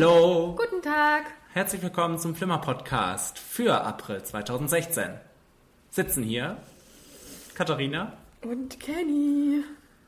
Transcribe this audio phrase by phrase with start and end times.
[0.00, 0.56] Hello.
[0.56, 1.24] Guten Tag.
[1.52, 5.10] Herzlich willkommen zum Flimmer Podcast für April 2016.
[5.90, 6.56] Sitzen hier
[7.54, 8.14] Katharina.
[8.40, 9.62] Und Kenny.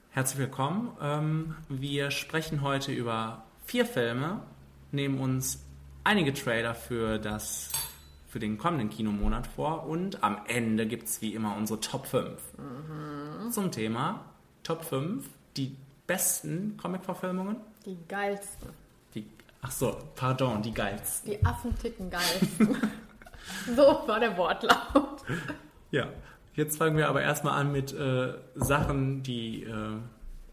[0.09, 0.97] Herzlich willkommen.
[1.03, 4.41] Ähm, wir sprechen heute über vier Filme,
[4.93, 5.63] nehmen uns
[6.05, 7.69] einige Trailer für das
[8.29, 12.41] für den kommenden Kinomonat vor und am Ende gibt es wie immer unsere Top 5
[13.51, 14.25] zum Thema
[14.63, 15.29] Top 5,
[15.59, 17.57] die besten Comic-Verfilmungen.
[17.85, 18.82] Die geilsten.
[19.63, 21.31] Ach so, pardon, die geilsten.
[21.31, 22.77] Die Affen ticken geilsten.
[23.77, 25.23] so war der Wortlaut.
[25.93, 26.09] Ja,
[26.55, 29.99] jetzt fangen wir aber erstmal an mit äh, Sachen, die, äh,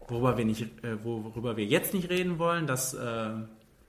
[0.08, 2.66] worüber, wir nicht, äh, worüber wir jetzt nicht reden wollen.
[2.68, 3.30] Das äh,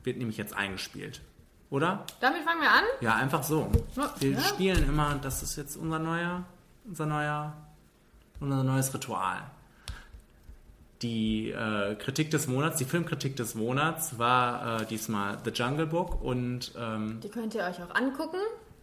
[0.03, 1.21] wird nämlich jetzt eingespielt.
[1.69, 2.03] Oder?
[2.19, 2.83] Damit fangen wir an.
[2.99, 3.71] Ja, einfach so.
[4.19, 4.41] Wir Ja.
[4.41, 6.43] spielen immer, das ist jetzt unser neuer,
[6.85, 7.53] unser neuer,
[8.39, 9.43] unser neues Ritual.
[11.01, 16.21] Die äh, Kritik des Monats, die Filmkritik des Monats war äh, diesmal The Jungle Book
[16.21, 18.37] und ähm, Die könnt ihr euch auch angucken.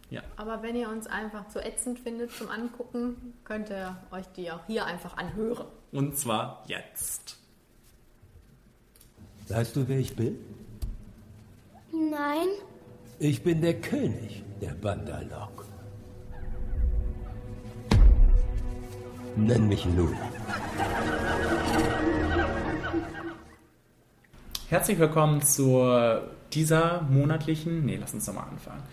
[0.09, 4.51] ja, Aber wenn ihr uns einfach zu ätzend findet zum Angucken, könnt ihr euch die
[4.51, 5.65] auch hier einfach anhören.
[5.93, 7.37] und zwar jetzt.
[9.47, 10.37] Weißt du, wer ich bin?
[11.91, 12.47] Nein,
[13.17, 15.65] Ich bin der König der Bandalok.
[19.35, 20.17] Nenn mich Lula.
[24.69, 25.83] Herzlich willkommen zu
[26.53, 28.83] dieser monatlichen, nee, lass uns doch mal anfangen.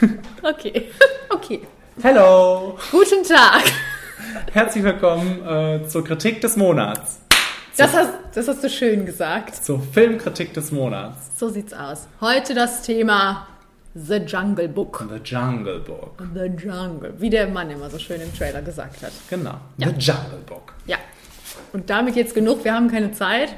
[0.42, 0.90] Okay.
[1.30, 1.60] Okay.
[2.02, 2.78] Hello!
[2.90, 3.64] Guten Tag.
[4.52, 7.20] Herzlich willkommen äh, zur Kritik des Monats.
[7.76, 9.56] Das hast, das hast du schön gesagt.
[9.56, 11.18] Zur Filmkritik des Monats.
[11.36, 12.08] So sieht's aus.
[12.20, 13.46] Heute das Thema
[14.06, 15.04] The Jungle Book.
[15.10, 16.22] The Jungle Book.
[16.34, 17.14] The Jungle.
[17.18, 19.12] Wie der Mann immer so schön im Trailer gesagt hat.
[19.28, 19.54] Genau.
[19.76, 19.88] Ja.
[19.88, 20.74] The Jungle Book.
[20.86, 20.98] Ja.
[21.72, 23.54] Und damit jetzt genug, wir haben keine Zeit.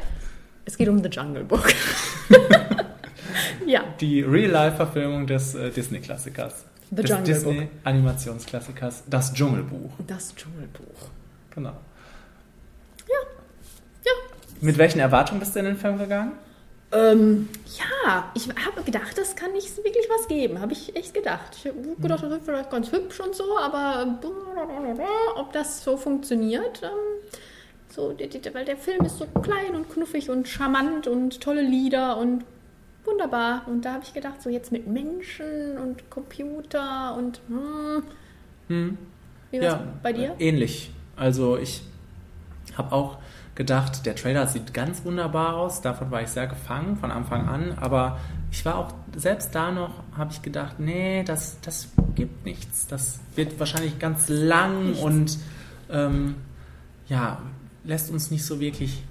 [0.64, 1.68] Es geht um The Jungle Book.
[3.66, 6.64] ja, Die Real-Life-Verfilmung des äh, Disney-Klassikers.
[6.90, 7.52] The des Jungle Book.
[7.52, 9.92] Disney-Animationsklassikers Das Dschungelbuch.
[10.06, 11.08] das Dschungelbuch.
[11.54, 11.76] Genau.
[13.08, 13.16] Ja.
[14.04, 14.12] Ja.
[14.60, 16.32] Mit welchen Erwartungen bist du in den Film gegangen?
[16.92, 20.60] Ähm, ja, ich habe gedacht, das kann nicht wirklich was geben.
[20.60, 21.56] Habe ich echt gedacht.
[21.56, 25.96] Ich habe gedacht, das ist vielleicht ganz hübsch und so, aber äh, ob das so
[25.96, 26.90] funktioniert, ähm,
[27.88, 28.14] so,
[28.52, 32.44] weil der Film ist so klein und knuffig und charmant und tolle Lieder und
[33.04, 33.62] wunderbar.
[33.66, 37.40] Und da habe ich gedacht, so jetzt mit Menschen und Computer und
[38.68, 38.98] hm.
[39.50, 40.34] Wie war's bei dir?
[40.38, 40.90] Ähnlich.
[41.16, 41.82] Also ich
[42.76, 43.18] habe auch
[43.54, 45.80] gedacht, der Trailer sieht ganz wunderbar aus.
[45.80, 47.78] Davon war ich sehr gefangen von Anfang an.
[47.78, 48.18] Aber
[48.50, 52.86] ich war auch selbst da noch, habe ich gedacht, nee, das, das gibt nichts.
[52.86, 55.38] Das wird wahrscheinlich ganz lang und
[55.90, 56.36] ähm,
[57.08, 57.38] ja,
[57.84, 59.02] lässt uns nicht so wirklich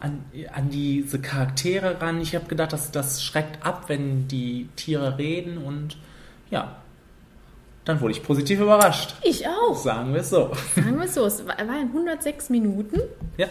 [0.00, 2.20] an, an diese Charaktere ran.
[2.20, 5.96] Ich habe gedacht, dass das schreckt ab, wenn die Tiere reden und
[6.50, 6.76] ja,
[7.84, 9.14] dann wurde ich positiv überrascht.
[9.22, 9.74] Ich auch.
[9.74, 10.52] Sagen wir es so.
[10.74, 13.00] Sagen wir es so, es war war in 106 Minuten,
[13.36, 13.48] Ja,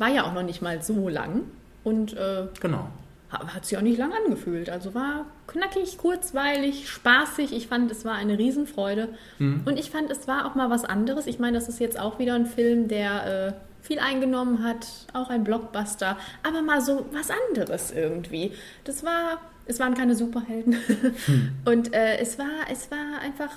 [0.00, 1.42] war ja auch noch nicht mal so lang
[1.84, 2.88] und äh, genau.
[3.32, 4.68] Ha- Hat sich auch nicht lang angefühlt.
[4.70, 7.52] Also war knackig, kurzweilig, spaßig.
[7.52, 9.08] Ich fand, es war eine Riesenfreude.
[9.38, 11.28] Und ich fand, es war auch mal was anderes.
[11.28, 15.30] Ich meine, das ist jetzt auch wieder ein Film, der äh, viel eingenommen hat, auch
[15.30, 18.50] ein Blockbuster, aber mal so was anderes irgendwie.
[18.84, 20.76] Das war, es waren keine Superhelden.
[21.64, 23.50] Und äh, es war, es war einfach.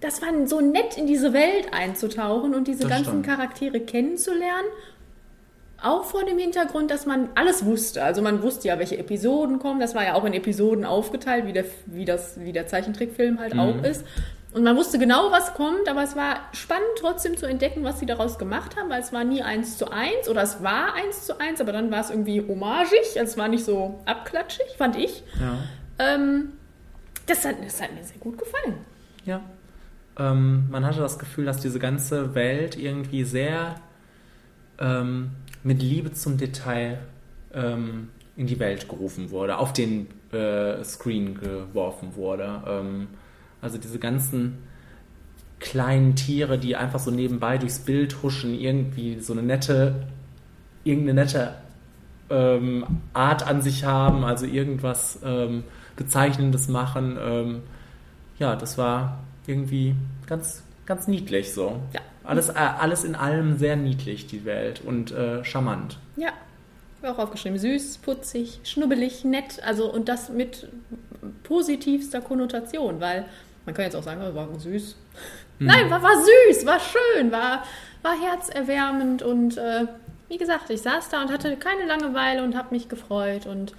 [0.00, 3.26] Das war so nett, in diese Welt einzutauchen und diese Das ganzen stimmt.
[3.26, 4.66] Charaktere kennenzulernen.
[5.82, 8.02] Auch vor dem Hintergrund, dass man alles wusste.
[8.02, 9.80] Also man wusste ja, welche Episoden kommen.
[9.80, 13.58] Das war ja auch in Episoden aufgeteilt, wie der, wie das, wie der Zeichentrickfilm halt
[13.58, 14.04] auch ist.
[14.54, 18.06] Und man wusste genau, was kommt, aber es war spannend trotzdem zu entdecken, was sie
[18.06, 21.40] daraus gemacht haben, weil es war nie eins zu eins oder es war eins zu
[21.40, 23.18] eins, aber dann war es irgendwie homagig.
[23.18, 25.24] Also es war nicht so abklatschig, fand ich.
[25.40, 25.58] Ja.
[25.98, 26.52] Ähm,
[27.26, 28.76] das, hat, das hat mir sehr gut gefallen.
[29.24, 29.40] Ja.
[30.16, 33.74] Ähm, man hatte das Gefühl, dass diese ganze Welt irgendwie sehr
[34.78, 35.32] ähm,
[35.64, 36.98] mit Liebe zum Detail
[37.52, 42.62] ähm, in die Welt gerufen wurde, auf den äh, Screen geworfen wurde.
[42.66, 43.08] Ähm,
[43.60, 44.58] also diese ganzen
[45.58, 50.06] kleinen Tiere, die einfach so nebenbei durchs Bild huschen, irgendwie so eine nette,
[50.84, 51.54] irgendeine nette
[52.28, 52.84] ähm,
[53.14, 55.64] Art an sich haben, also irgendwas ähm,
[55.96, 57.16] Bezeichnendes machen.
[57.20, 57.62] Ähm,
[58.38, 59.94] ja, das war irgendwie
[60.26, 61.80] ganz, ganz niedlich so.
[61.92, 62.00] Ja.
[62.24, 65.98] Alles, äh, alles in allem sehr niedlich, die Welt und äh, charmant.
[66.16, 66.32] Ja,
[67.02, 67.58] auch aufgeschrieben.
[67.58, 69.62] Süß, putzig, schnubbelig, nett.
[69.64, 70.68] Also und das mit
[71.42, 73.26] positivster Konnotation, weil
[73.66, 74.96] man kann jetzt auch sagen, oh, war süß.
[75.58, 77.64] Nein, war, war süß, war schön, war,
[78.02, 79.86] war herzerwärmend und äh,
[80.28, 83.72] wie gesagt, ich saß da und hatte keine Langeweile und habe mich gefreut und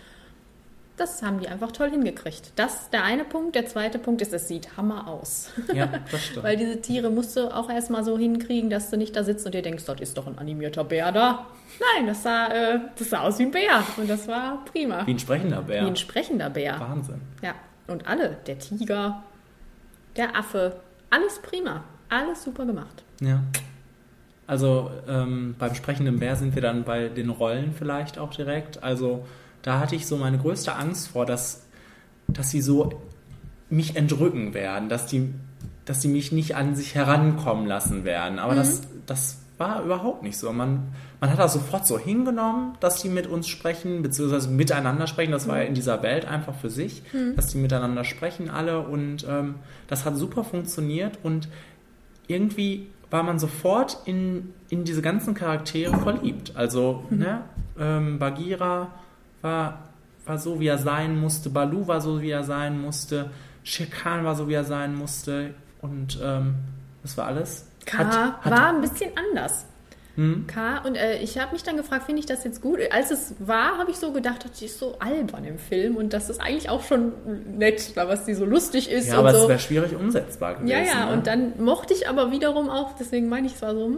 [0.97, 2.53] das haben die einfach toll hingekriegt.
[2.55, 3.55] Das ist der eine Punkt.
[3.55, 5.51] Der zweite Punkt ist, es sieht Hammer aus.
[5.73, 6.43] Ja, das stimmt.
[6.43, 9.53] Weil diese Tiere musst du auch erstmal so hinkriegen, dass du nicht da sitzt und
[9.53, 11.47] dir denkst, das ist doch ein animierter Bär da.
[11.95, 13.83] Nein, das sah, äh, das sah aus wie ein Bär.
[13.97, 15.05] Und das war prima.
[15.05, 15.83] Wie ein sprechender Bär.
[15.83, 16.79] Wie ein sprechender Bär.
[16.79, 17.21] Wahnsinn.
[17.41, 17.55] Ja.
[17.87, 19.23] Und alle, der Tiger,
[20.15, 20.77] der Affe,
[21.09, 21.83] alles prima.
[22.07, 23.03] Alles super gemacht.
[23.19, 23.41] Ja.
[24.47, 28.83] Also ähm, beim sprechenden Bär sind wir dann bei den Rollen vielleicht auch direkt.
[28.83, 29.25] Also
[29.65, 31.63] da hatte ich so meine größte Angst vor, dass,
[32.27, 33.01] dass sie so
[33.67, 35.33] mich entrücken werden, dass die,
[35.85, 38.37] dass die mich nicht an sich herankommen lassen werden.
[38.37, 40.53] Aber das, das war überhaupt nicht so.
[40.53, 40.89] Man,
[41.19, 45.31] man hat das sofort so hingenommen, dass die mit uns sprechen, beziehungsweise miteinander sprechen.
[45.31, 47.01] Das war ja in dieser Welt einfach für sich,
[47.35, 48.81] dass die miteinander sprechen alle.
[48.81, 49.55] Und ähm,
[49.87, 51.17] das hat super funktioniert.
[51.23, 51.49] Und
[52.27, 56.51] irgendwie war man sofort in, in diese ganzen Charaktere verliebt.
[56.55, 57.41] Also, ne,
[57.79, 58.89] ähm, Bagheera
[59.45, 59.79] war,
[60.25, 63.29] war so, wie er sein musste, Balu war so, wie er sein musste,
[63.63, 66.55] Shere Khan war so, wie er sein musste und ähm,
[67.03, 67.67] das war alles.
[67.85, 69.65] K Hat- hat- war ein bisschen anders.
[70.15, 70.45] Hm?
[70.47, 72.79] K und äh, ich habe mich dann gefragt, finde ich das jetzt gut?
[72.89, 76.29] Als es war, habe ich so gedacht, das ist so albern im Film und das
[76.29, 77.11] ist eigentlich auch schon
[77.57, 79.41] nett, was die so lustig ist Ja, und aber so.
[79.43, 80.67] es wäre schwierig umsetzbar gewesen.
[80.69, 81.13] Ja, ja, ne?
[81.13, 83.97] und dann mochte ich aber wiederum auch, deswegen meine ich es war so, hm,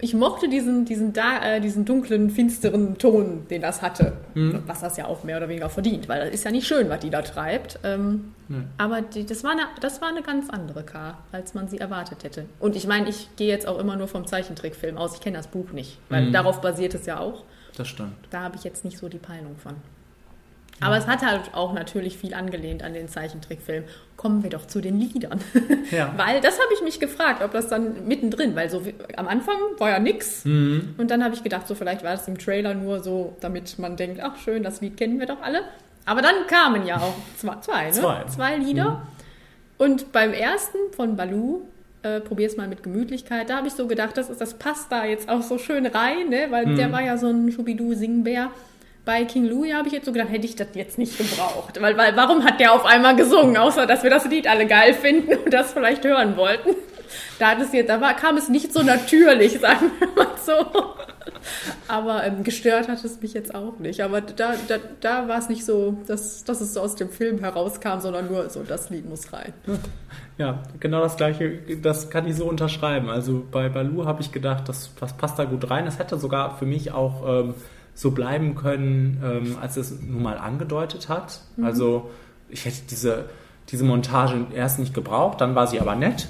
[0.00, 4.12] ich mochte diesen, diesen, da, äh, diesen dunklen, finsteren Ton, den das hatte.
[4.34, 4.62] Mhm.
[4.66, 7.00] Was das ja auch mehr oder weniger verdient, weil das ist ja nicht schön, was
[7.00, 7.78] die da treibt.
[7.84, 8.62] Ähm, Nee.
[8.78, 12.24] Aber die, das, war eine, das war eine ganz andere K, als man sie erwartet
[12.24, 12.46] hätte.
[12.58, 15.14] Und ich meine, ich gehe jetzt auch immer nur vom Zeichentrickfilm aus.
[15.14, 16.32] Ich kenne das Buch nicht, weil Mhm.
[16.32, 17.44] darauf basiert es ja auch.
[17.76, 18.14] Das stimmt.
[18.30, 19.74] Da habe ich jetzt nicht so die Peilung von.
[20.80, 23.84] Aber es hat halt auch natürlich viel angelehnt an den Zeichentrickfilm.
[24.16, 25.40] Kommen wir doch zu den Liedern.
[25.90, 26.12] Ja.
[26.16, 28.82] weil das habe ich mich gefragt, ob das dann mittendrin, weil so
[29.16, 30.44] am Anfang war ja nix.
[30.44, 30.94] Mhm.
[30.98, 33.96] Und dann habe ich gedacht, so vielleicht war das im Trailer nur so, damit man
[33.96, 35.62] denkt, ach schön, das Lied kennen wir doch alle.
[36.04, 37.92] Aber dann kamen ja auch zwei, zwei, ne?
[37.92, 38.24] Zwei.
[38.26, 39.02] zwei Lieder.
[39.78, 41.62] Und beim ersten von Balu,
[42.02, 45.04] äh, probier's mal mit Gemütlichkeit, da habe ich so gedacht, das, ist, das passt da
[45.04, 46.46] jetzt auch so schön rein, ne?
[46.50, 48.50] weil der war ja so ein Schubidu-Singbär.
[49.10, 51.80] Bei King Louis habe ich jetzt so gedacht, hätte ich das jetzt nicht gebraucht.
[51.80, 54.94] Weil, weil warum hat der auf einmal gesungen, außer dass wir das Lied alle geil
[54.94, 56.76] finden und das vielleicht hören wollten?
[57.40, 60.54] Da, hat es jetzt, da war, kam es nicht so natürlich, sagen wir mal so.
[61.88, 64.00] Aber ähm, gestört hat es mich jetzt auch nicht.
[64.00, 67.40] Aber da, da, da war es nicht so, dass, dass es so aus dem Film
[67.40, 69.52] herauskam, sondern nur so, das Lied muss rein.
[70.38, 73.10] Ja, genau das gleiche, das kann ich so unterschreiben.
[73.10, 75.88] Also bei Balu habe ich gedacht, das, das passt da gut rein.
[75.88, 77.54] Es hätte sogar für mich auch ähm,
[78.00, 81.42] so bleiben können, ähm, als es nun mal angedeutet hat.
[81.62, 82.10] Also
[82.48, 83.26] ich hätte diese,
[83.68, 86.26] diese Montage erst nicht gebraucht, dann war sie aber nett.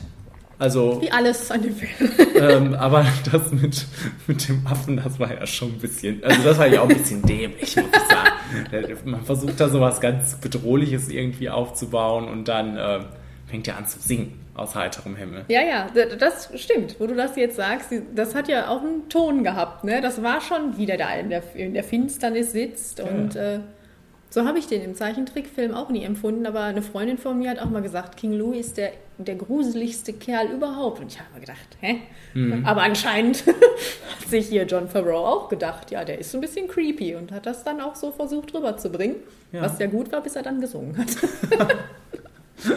[0.59, 2.11] Also, Wie alles an dem Film.
[2.35, 3.87] ähm, aber das mit,
[4.27, 6.97] mit dem Affen, das war ja schon ein bisschen, also das war ja auch ein
[6.97, 9.11] bisschen dämlich, muss ich sagen.
[9.11, 13.01] Man versucht da sowas ganz Bedrohliches irgendwie aufzubauen und dann äh,
[13.47, 15.45] fängt er an zu singen aus heiterem Himmel.
[15.49, 17.01] Ja, ja, das stimmt.
[17.01, 19.85] Wo du das jetzt sagst, das hat ja auch einen Ton gehabt.
[19.85, 20.01] Ne?
[20.01, 23.01] Das war schon, wie der da in der, in der Finsternis sitzt.
[23.01, 23.61] Und äh,
[24.29, 26.45] so habe ich den im Zeichentrickfilm auch nie empfunden.
[26.47, 30.13] Aber eine Freundin von mir hat auch mal gesagt, King Louis ist der, der gruseligste
[30.13, 31.01] Kerl überhaupt.
[31.01, 32.03] Und ich habe mir gedacht, hä?
[32.65, 33.47] Aber anscheinend
[34.21, 37.33] hat sich hier John Favreau auch gedacht, ja, der ist so ein bisschen creepy und
[37.33, 39.17] hat das dann auch so versucht rüberzubringen.
[39.53, 39.63] Ja.
[39.63, 41.09] Was ja gut war, bis er dann gesungen hat.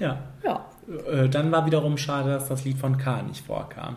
[0.00, 0.18] Ja.
[0.42, 0.64] ja.
[1.10, 3.96] Äh, Dann war wiederum schade, dass das Lied von K nicht vorkam.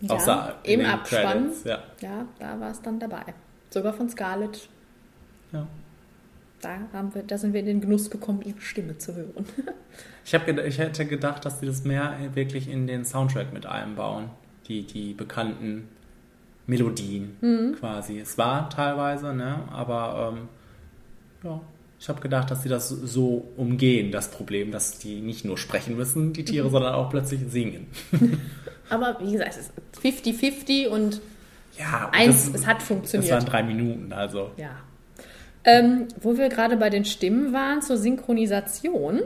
[0.00, 1.22] Ja, Außer im Abspann.
[1.50, 1.78] Credits, Ja.
[2.00, 3.22] Ja, da war es dann dabei.
[3.70, 4.68] Sogar von Scarlett.
[5.52, 5.66] Ja.
[6.60, 9.46] Da, haben wir, da sind wir in den Genuss gekommen, ihre Stimme zu hören.
[10.24, 14.28] Ich, hab, ich hätte gedacht, dass sie das mehr wirklich in den Soundtrack mit einbauen.
[14.68, 15.88] Die, die bekannten
[16.66, 17.76] Melodien Mhm.
[17.80, 18.18] quasi.
[18.20, 19.60] Es war teilweise, ne?
[19.72, 20.48] aber ähm,
[21.42, 21.60] ja,
[22.00, 25.96] ich habe gedacht, dass sie das so umgehen, das Problem, dass die nicht nur sprechen
[25.96, 26.46] müssen, die Mhm.
[26.46, 27.86] Tiere, sondern auch plötzlich singen.
[28.88, 31.20] Aber wie gesagt, es ist 50-50 und
[31.78, 33.30] Ja, eins, das, es hat funktioniert.
[33.32, 34.50] waren drei Minuten, also.
[34.56, 34.70] Ja.
[35.64, 39.20] Ähm, wo wir gerade bei den Stimmen waren, zur Synchronisation,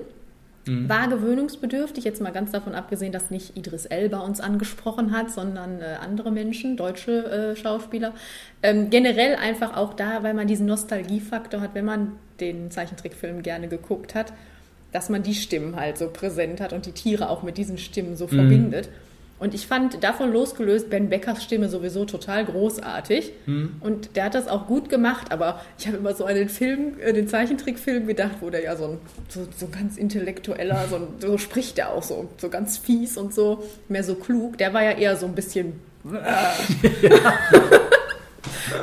[0.65, 5.81] war gewöhnungsbedürftig, jetzt mal ganz davon abgesehen, dass nicht Idris Elba uns angesprochen hat, sondern
[5.81, 8.13] äh, andere Menschen, deutsche äh, Schauspieler.
[8.63, 13.69] Ähm, generell einfach auch da, weil man diesen Nostalgiefaktor hat, wenn man den Zeichentrickfilm gerne
[13.69, 14.33] geguckt hat,
[14.93, 18.17] dass man die Stimmen halt so präsent hat und die Tiere auch mit diesen Stimmen
[18.17, 18.91] so verbindet.
[19.43, 23.33] Und ich fand davon losgelöst Ben Beckers Stimme sowieso total großartig.
[23.81, 27.01] Und der hat das auch gut gemacht, aber ich habe immer so an den Film,
[27.01, 31.09] äh, den Zeichentrickfilm gedacht, wo der ja so ein so, so ganz intellektueller, so, ein,
[31.19, 34.59] so spricht der auch so, so ganz fies und so, mehr so klug.
[34.59, 35.73] Der war ja eher so ein bisschen.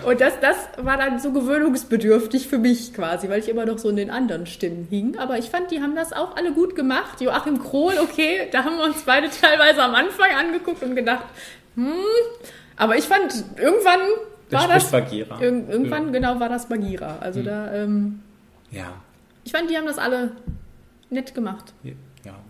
[0.06, 3.90] Und das, das war dann so gewöhnungsbedürftig für mich quasi, weil ich immer noch so
[3.90, 5.18] in den anderen Stimmen hing.
[5.18, 7.22] Aber ich fand, die haben das auch alle gut gemacht.
[7.22, 11.26] Joachim Krohl, okay, da haben wir uns beide teilweise am Anfang angeguckt und gedacht,
[11.76, 11.92] hm.
[12.78, 14.00] Aber ich fand, irgendwann
[14.52, 14.92] war spricht das.
[14.92, 15.36] Bagheera.
[15.40, 16.12] irg- irgendwann, Ja.
[16.12, 17.18] genau, war das Bagheera.
[17.20, 18.22] Also da, ähm,
[18.72, 18.94] Ja.
[19.44, 20.32] ich fand, die haben das alle
[21.10, 21.74] nett gemacht.
[21.84, 21.94] ja.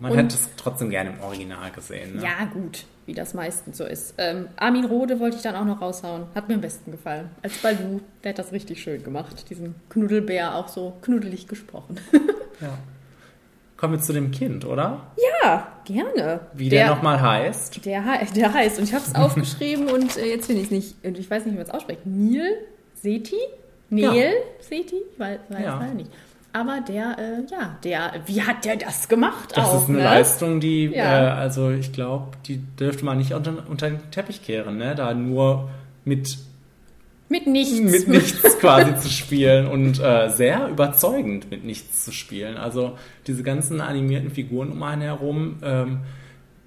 [0.00, 2.16] Man Und- hätte es trotzdem gerne im Original gesehen.
[2.16, 2.22] Ne?
[2.24, 4.14] Ja, gut, wie das meistens so ist.
[4.18, 6.24] Ähm, Armin Rohde wollte ich dann auch noch raushauen.
[6.34, 7.30] Hat mir am besten gefallen.
[7.42, 9.48] Als Balu, der hat das richtig schön gemacht.
[9.48, 11.96] Diesen Knuddelbär auch so knuddelig gesprochen.
[12.60, 12.76] Ja.
[13.78, 15.06] Kommen wir zu dem Kind, oder?
[15.42, 16.40] ja, gerne.
[16.52, 17.86] Wie der, nochmal heißt.
[17.86, 18.02] Der,
[18.36, 21.18] der heißt, und ich habe es aufgeschrieben und äh, jetzt finde ich es nicht, und
[21.18, 22.00] ich weiß nicht, wie man es ausspricht.
[22.04, 22.58] Neil
[22.96, 23.36] Seti?
[23.88, 24.30] Neil Ja.
[24.60, 24.96] Seti?
[25.10, 25.78] Ich weiß, weiß Ja.
[25.80, 26.10] leider nicht.
[26.52, 29.82] Aber der, äh, ja, der, wie hat der das gemacht Das auch?
[29.82, 30.04] ist eine ne?
[30.04, 31.28] Leistung, die, Ja.
[31.28, 34.94] äh, also ich glaube, die dürfte man nicht unter, unter den Teppich kehren, ne?
[34.96, 35.70] Da nur
[36.04, 36.38] mit,
[37.28, 37.78] Mit nichts.
[37.80, 42.56] mit nichts quasi zu spielen und äh, sehr überzeugend mit nichts zu spielen.
[42.56, 46.00] Also diese ganzen animierten Figuren um einen herum, ähm,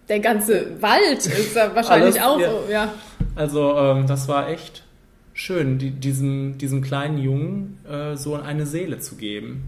[0.07, 2.49] Der ganze Wald ist wahrscheinlich Alles, auch ja.
[2.49, 2.93] so, ja.
[3.35, 4.83] also ähm, das war echt
[5.33, 9.63] schön, die, diesem, diesem kleinen Jungen äh, so eine Seele zu geben.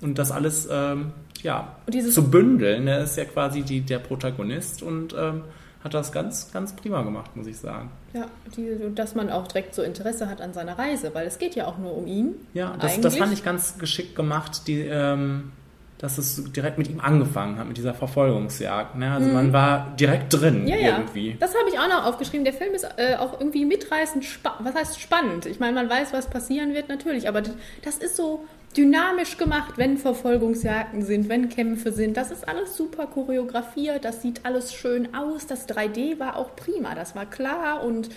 [0.00, 1.12] Und das alles, ähm,
[1.42, 1.76] ja,
[2.10, 2.86] zu bündeln.
[2.86, 5.42] Er ist ja quasi die, der Protagonist und ähm,
[5.82, 7.90] hat das ganz, ganz prima gemacht, muss ich sagen.
[8.12, 11.54] Ja, die, dass man auch direkt so Interesse hat an seiner Reise, weil es geht
[11.54, 12.34] ja auch nur um ihn.
[12.54, 15.52] Ja, das, das fand ich ganz geschickt gemacht, die, ähm,
[16.00, 18.96] dass es direkt mit ihm angefangen hat, mit dieser Verfolgungsjagd.
[18.96, 19.12] Ne?
[19.12, 20.66] Also man war direkt drin Mhm.
[20.66, 20.98] Ja, ja.
[20.98, 21.36] irgendwie.
[21.38, 22.44] Das habe ich auch noch aufgeschrieben.
[22.44, 25.46] Der Film ist äh, auch irgendwie mitreißend, spa was heißt spannend?
[25.46, 28.44] Ich meine, man weiß, was passieren wird, natürlich, aber das ist so
[28.76, 32.16] dynamisch gemacht, wenn Verfolgungsjagden sind, wenn Kämpfe sind.
[32.16, 35.46] Das ist alles super choreografiert, das sieht alles schön aus.
[35.46, 38.08] Das 3D war auch prima, das war klar und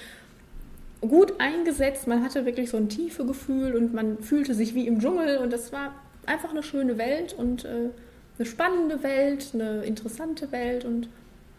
[1.02, 2.08] gut eingesetzt.
[2.08, 5.52] Man hatte wirklich so ein tiefe Gefühl und man fühlte sich wie im Dschungel und
[5.52, 5.92] das war
[6.28, 7.90] einfach eine schöne Welt und äh,
[8.38, 11.10] eine spannende Welt, eine interessante Welt und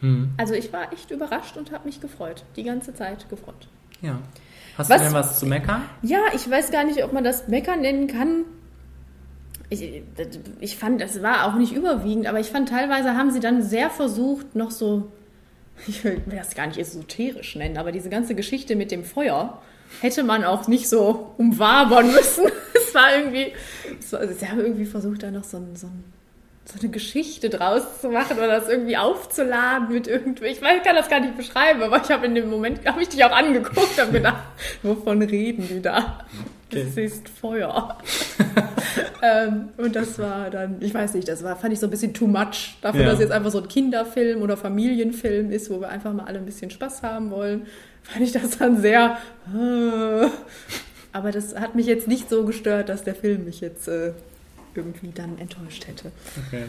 [0.01, 2.45] Hm, also ich war echt überrascht und habe mich gefreut.
[2.57, 3.69] Die ganze Zeit gefreut.
[4.03, 4.19] ja.
[4.77, 5.83] Hast Was- du denn was zu meckern?
[6.03, 8.45] Ja, ich weiß gar nicht, ob man das Meckern nennen kann.
[9.71, 10.03] Ich,
[10.61, 13.89] ich fand, das war auch nicht überwiegend, aber ich fand teilweise haben sie dann sehr
[13.89, 15.13] versucht, noch so,
[15.87, 19.63] ich will das gar nicht esoterisch nennen, aber diese ganze Geschichte mit dem Feuer
[20.01, 22.45] hätte man auch nicht so umwabern müssen.
[22.87, 23.53] Es war irgendwie,
[23.99, 26.05] es war, sie haben irgendwie versucht, da noch so, ein, so, ein,
[26.65, 30.47] so eine Geschichte draus zu machen oder das irgendwie aufzuladen mit irgendwie.
[30.47, 33.09] Ich weiß, kann das gar nicht beschreiben, aber ich habe in dem Moment, habe ich
[33.09, 34.45] dich auch angeguckt und gedacht,
[34.85, 36.21] wovon reden die da?
[36.71, 36.87] Okay.
[36.89, 37.99] Es ist Feuer.
[39.23, 42.15] ähm, und das war dann, ich weiß nicht, das war, fand ich so ein bisschen
[42.15, 42.77] too much.
[42.81, 43.11] Dafür, Ja.
[43.11, 46.47] dass jetzt einfach so ein Kinderfilm oder Familienfilm ist, wo wir einfach mal alle ein
[46.47, 47.67] bisschen Spaß haben wollen,
[48.05, 49.19] fand ich das dann sehr.
[49.55, 50.27] äh,
[51.13, 54.13] aber das hat mich jetzt nicht so gestört, dass der Film mich jetzt äh,
[54.75, 56.11] irgendwie dann enttäuscht hätte.
[56.47, 56.65] Okay.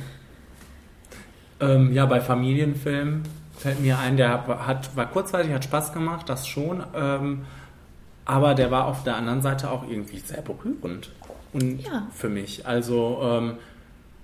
[1.59, 3.23] Ähm, ja, bei Familienfilmen
[3.57, 6.83] fällt mir ein, der hat, war kurzweilig, hat Spaß gemacht, das schon.
[6.93, 7.45] Ähm,
[8.25, 11.11] aber der war auf der anderen Seite auch irgendwie sehr berührend.
[11.53, 12.07] Und Ja.
[12.13, 12.65] für mich.
[12.67, 13.53] Also, ähm,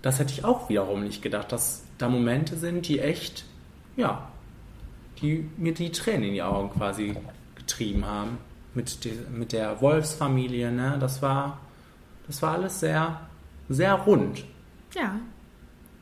[0.01, 3.45] das hätte ich auch wiederum nicht gedacht, dass da Momente sind, die echt,
[3.95, 4.27] ja,
[5.21, 7.15] die mir die Tränen in die Augen quasi
[7.55, 8.37] getrieben haben.
[8.73, 10.97] Mit, de, mit der Wolfsfamilie, ne?
[10.99, 11.59] Das war,
[12.27, 13.19] das war alles sehr,
[13.69, 14.45] sehr rund.
[14.95, 15.19] Ja.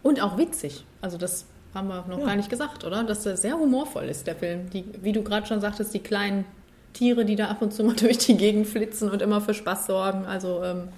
[0.03, 0.85] Und auch witzig.
[1.01, 2.25] Also das haben wir noch Ja.
[2.27, 3.03] gar nicht gesagt, oder?
[3.03, 4.69] Dass der sehr humorvoll ist, der Film.
[4.69, 6.45] Die, wie du gerade schon sagtest, die kleinen
[6.93, 9.88] Tiere, die da ab und zu mal durch die Gegend flitzen und immer für Spaß
[9.88, 10.25] sorgen.
[10.25, 10.89] Also ähm,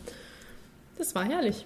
[0.98, 1.66] das war herrlich.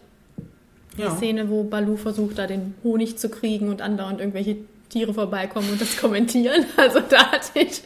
[0.97, 1.15] Die Ja.
[1.15, 4.57] Szene, wo Balu versucht, da den Honig zu kriegen und andauernd irgendwelche
[4.89, 6.65] Tiere vorbeikommen und das kommentieren.
[6.77, 7.81] Also da hatte ich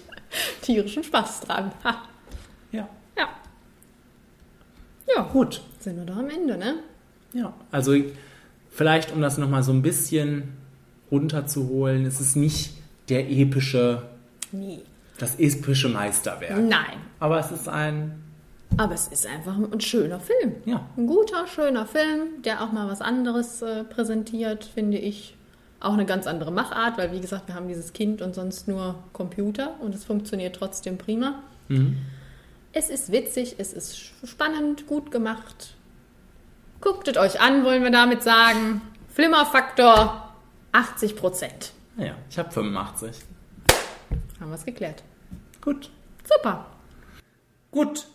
[0.61, 1.71] tierischen Spaß dran.
[1.83, 2.03] Ha.
[2.71, 2.87] Ja.
[3.17, 3.29] Ja.
[5.15, 5.61] Ja, Gut.
[5.79, 6.75] sind wir doch am Ende, ne?
[7.33, 7.95] Ja, also
[8.69, 10.53] vielleicht, um das nochmal so ein bisschen
[11.11, 12.73] runterzuholen, es ist nicht
[13.09, 14.03] der epische,
[14.51, 14.81] Nie.
[15.17, 16.57] das epische Meisterwerk.
[16.59, 16.97] Nein.
[17.19, 18.21] Aber es ist ein,
[18.77, 20.53] Aber es ist einfach ein schöner Film.
[20.65, 25.35] ja, Ein guter, schöner Film, der auch mal was anderes äh, präsentiert, finde ich.
[25.81, 28.95] Auch eine ganz andere Machart, weil wie gesagt, wir haben dieses Kind und sonst nur
[29.13, 31.41] Computer und es funktioniert trotzdem prima.
[32.73, 35.75] Es ist witzig, es ist spannend, gut gemacht.
[36.81, 38.81] Guckt es euch an, wollen wir damit sagen.
[39.13, 40.33] Flimmerfaktor
[40.71, 41.71] 80 Prozent.
[41.97, 43.15] ja, ich habe 85.
[44.39, 45.03] Haben wir es geklärt.
[45.61, 45.89] Gut.
[46.23, 46.65] Super.
[47.71, 48.07] Gut,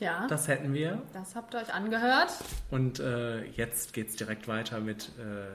[0.00, 1.02] Ja, das, das hätten wir.
[1.34, 2.32] habt ihr euch angehört.
[2.70, 5.46] Und äh, jetzt geht's direkt weiter mit äh,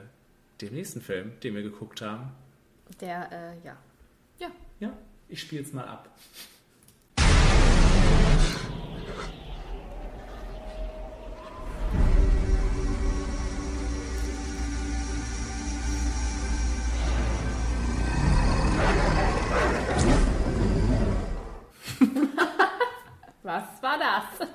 [0.63, 2.31] dem nächsten Film, den wir geguckt haben.
[3.01, 3.77] Der, äh, ja.
[4.39, 4.47] Ja.
[4.79, 4.93] Ja,
[5.27, 6.09] ich spiele es mal ab.
[23.43, 24.47] Was war das?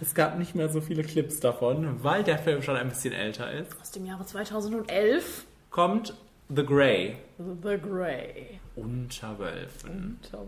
[0.00, 3.50] Es gab nicht mehr so viele Clips davon, weil der Film schon ein bisschen älter
[3.52, 3.80] ist.
[3.80, 5.44] Aus dem Jahre 2011.
[5.76, 6.14] Kommt
[6.48, 7.18] The Grey.
[7.36, 8.58] The Grey.
[8.76, 10.18] Unter Wölfen.
[10.22, 10.38] Unter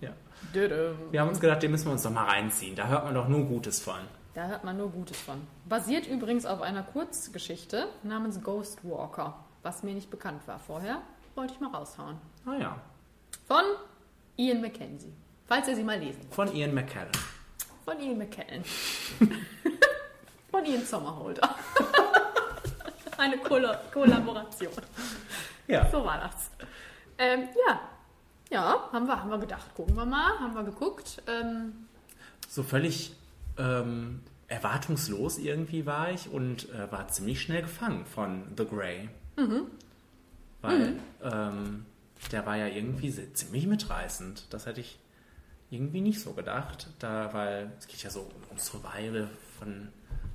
[0.00, 0.10] Ja.
[0.52, 1.12] Wölfen.
[1.12, 2.74] Wir haben uns gedacht, den müssen wir uns doch mal reinziehen.
[2.74, 4.00] Da hört man doch nur Gutes von.
[4.34, 5.40] Da hört man nur Gutes von.
[5.68, 11.00] Basiert übrigens auf einer Kurzgeschichte namens Ghost Walker, was mir nicht bekannt war vorher.
[11.36, 12.16] Wollte ich mal raushauen.
[12.44, 12.76] Ah ja.
[13.46, 13.62] Von
[14.36, 15.12] Ian Mackenzie.
[15.46, 16.22] Falls ihr sie mal lesen.
[16.30, 17.12] Von Ian McKellen.
[17.84, 18.64] Von Ian McKellen.
[20.50, 21.54] Von Ian Sommerholder.
[23.18, 24.72] Eine Kolla Kollaboration.
[25.66, 25.90] Ja.
[25.90, 26.50] So war das.
[27.18, 27.80] Ähm, ja.
[28.50, 29.74] Ja, haben wir, haben wir gedacht.
[29.74, 30.38] Gucken wir mal.
[30.38, 31.22] Haben wir geguckt.
[31.26, 31.72] Ähm,
[32.48, 33.14] So völlig
[33.58, 39.08] ähm, erwartungslos irgendwie war ich und äh, war ziemlich schnell gefangen von The Grey.
[40.60, 41.86] Weil Ähm,
[42.32, 44.46] der war ja irgendwie ziemlich mitreißend.
[44.50, 44.98] Das hätte ich
[45.70, 46.88] irgendwie nicht so gedacht.
[46.98, 49.28] Da, weil es geht ja so um Survival
[49.58, 49.88] von,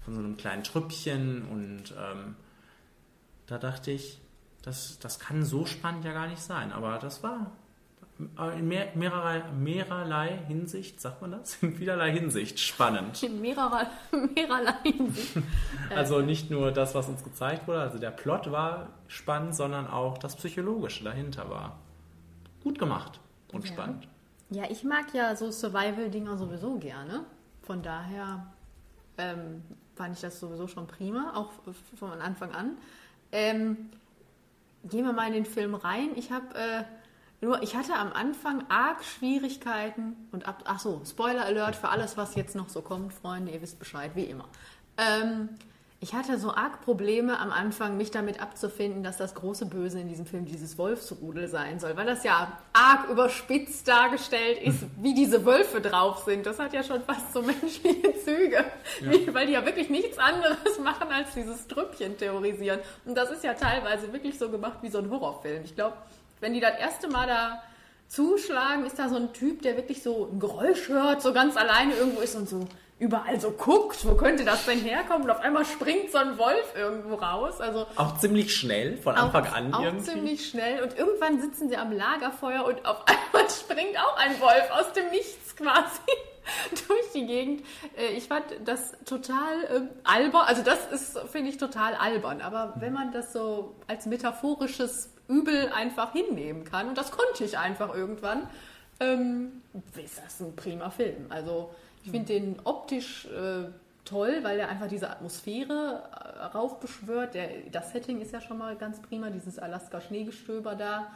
[0.04, 2.36] von so einem kleinen Trüppchen und ähm,
[3.50, 4.20] da dachte ich,
[4.62, 6.72] das, das kann so spannend ja gar nicht sein.
[6.72, 7.52] Aber das war
[8.58, 11.56] in mehr, mehrerlei, mehrerlei Hinsicht, sagt man das?
[11.64, 13.24] In vielerlei Hinsicht spannend.
[13.24, 13.88] in mehrerer,
[14.36, 15.38] mehrerlei Hinsicht.
[15.96, 20.18] Also nicht nur das, was uns gezeigt wurde, also der Plot war spannend, sondern auch
[20.20, 21.80] das Psychologische dahinter war
[22.62, 23.20] gut gemacht
[23.54, 23.74] und Ja.
[23.74, 24.08] spannend.
[24.52, 27.24] Ja, ich mag ja so Survival-Dinger sowieso gerne.
[27.64, 28.46] Von daher
[29.18, 29.64] ähm,
[29.96, 31.52] fand ich das sowieso schon prima, auch
[31.98, 32.78] von Anfang an.
[33.32, 33.90] Ähm,
[34.84, 36.12] gehen wir mal in den Film rein.
[36.16, 36.84] Ich habe äh,
[37.42, 42.18] nur, ich hatte am Anfang arg Schwierigkeiten und ab, ach so, Spoiler Alert für alles,
[42.18, 44.46] was jetzt noch so kommt, Freunde, ihr wisst Bescheid, wie immer.
[44.98, 45.50] Ähm,
[46.02, 50.08] ich hatte so arg Probleme am Anfang, mich damit abzufinden, dass das große Böse in
[50.08, 55.46] diesem Film dieses Wolfsrudel sein soll, weil das ja arg überspitzt dargestellt ist, wie diese
[55.46, 56.46] Wölfe drauf sind.
[56.46, 58.64] Das hat ja schon fast so menschliche Züge,
[59.02, 62.80] wie, weil die ja wirklich nichts anderes machen, als dieses Trüppchen theorisieren.
[63.04, 65.66] Und das ist ja teilweise wirklich so gemacht wie so ein Horrorfilm.
[65.66, 65.98] Ich glaube,
[66.40, 67.62] wenn die das erste Mal da
[68.08, 71.94] zuschlagen, ist da so ein Typ, der wirklich so ein Geräusch hört, so ganz alleine
[71.94, 72.68] irgendwo ist und so
[73.00, 75.24] überall so guckt, wo könnte das denn herkommen?
[75.24, 77.62] Und auf einmal springt so ein Wolf irgendwo raus.
[77.62, 80.04] Also Auch ziemlich schnell, von Anfang an auch irgendwie.
[80.06, 80.84] ziemlich schnell.
[80.84, 85.10] Und irgendwann sitzen sie am Lagerfeuer und auf einmal springt auch ein Wolf aus dem
[85.12, 86.02] Nichts quasi
[86.88, 87.66] durch die Gegend.
[87.98, 90.44] Äh, Ich fand das total ähm, albern.
[90.46, 92.42] Also das ist, finde ich, total albern.
[92.42, 97.58] Aber wenn man das so als metaphorisches Übel einfach hinnehmen kann, und das konnte ich
[97.58, 98.50] einfach irgendwann,
[99.00, 99.62] ähm,
[100.04, 101.28] ist das ein prima Film.
[101.30, 101.70] Also
[102.04, 103.66] ich finde den optisch äh,
[104.06, 107.36] toll, weil der einfach diese Atmosphäre äh, raufbeschwört.
[107.36, 111.12] Der, das Setting ist ja schon mal ganz prima, dieses Alaska-Schneegestöber da,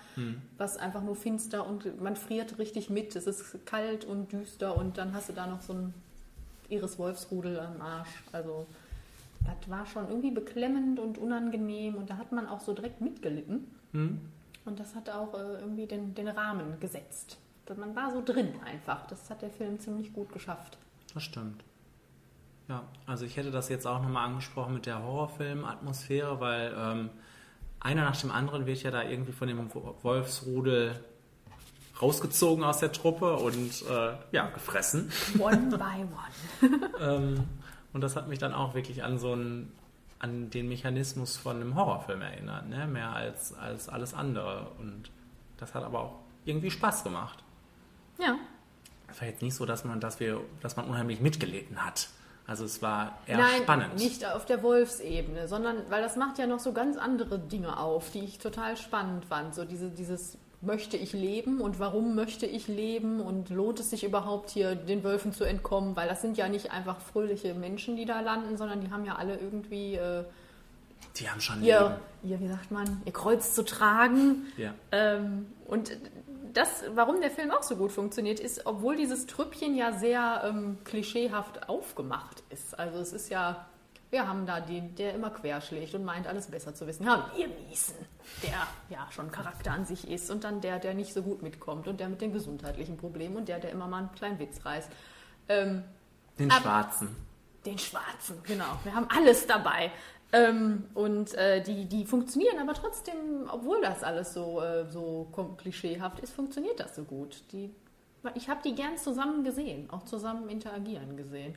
[0.58, 3.16] was einfach nur finster und man friert richtig mit.
[3.16, 5.94] Es ist kalt und düster und dann hast du da noch so ein
[6.70, 8.24] ihres Wolfsrudel am Arsch.
[8.32, 8.66] Also
[9.46, 13.68] das war schon irgendwie beklemmend und unangenehm und da hat man auch so direkt mitgelitten.
[14.66, 17.38] Und das hat auch äh, irgendwie den, den Rahmen gesetzt.
[17.78, 19.08] Man war so drin einfach.
[19.08, 20.78] Das hat der Film ziemlich gut geschafft.
[21.14, 21.64] Das stimmt.
[22.70, 27.10] Ja, also ich hätte das jetzt auch nochmal angesprochen mit der Horrorfilm-Atmosphäre, weil ähm,
[27.80, 30.96] einer nach dem anderen wird ja da irgendwie von dem Wo- Wolfsrudel
[32.02, 35.12] rausgezogen aus der Truppe und äh, ja, gefressen.
[35.40, 36.90] One by one.
[37.00, 37.44] ähm,
[37.94, 39.72] und das hat mich dann auch wirklich an so einen,
[40.20, 42.88] an den Mechanismus von einem Horrorfilm erinnert, ne?
[42.88, 44.72] mehr als, als alles andere.
[44.80, 45.12] Und
[45.58, 47.43] das hat aber auch irgendwie Spaß gemacht.
[48.24, 48.38] Ja.
[49.12, 52.10] Es war jetzt nicht so, dass man, dass wir, dass man unheimlich mitgelitten hat.
[52.46, 53.96] Also es war eher Nein, spannend.
[53.96, 58.12] nicht auf der Wolfsebene, sondern weil das macht ja noch so ganz andere Dinge auf,
[58.12, 59.56] die ich total spannend fand.
[59.56, 64.04] So diese, dieses möchte ich leben und warum möchte ich leben und lohnt es sich
[64.04, 68.06] überhaupt hier den Wölfen zu entkommen, weil das sind ja nicht einfach fröhliche Menschen, die
[68.06, 70.24] da landen, sondern die haben ja alle irgendwie äh,
[71.18, 74.48] Die haben schon ihr, ihr, wie sagt man, ihr Kreuz zu tragen.
[74.58, 74.74] Ja.
[74.92, 75.92] Ähm, und
[76.54, 80.78] das, warum der Film auch so gut funktioniert, ist, obwohl dieses Trüppchen ja sehr ähm,
[80.84, 82.78] klischeehaft aufgemacht ist.
[82.78, 83.66] Also es ist ja,
[84.10, 87.06] wir haben da den, der immer querschlägt und meint, alles besser zu wissen.
[87.06, 87.96] Ja, wir Miesen,
[88.44, 91.88] der ja schon Charakter an sich ist und dann der, der nicht so gut mitkommt
[91.88, 94.90] und der mit den gesundheitlichen Problemen und der, der immer mal einen kleinen Witz reißt.
[95.50, 95.84] Ähm,
[96.38, 97.16] Den Schwarzen.
[97.66, 98.80] den Schwarzen, genau.
[98.84, 99.92] Wir haben alles dabei.
[100.34, 106.20] Ähm, und äh, die, die funktionieren aber trotzdem, obwohl das alles so, äh, so klischeehaft
[106.20, 107.44] ist, funktioniert das so gut.
[107.52, 107.70] Die,
[108.34, 111.56] ich habe die gern zusammen gesehen, auch zusammen interagieren gesehen.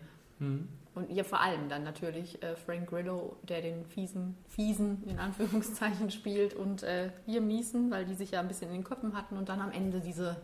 [0.95, 6.11] Und ihr vor allem dann natürlich äh, Frank Grillo, der den fiesen, fiesen in Anführungszeichen
[6.11, 9.39] spielt und äh, Liam Neeson, weil die sich ja ein bisschen in den Köpfen hatten
[9.39, 10.37] und dann am Ende diese,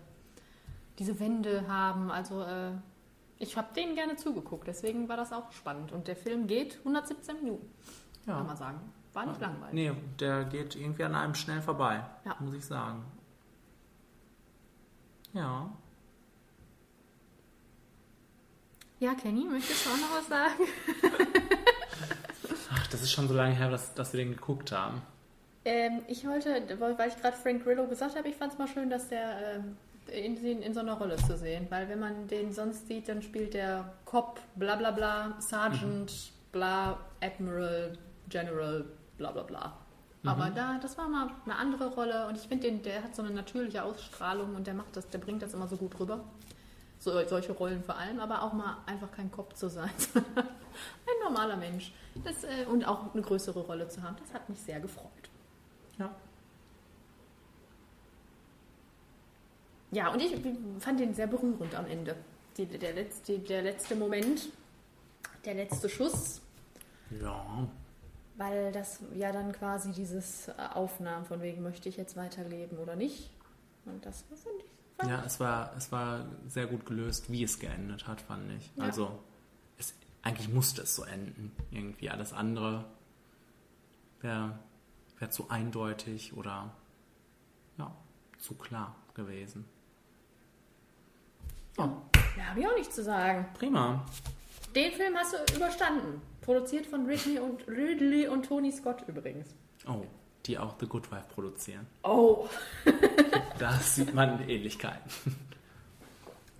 [0.98, 2.10] diese Wände haben.
[2.10, 2.72] Also äh,
[3.38, 5.90] Ich habe denen gerne zugeguckt, deswegen war das auch spannend.
[5.92, 7.68] Und der Film geht 117 Minuten,
[8.26, 8.36] Ja.
[8.36, 8.80] kann man sagen.
[9.12, 9.74] War nicht langweilig.
[9.74, 12.36] Nee, der geht irgendwie an einem schnell vorbei, Ja.
[12.40, 13.04] muss ich sagen.
[15.32, 15.70] Ja.
[19.00, 20.62] Ja, Kenny, möchtest du auch noch was sagen?
[22.72, 25.02] Ach, das ist schon so lange her, dass, dass wir den geguckt haben.
[25.64, 28.90] Ähm, ich wollte, weil ich gerade Frank Grillo gesagt habe, ich fand es mal schön,
[28.90, 31.66] dass der ähm, in, in, in so einer Rolle zu sehen.
[31.70, 36.98] Weil wenn man den sonst sieht, dann spielt der Cop, bla bla bla, Sergeant, bla,
[37.20, 37.98] Admiral,
[38.32, 38.84] General,
[39.18, 39.76] bla bla bla.
[40.24, 43.32] Aber da, das war mal eine andere Rolle und ich finde, der hat so eine
[43.32, 46.20] natürliche Ausstrahlung und der macht das, der bringt das immer so gut rüber.
[47.00, 51.24] So, solche Rollen vor allem, aber auch mal einfach kein Kopf zu sein, sondern ein
[51.24, 51.92] normaler Mensch.
[52.24, 55.10] Das, äh, und auch eine größere Rolle zu haben, das hat mich sehr gefreut.
[55.98, 56.14] Ja.
[59.90, 60.34] Ja, und ich
[60.78, 62.14] fand den sehr berührend am Ende.
[62.56, 64.48] Die, der, letzte, der letzte Moment,
[65.44, 66.40] der letzte Schuss,
[67.20, 67.66] Ja.
[68.36, 72.96] Weil das ja dann quasi dieses äh, Aufnahmen von wegen, möchte ich jetzt weiterleben oder
[72.96, 73.30] nicht.
[73.84, 74.70] Und das fand ich.
[74.98, 78.70] Fand Ja, es war, es war sehr gut gelöst, wie es geendet hat, fand ich.
[78.76, 78.84] Ja.
[78.84, 79.18] Also,
[79.78, 81.52] es, eigentlich musste es so enden.
[81.70, 82.84] Irgendwie alles andere
[84.20, 84.58] wäre
[85.18, 86.70] wär zu eindeutig oder
[87.78, 87.94] ja,
[88.38, 89.64] zu klar gewesen.
[91.78, 92.02] Ja,
[92.36, 93.46] Ja, habe ich auch nichts zu sagen.
[93.54, 94.04] prima.
[94.74, 96.22] Den Film hast du überstanden.
[96.42, 99.48] Produziert von Ridley und, Ridley und Tony Scott übrigens.
[99.88, 100.02] Oh,
[100.46, 101.86] die auch The Good Wife produzieren.
[102.02, 102.46] Oh,
[103.58, 105.10] Da sieht man Ähnlichkeiten.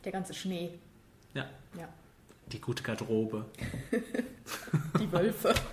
[0.05, 0.79] der ganze Schnee.
[1.35, 1.88] Ja, Ja,
[2.47, 3.45] die gute Garderobe.
[5.01, 5.55] die Wölfe.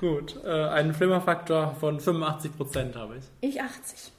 [0.00, 3.24] Gut, äh, einen Flimmerfaktor von 85% habe ich.
[3.40, 4.10] Ich 80.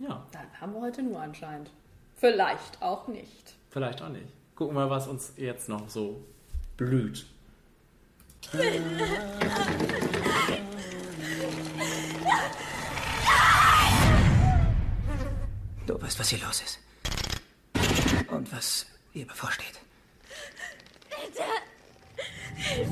[0.00, 1.70] Ja, Dann haben wir heute nur anscheinend.
[2.16, 3.54] Vielleicht auch nicht.
[3.70, 4.26] vielleicht auch nicht.
[4.56, 6.24] Gucken wir, was uns jetzt noch so
[6.84, 7.26] blüht.
[15.86, 16.78] Du weißt, was hier los ist.
[18.30, 19.80] Und was ihr bevorsteht.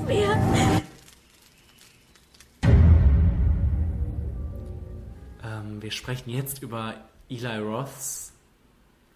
[0.06, 0.82] Mir.
[5.42, 6.94] Ähm, wir sprechen jetzt über
[7.28, 8.32] Eli Roths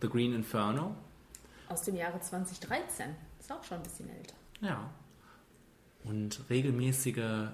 [0.01, 0.95] The Green Inferno.
[1.69, 3.15] Aus dem Jahre 2013.
[3.41, 4.35] Ist auch schon ein bisschen älter.
[4.61, 4.91] Ja.
[6.05, 7.49] Und regelmäßige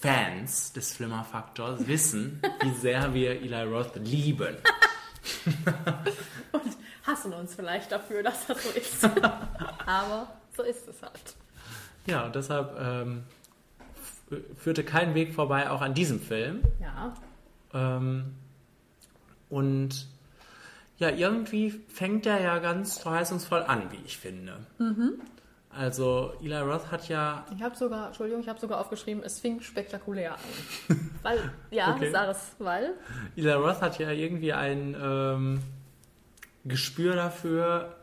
[0.00, 4.56] Fans des Flimmerfaktors wissen, wie sehr wir Eli Roth lieben.
[6.52, 9.04] Und hassen uns vielleicht dafür, dass das so ist.
[9.86, 11.36] Aber so ist es halt.
[12.06, 13.24] Ja, und deshalb ähm,
[14.56, 16.62] führte kein Weg vorbei auch an diesem Film.
[16.80, 17.14] Ja.
[17.72, 18.34] Ähm,
[19.48, 20.08] und
[20.98, 24.66] ja, irgendwie fängt er ja ganz verheißungsvoll an, wie ich finde.
[25.78, 29.60] Also Eli Roth hat ja, Ich habe sogar, Entschuldigung, ich habe sogar aufgeschrieben, es fing
[29.60, 30.40] spektakulär an.
[31.22, 31.38] weil,
[31.70, 32.10] ja, Okay.
[32.10, 32.94] sag es, weil.
[33.36, 35.62] Eli Roth hat ja irgendwie ein ähm,
[36.64, 37.94] Gespür dafür,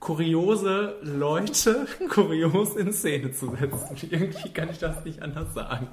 [0.00, 4.08] kuriose Leute kurios in Szene zu setzen.
[4.10, 5.88] Irgendwie kann ich das nicht anders sagen.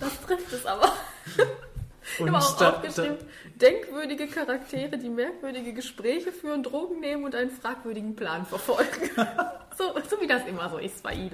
[0.00, 0.92] Das trifft es aber.
[2.14, 3.16] Ich Und habe auch da- aufgeschrieben,
[3.56, 9.10] denkwürdige Charaktere, die merkwürdige Gespräche führen, Drogen nehmen und einen fragwürdigen Plan verfolgen.
[9.76, 11.30] so, so wie das immer so ist bei Eli.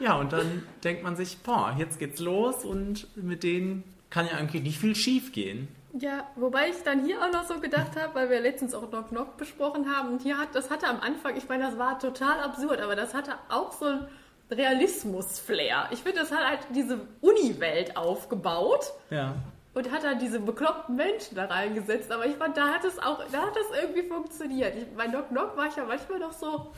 [0.00, 4.32] Ja, und dann denkt man sich, boah, jetzt geht's los und mit denen kann ja
[4.34, 5.68] eigentlich nicht viel schief gehen.
[5.96, 9.08] Ja, wobei ich dann hier auch noch so gedacht habe, weil wir letztens auch Knock
[9.10, 12.40] Knock besprochen haben und hier hat, das hatte am Anfang, ich meine, das war total
[12.40, 14.08] absurd, aber das hatte auch so ein
[14.50, 15.88] Realismus-Flair.
[15.92, 19.34] Ich finde, das hat halt diese Uni-Welt aufgebaut Ja.
[19.74, 23.22] Und hat dann diese bekloppten Menschen da reingesetzt, aber ich fand, da hat es auch,
[23.32, 24.74] da hat das irgendwie funktioniert.
[24.76, 26.72] Ich, bei Knock Knock war ich ja manchmal noch so,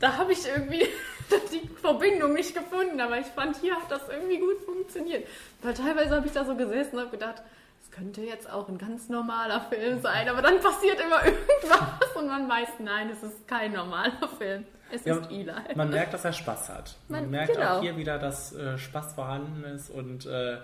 [0.00, 0.86] da habe ich irgendwie
[1.52, 5.26] die Verbindung nicht gefunden, aber ich fand, hier hat das irgendwie gut funktioniert.
[5.62, 7.42] Weil teilweise habe ich da so gesessen und habe gedacht,
[7.82, 12.26] es könnte jetzt auch ein ganz normaler Film sein, aber dann passiert immer irgendwas und
[12.26, 14.64] man weiß, nein, es ist kein normaler Film.
[14.90, 15.52] Es Ja, ist Eli.
[15.74, 16.96] Man merkt, dass er Spaß hat.
[17.08, 17.76] Man, Man- merkt genau.
[17.76, 20.58] auch hier wieder, dass äh, Spaß vorhanden ist und äh,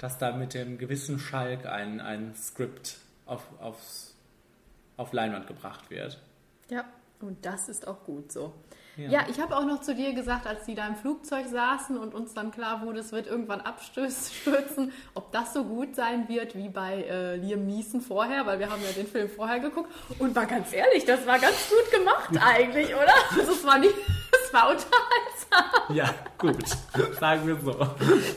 [0.00, 4.14] dass da mit dem gewissen Schalk ein, ein Skript auf, aufs,
[4.96, 6.18] auf Leinwand gebracht wird.
[6.70, 6.86] Ja,
[7.20, 8.54] und das ist auch gut so.
[9.00, 9.10] Ja.
[9.10, 12.14] Ja, ich habe auch noch zu dir gesagt, als die da im Flugzeug saßen und
[12.14, 16.68] uns dann klar wurde, es wird irgendwann abstürzen, ob das so gut sein wird wie
[16.68, 19.90] bei äh, Liam Neeson vorher, weil wir haben ja den Film vorher geguckt.
[20.18, 23.14] Und war ganz ehrlich, das war ganz gut gemacht eigentlich, oder?
[23.30, 23.94] Also es war nicht,
[24.44, 25.94] es war unterhaltsam.
[25.96, 26.68] Ja, gut.
[27.18, 27.74] Sagen wir so.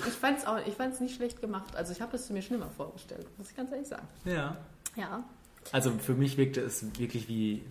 [0.08, 1.76] Ich fand es auch, ich fand's nicht schlecht gemacht.
[1.76, 4.08] Also ich habe es mir schlimmer vorgestellt, muss ich ganz ehrlich sagen.
[4.24, 4.56] Ja.
[4.96, 5.24] Ja.
[5.72, 7.64] Also für mich wirkte es wirklich wie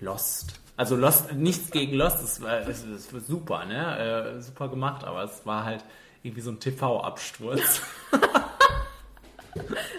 [0.00, 0.61] Lost.
[0.76, 4.36] Also Lost, nichts gegen Lost, es war, es, es war super, ne?
[4.36, 5.84] Äh, super gemacht, aber es war halt
[6.22, 7.82] irgendwie so ein TV-Absturz.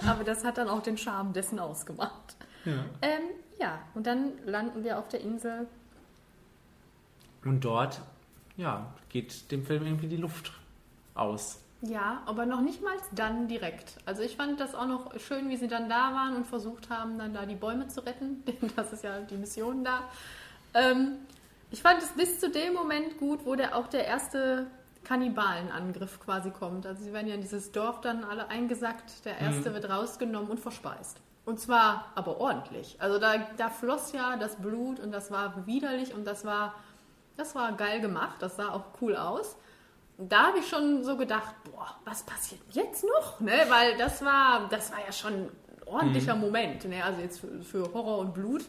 [0.07, 2.35] Aber das hat dann auch den Charme dessen ausgemacht.
[2.65, 2.85] Ja.
[3.01, 3.21] Ähm,
[3.59, 5.67] ja, und dann landen wir auf der Insel.
[7.45, 8.01] Und dort,
[8.57, 10.51] ja, geht dem Film irgendwie die Luft
[11.13, 11.59] aus.
[11.81, 13.97] Ja, aber noch nicht mal dann direkt.
[14.05, 17.17] Also ich fand das auch noch schön, wie sie dann da waren und versucht haben,
[17.17, 18.43] dann da die Bäume zu retten.
[18.45, 20.09] Denn das ist ja die Mission da.
[20.73, 21.19] Ähm,
[21.71, 24.67] ich fand es bis zu dem Moment gut, wo der auch der erste
[25.03, 26.85] Kannibalenangriff quasi kommt.
[26.85, 30.59] Also sie werden ja in dieses Dorf dann alle eingesackt, der erste wird rausgenommen und
[30.59, 31.17] verspeist.
[31.45, 32.95] Und zwar aber ordentlich.
[32.99, 36.75] Also da, da floss ja das Blut und das war widerlich und das war,
[37.35, 39.57] das war geil gemacht, das sah auch cool aus.
[40.17, 43.39] Und da habe ich schon so gedacht, boah, was passiert jetzt noch?
[43.39, 43.65] Ne?
[43.67, 45.51] Weil das war, das war ja schon ein
[45.85, 47.03] ordentlicher Moment, ne?
[47.03, 48.63] also jetzt für, für Horror und Blut.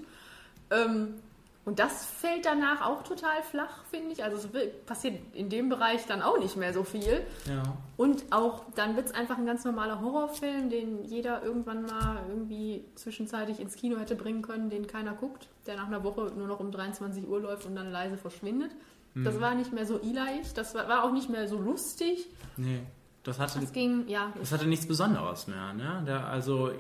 [0.71, 1.21] Ähm,
[1.65, 4.23] und das fällt danach auch total flach, finde ich.
[4.23, 7.25] Also es passiert in dem Bereich dann auch nicht mehr so viel.
[7.49, 7.63] Ja.
[7.97, 12.85] Und auch dann wird es einfach ein ganz normaler Horrorfilm, den jeder irgendwann mal irgendwie
[12.97, 16.61] zwischenzeitlich ins Kino hätte bringen können, den keiner guckt, der nach einer Woche nur noch
[16.61, 18.73] um 23 Uhr läuft und dann leise verschwindet.
[19.17, 22.27] Das war nicht mehr so ilaig, das war, war auch nicht mehr so lustig.
[22.57, 22.81] Nee,
[23.23, 26.03] das hatte, Es ging, ja, das hatte nichts Besonderes mehr, ne?
[26.05, 26.73] Der, also,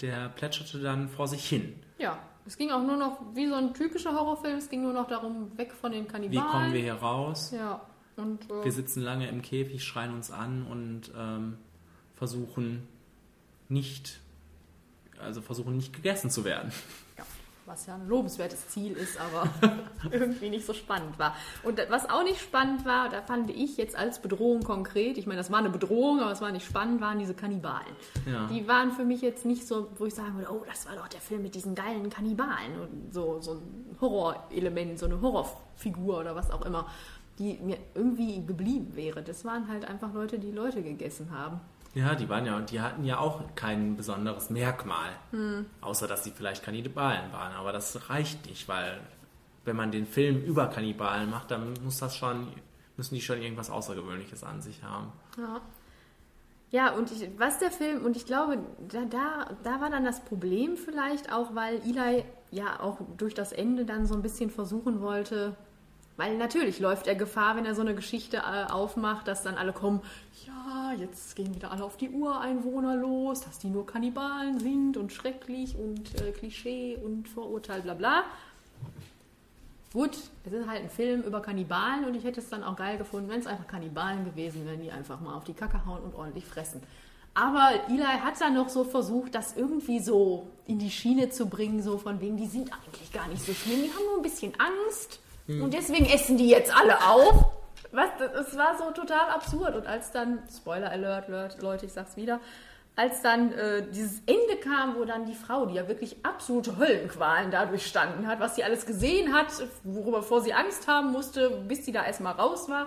[0.00, 1.74] der plätscherte dann vor sich hin.
[1.98, 2.18] ja.
[2.50, 5.56] Es ging auch nur noch wie so ein typischer Horrorfilm, es ging nur noch darum,
[5.56, 6.50] weg von den Wie Kannibalen.
[6.50, 7.52] kommen wir hier raus?
[7.56, 7.80] Ja,
[8.16, 11.58] und äh, Wir sitzen lange im Käfig, schreien uns an und ähm,
[12.16, 12.88] versuchen
[13.68, 14.18] nicht,
[15.20, 16.72] also versuchen nicht gegessen zu werden.
[17.70, 19.48] Was ja ein lobenswertes Ziel ist, aber
[20.10, 21.36] irgendwie nicht so spannend war.
[21.62, 25.38] Und was auch nicht spannend war, da fand ich jetzt als Bedrohung konkret, ich meine,
[25.38, 27.94] das war eine Bedrohung, aber es war nicht spannend, waren diese Kannibalen.
[28.26, 28.48] Ja.
[28.48, 31.06] Die waren für mich jetzt nicht so, wo ich sagen würde, oh, das war doch
[31.06, 36.34] der Film mit diesen geilen Kannibalen und so, so ein Horrorelement, so eine Horrorfigur oder
[36.34, 36.88] was auch immer,
[37.38, 39.22] die mir irgendwie geblieben wäre.
[39.22, 41.60] Das waren halt einfach Leute, die Leute gegessen haben.
[41.94, 45.10] Ja, die waren ja, die hatten ja auch kein besonderes Merkmal.
[45.80, 47.52] Außer dass sie vielleicht Kannibalen waren.
[47.54, 49.00] Aber das reicht nicht, weil
[49.64, 52.48] wenn man den Film über Kannibalen macht, dann muss das schon,
[52.96, 55.12] müssen die schon irgendwas Außergewöhnliches an sich haben.
[55.36, 55.60] Ja.
[56.72, 60.24] Ja, und ich, was der Film, und ich glaube, da, da, da war dann das
[60.24, 65.00] Problem vielleicht auch, weil Eli ja auch durch das Ende dann so ein bisschen versuchen
[65.00, 65.56] wollte,
[66.20, 69.72] weil natürlich läuft er Gefahr, wenn er so eine Geschichte äh, aufmacht, dass dann alle
[69.72, 70.02] kommen,
[70.46, 75.14] ja, jetzt gehen wieder alle auf die Ureinwohner los, dass die nur Kannibalen sind und
[75.14, 78.24] schrecklich und äh, Klischee und Vorurteil, bla bla.
[79.94, 80.10] Gut,
[80.44, 83.30] es ist halt ein Film über Kannibalen und ich hätte es dann auch geil gefunden,
[83.30, 86.44] wenn es einfach Kannibalen gewesen wären, die einfach mal auf die Kacke hauen und ordentlich
[86.44, 86.82] fressen.
[87.32, 91.82] Aber Eli hat dann noch so versucht, das irgendwie so in die Schiene zu bringen,
[91.82, 94.52] so von wegen, die sind eigentlich gar nicht so schlimm, die haben nur ein bisschen
[94.58, 95.18] Angst
[95.62, 97.46] und deswegen essen die jetzt alle auf.
[97.92, 99.74] Was, das, es war so total absurd.
[99.74, 101.28] Und als dann, Spoiler Alert,
[101.60, 102.38] Leute, ich sag's wieder,
[102.96, 107.50] als dann äh, dieses Ende kam, wo dann die Frau, die ja wirklich absolute Höllenqualen
[107.50, 109.46] dadurch standen hat, was sie alles gesehen hat,
[109.84, 112.86] worüber vor sie Angst haben musste, bis sie da erstmal raus war.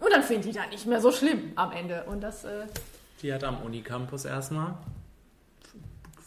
[0.00, 2.04] Und dann findet die da nicht mehr so schlimm am Ende.
[2.04, 2.66] Und das, äh,
[3.22, 4.74] Die hat am Unicampus erstmal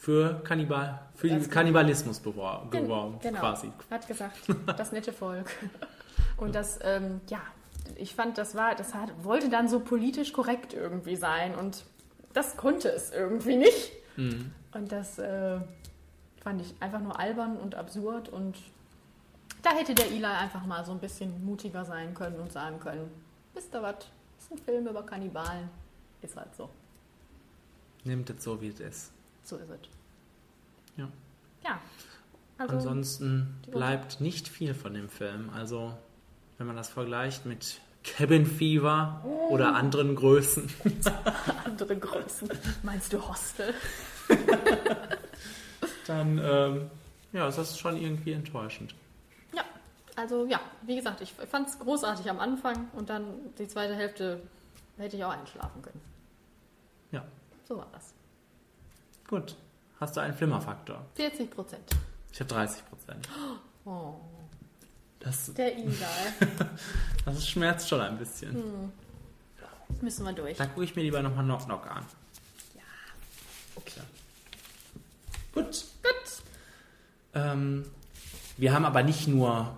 [0.07, 1.49] für Kannibal, für den.
[1.49, 3.69] Kannibalismus beworben, genau, quasi.
[3.91, 4.37] hat gesagt,
[4.77, 5.51] das nette Volk.
[6.37, 7.41] Und das, ähm, ja,
[7.97, 11.83] ich fand, das war, das hat, wollte dann so politisch korrekt irgendwie sein und
[12.31, 13.91] das konnte es irgendwie nicht.
[14.15, 15.59] Und das äh,
[16.41, 18.55] fand ich einfach nur albern und absurd und
[19.61, 23.11] da hätte der Eli einfach mal so ein bisschen mutiger sein können und sagen können,
[23.53, 23.95] wisst ihr was,
[24.39, 25.67] ist ein Film über Kannibalen,
[26.21, 26.69] ist halt so.
[28.05, 29.11] Nimmt es so, wie es ist.
[29.43, 29.96] So ist es.
[30.97, 31.07] Ja.
[31.63, 31.79] Ja.
[32.57, 35.49] Also, Ansonsten bleibt nicht viel von dem Film.
[35.51, 35.95] Also,
[36.57, 39.49] wenn man das vergleicht mit Cabin Fever Oh.
[39.49, 40.69] oder anderen Größen,
[41.65, 42.49] andere Größen.
[42.83, 43.73] Meinst du Hostel?
[46.07, 46.89] dann ähm,
[47.33, 48.95] ja, ist das schon irgendwie enttäuschend.
[49.53, 49.63] Ja,
[50.15, 53.25] also ja, wie gesagt, ich fand es großartig am Anfang und dann
[53.59, 54.41] die zweite Hälfte
[54.97, 56.01] hätte ich auch einschlafen können.
[57.11, 57.23] Ja,
[57.67, 58.13] So war das.
[59.27, 59.55] gut.
[59.99, 61.05] Hast du einen Flimmerfaktor?
[61.15, 61.95] 40 Prozent.
[62.31, 63.29] Ich habe 30 Prozent.
[63.85, 64.15] Oh,
[65.19, 65.95] Das, der Eli.
[67.25, 68.53] das schmerzt schon ein bisschen.
[68.53, 68.91] Hm.
[70.01, 70.57] Müssen wir durch.
[70.57, 72.05] Da gucke ich mir lieber nochmal Knock Knock an.
[73.75, 74.01] Okay.
[75.53, 75.65] Gut.
[75.65, 76.43] Gut.
[77.33, 77.85] Ähm,
[78.57, 79.75] wir haben aber nicht nur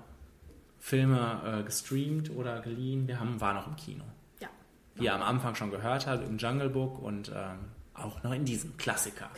[0.79, 4.03] Filme äh, gestreamt oder geliehen, wir haben, waren auch im Kino.
[4.39, 4.47] Ja.
[4.95, 7.59] Wie ihr am Anfang schon gehört habt, im Jungle Book und ähm,
[7.93, 9.29] auch noch in diesem Klassiker.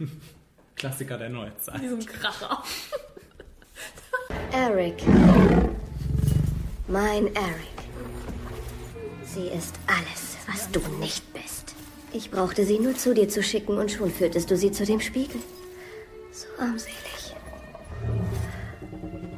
[0.76, 1.80] Klassiker der Neuzeit.
[1.80, 2.62] Diesem Kracher.
[4.52, 5.02] Eric.
[6.88, 7.78] Mein Eric.
[9.24, 11.74] Sie ist alles, was du nicht bist.
[12.12, 15.00] Ich brauchte sie nur zu dir zu schicken und schon führtest du sie zu dem
[15.00, 15.40] Spiegel.
[16.32, 17.34] So armselig.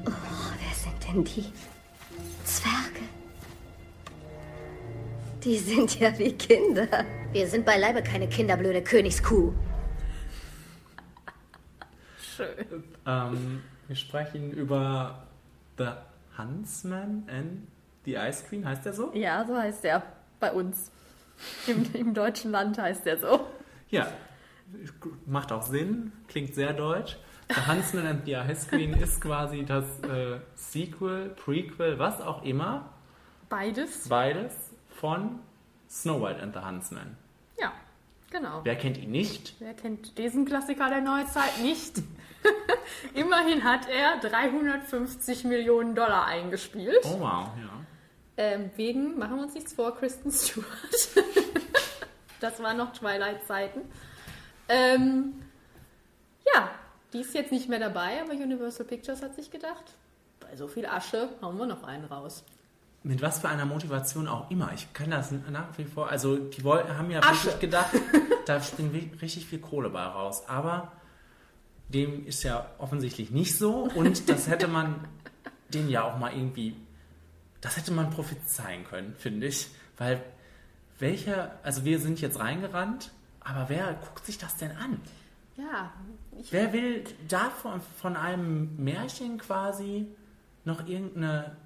[0.07, 1.53] Oh, wer sind denn die?
[2.45, 3.05] Zwerge.
[5.45, 6.89] Die sind ja wie Kinder.
[7.33, 9.53] Wir sind beileibe keine kinderblöde Königskuh.
[12.47, 12.85] Schön.
[13.07, 15.27] Ähm, wir sprechen über
[15.79, 15.89] The
[16.39, 17.67] Huntsman and
[18.05, 19.11] the Ice Queen, heißt der so?
[19.15, 20.03] Ja, so heißt er
[20.41, 20.91] bei uns.
[21.67, 23.47] Im, Im deutschen Land heißt er so.
[23.91, 24.09] Ja,
[25.27, 27.17] macht auch Sinn, klingt sehr deutsch.
[27.49, 32.89] The Huntsman and the Ice Queen ist quasi das äh, Sequel, Prequel, was auch immer,
[33.49, 34.09] Beides.
[34.09, 34.55] beides
[34.89, 35.41] von
[35.91, 37.17] Snow White and the Huntsman.
[37.61, 37.73] Ja,
[38.31, 38.61] genau.
[38.65, 39.55] Wer kennt ihn nicht?
[39.59, 42.03] Wer kennt diesen Klassiker der Neuzeit nicht?
[43.15, 47.01] Immerhin hat er 350 Millionen Dollar eingespielt.
[47.05, 47.71] Oh wow, ja.
[48.37, 50.67] Ähm, wegen, machen wir uns nichts vor, Kristen Stewart.
[52.41, 53.83] das waren noch Twilight-Zeiten.
[54.69, 55.35] Ähm,
[56.55, 56.71] ja,
[57.13, 59.85] die ist jetzt nicht mehr dabei, aber Universal Pictures hat sich gedacht,
[60.41, 62.45] bei so viel Asche hauen wir noch einen raus.
[63.05, 64.71] Mit was für einer Motivation auch immer.
[64.75, 66.09] Ich kann das nach wie vor.
[66.09, 67.47] Also, die wollten, haben ja Asche.
[67.47, 67.91] wirklich gedacht,
[68.47, 70.45] da springt richtig viel Kohle bei raus.
[70.47, 70.93] Aber
[71.93, 73.89] dem ist ja offensichtlich nicht so.
[73.95, 75.07] Und das hätte man
[75.73, 76.77] den ja auch mal irgendwie.
[77.61, 79.69] Das hätte man prophezeien können, finde ich.
[79.99, 80.23] Weil
[80.99, 81.59] welcher.
[81.63, 85.01] Also, wir sind jetzt reingerannt, aber wer guckt sich das denn an?
[85.57, 85.93] Ja,
[86.41, 90.07] ich, Wer will davon von einem Märchen quasi
[90.65, 91.57] noch irgendeine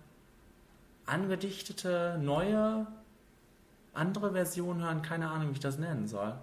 [1.07, 2.87] angedichtete, neue,
[3.95, 5.03] andere Version hören?
[5.03, 6.35] Keine Ahnung, wie ich das nennen soll.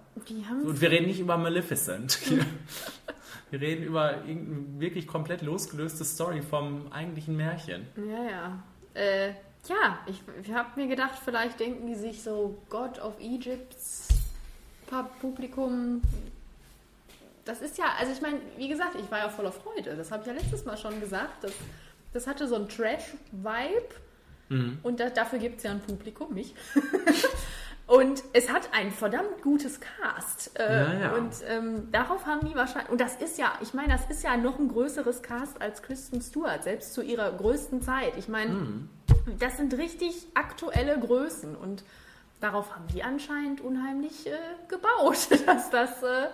[0.64, 2.18] Und wir reden nicht über Maleficent.
[3.54, 7.86] wir reden über irgendeine wirklich komplett losgelöste Story vom eigentlichen Märchen.
[7.96, 8.62] Ja, ja.
[8.94, 9.28] Äh,
[9.68, 14.08] ja, ich, ich habe mir gedacht, vielleicht denken die sich so, God of Egypts
[14.90, 16.02] Pub- Publikum.
[17.44, 19.94] Das ist ja, also ich meine, wie gesagt, ich war ja voller Freude.
[19.96, 21.44] Das habe ich ja letztes Mal schon gesagt.
[21.44, 21.52] Das,
[22.12, 23.94] das hatte so einen Trash-Vibe.
[24.82, 26.54] Und da, dafür gibt es ja ein Publikum, mich.
[27.86, 30.58] und es hat ein verdammt gutes Cast.
[30.58, 31.12] Äh, Ja, ja.
[31.14, 32.90] Und ähm, darauf haben die wahrscheinlich.
[32.90, 36.22] Und das ist ja, ich meine, das ist ja noch ein größeres Cast als Kristen
[36.22, 38.16] Stewart, selbst zu ihrer größten Zeit.
[38.16, 38.88] Ich meine,
[39.38, 41.84] das sind richtig aktuelle Größen und
[42.40, 44.32] darauf haben die anscheinend unheimlich äh,
[44.68, 46.28] gebaut, dass das äh,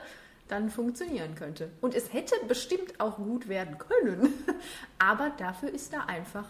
[0.46, 1.70] dann funktionieren könnte.
[1.80, 4.32] Und es hätte bestimmt auch gut werden können,
[4.98, 6.46] aber dafür ist da einfach,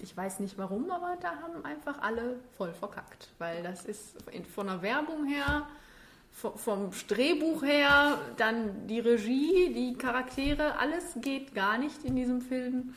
[0.00, 4.16] ich weiß nicht warum, aber da haben einfach alle voll verkackt, weil das ist
[4.54, 5.66] von der Werbung her,
[6.42, 12.40] vo- vom Drehbuch her, dann die Regie, die Charaktere, alles geht gar nicht in diesem
[12.42, 12.94] Film.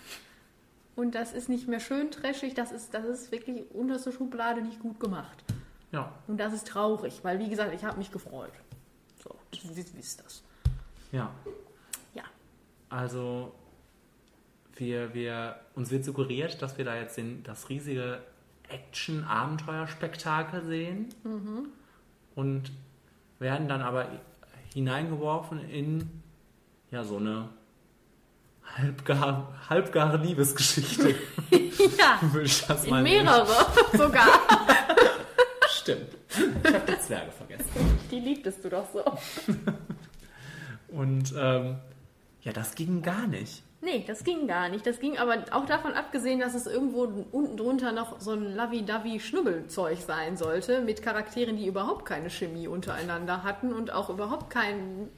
[0.95, 4.79] Und das ist nicht mehr schön trashig, das ist, das ist wirklich unterste Schublade nicht
[4.81, 5.43] gut gemacht.
[5.91, 8.51] Ja, Und das ist traurig, weil wie gesagt, ich habe mich gefreut.
[9.23, 9.33] So,
[9.73, 10.43] wie ist das?
[11.11, 11.31] ja.
[12.13, 12.23] Ja.
[12.89, 13.53] Also,
[14.79, 18.19] wir, wir, uns wird suggeriert, dass wir da jetzt den, das riesige
[18.69, 21.09] Action-Abenteuer-Spektakel sehen
[22.35, 22.71] und
[23.39, 24.07] werden dann aber
[24.73, 26.09] hineingeworfen in
[26.91, 27.49] ja so eine
[28.77, 31.15] halbgar, halbgare Liebesgeschichte,
[31.97, 33.45] Ja, würde ich das in mal mehrere
[33.97, 34.27] sogar.
[35.69, 36.09] Stimmt.
[36.63, 37.99] Ich habe die Zwerge vergessen.
[38.11, 39.03] Die liebtest du doch so.
[40.89, 41.77] Und ähm,
[42.41, 43.63] ja, das ging gar nicht.
[43.81, 44.85] Nee, das ging gar nicht.
[44.85, 49.99] Das ging aber auch davon abgesehen, dass es irgendwo unten drunter noch so ein Lavi-Davi-Schnubbelzeug
[49.99, 55.09] sein sollte, mit Charakteren, die überhaupt keine Chemie untereinander hatten und auch überhaupt kein,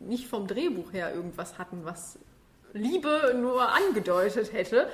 [0.00, 2.18] nicht vom Drehbuch her irgendwas hatten, was
[2.74, 4.88] Liebe nur angedeutet hätte.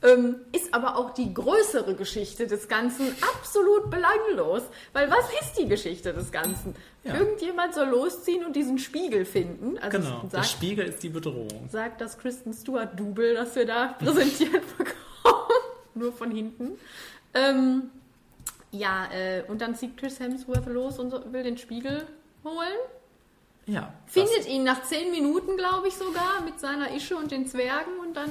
[0.00, 4.62] Ähm, ist aber auch die größere Geschichte des Ganzen absolut belanglos.
[4.92, 6.76] Weil was ist die Geschichte des Ganzen?
[7.02, 7.16] Ja.
[7.16, 9.76] Irgendjemand soll losziehen und diesen Spiegel finden.
[9.78, 10.20] Also Genau.
[10.22, 11.68] sagt- Der Spiegel ist die Bedrohung.
[11.68, 14.94] sagt das Kristen Stewart Double, das wir da präsentiert bekommen.
[15.94, 16.78] Nur von hinten.
[17.34, 17.90] Ähm,
[18.70, 22.06] ja, äh, und dann zieht Chris Hemsworth los und will den Spiegel
[22.44, 22.78] holen.
[23.66, 23.92] Ja.
[24.06, 28.16] Findet ihn nach zehn Minuten, glaube ich, sogar, mit seiner Ische und den Zwergen und
[28.16, 28.30] dann.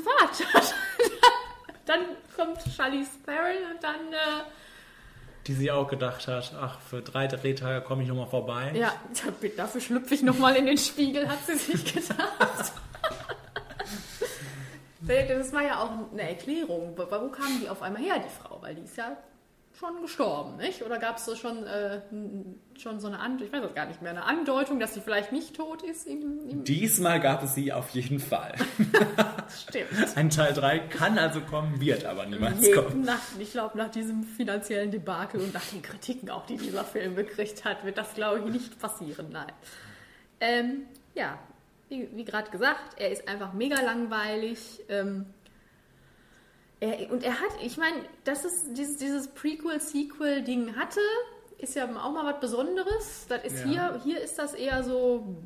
[0.00, 0.44] Wart.
[1.86, 2.00] dann
[2.36, 4.12] kommt Charlize Theron und dann.
[4.12, 4.44] Äh,
[5.46, 8.72] die sie auch gedacht hat, ach, für drei Drehtage komme ich nochmal vorbei.
[8.74, 8.92] ja,
[9.56, 12.72] dafür schlüpfe ich nochmal in den Spiegel, hat sie sich gedacht.
[15.04, 16.96] Das war ja auch eine Erklärung.
[16.96, 18.62] Wo wo kamen die auf einmal her, die Frau?
[18.62, 19.16] Weil die ist ja
[19.82, 20.82] schon gestorben, nicht?
[20.82, 22.00] Oder gab es schon, äh,
[22.78, 25.32] schon so eine Andeutung, ich weiß es gar nicht mehr, eine Andeutung, dass sie vielleicht
[25.32, 26.06] nicht tot ist?
[26.06, 28.54] Im, im Diesmal gab es sie auf jeden Fall.
[29.68, 30.16] Stimmt.
[30.16, 33.02] Ein Teil 3 kann also kommen, wird aber niemals Nee, kommen.
[33.02, 37.16] nach, ich glaube, nach diesem finanziellen Debakel und nach den Kritiken auch, die dieser Film
[37.16, 39.28] gekriegt hat, wird das, glaube ich, nicht passieren.
[39.30, 39.52] Nein.
[40.40, 40.82] Ähm,
[41.14, 41.38] ja,
[41.88, 44.80] wie, wie gerade gesagt, er ist einfach mega langweilig.
[44.88, 45.26] Ähm,
[46.82, 51.00] er, und er hat, ich meine, dass es dieses, dieses Prequel-Sequel-Ding hatte,
[51.58, 53.26] ist ja auch mal was Besonderes.
[53.28, 53.66] Das ist Ja.
[53.66, 55.36] hier, hier ist das eher so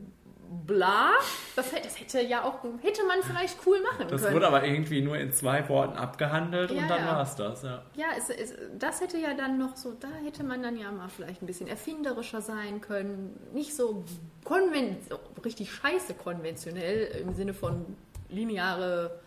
[0.67, 1.11] bla.
[1.57, 4.35] Das, hätte- das hätte ja auch, hätte man vielleicht cool machen Das können.
[4.35, 7.07] wurde aber irgendwie nur in zwei Worten abgehandelt Ja, und dann ja.
[7.13, 7.83] war es das, ja.
[7.97, 11.09] Ja, es, es, das hätte ja dann noch so, da hätte man dann ja mal
[11.09, 13.39] vielleicht ein bisschen erfinderischer sein können.
[13.53, 14.05] Nicht so,
[14.45, 17.85] konven so richtig scheiße konventionell im Sinne von
[18.29, 19.19] lineare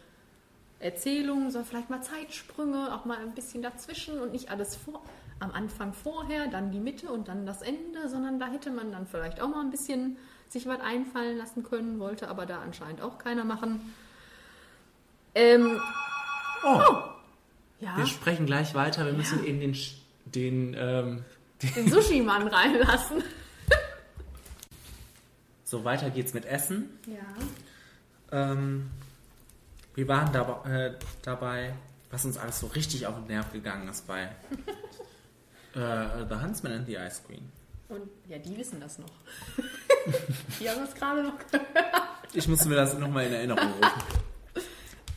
[0.80, 5.02] Erzählungen, sondern vielleicht mal Zeitsprünge, auch mal ein bisschen dazwischen und nicht alles vor,
[5.40, 9.06] am Anfang vorher, dann die Mitte und dann das Ende, sondern da hätte man dann
[9.08, 10.18] vielleicht auch mal ein bisschen
[10.50, 13.94] sich was einfallen lassen können, wollte aber da anscheinend auch keiner machen.
[15.36, 15.80] Ähm,
[16.64, 16.82] Oh,
[17.80, 17.96] ja.
[17.96, 19.06] wir sprechen gleich weiter.
[19.06, 19.78] Wir müssen eben den,
[20.26, 21.24] den ähm,
[21.76, 23.24] den Sushi-Mann reinlassen.
[25.64, 26.90] so weiter geht's mit Essen.
[27.08, 28.52] Ja.
[28.52, 28.90] Ähm,
[30.00, 30.94] wir waren dabei, äh,
[31.24, 31.74] dabei,
[32.10, 34.22] was uns alles so richtig auf den Nerv gegangen ist bei
[35.76, 37.52] äh, The Huntsman and the Ice Queen.
[37.90, 39.10] Und ja, die wissen das noch.
[40.60, 41.66] die haben das gerade noch gehört.
[42.34, 44.04] Ich muss mir das nochmal in Erinnerung rufen.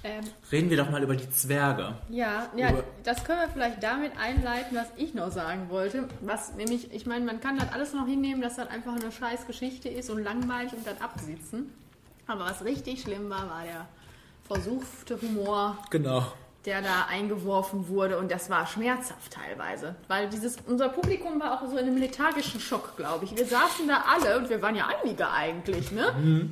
[0.04, 1.94] Ähm, Reden wir doch mal über die Zwerge.
[2.08, 6.08] ja, ja, Über- das können wir vielleicht damit einleiten, was ich noch sagen wollte.
[6.22, 9.46] Was nämlich, ich meine, man kann das alles noch hinnehmen, dass das einfach eine scheiß
[9.46, 11.72] Geschichte ist und langweilig und dann absitzen.
[12.26, 13.86] Aber was richtig schlimm war, war der
[14.52, 16.24] versuchte Humor, Genau.
[16.64, 21.66] der da eingeworfen wurde und das war schmerzhaft teilweise, weil dieses unser Publikum war auch
[21.68, 23.36] so in einem lethargischen Schock, glaube ich.
[23.36, 26.48] Wir saßen da alle und wir waren ja einige eigentlich, ne?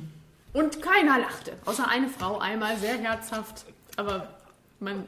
[0.53, 4.27] Und keiner lachte, außer eine Frau einmal sehr herzhaft, aber
[4.79, 5.05] man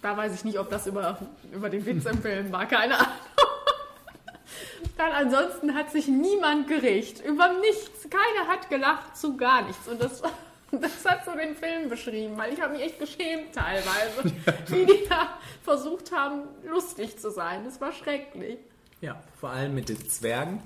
[0.00, 1.18] da weiß ich nicht, ob das über,
[1.52, 3.12] über den Witz im Film war, keine Ahnung.
[4.96, 10.00] Dann ansonsten hat sich niemand geregt, über nichts, keiner hat gelacht zu gar nichts und
[10.00, 10.22] das
[10.80, 14.24] das hat so den Film beschrieben, weil ich habe mich echt geschämt teilweise,
[14.68, 17.64] wie die da versucht haben, lustig zu sein.
[17.64, 18.58] Das war schrecklich.
[19.00, 20.60] Ja, vor allem mit den Zwergen.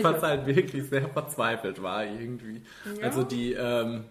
[0.00, 2.62] Was halt wirklich sehr verzweifelt war irgendwie.
[2.98, 3.06] Ja.
[3.06, 4.04] Also die, ähm,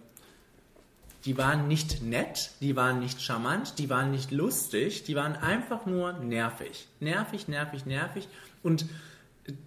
[1.25, 5.85] die waren nicht nett, die waren nicht charmant, die waren nicht lustig, die waren einfach
[5.85, 6.87] nur nervig.
[6.99, 8.27] Nervig, nervig, nervig.
[8.61, 8.85] Und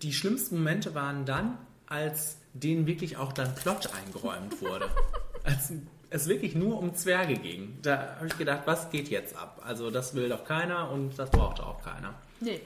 [0.02, 1.56] die schlimmsten Momente waren dann,
[1.86, 4.88] als denen wirklich auch dann Plot eingeräumt wurde.
[5.44, 5.72] als
[6.11, 7.78] es wirklich nur um Zwerge ging.
[7.82, 9.62] Da habe ich gedacht, was geht jetzt ab?
[9.64, 12.14] Also das will doch keiner und das braucht auch keiner.
[12.40, 12.61] Nee,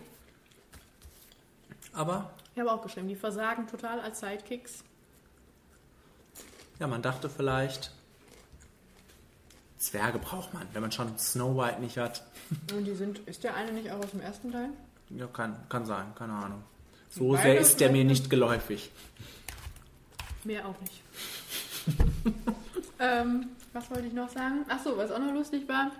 [1.93, 4.85] Aber ich habe auch geschrieben, die versagen total als Sidekicks.
[6.79, 7.93] Ja, man dachte vielleicht,
[9.79, 12.25] Zwerge braucht man, wenn man schon Snow White nicht hat.
[12.75, 14.71] Und die sind, ist der eine nicht auch aus dem ersten Teil?
[15.11, 16.63] Ja, kann, kann sein, keine Ahnung.
[17.11, 18.91] So Beide sehr ist der mir nicht geläufig.
[20.45, 21.03] Mehr auch nicht.
[22.99, 24.65] ähm, was wollte ich noch sagen?
[24.69, 25.91] Ach so, was auch noch lustig war,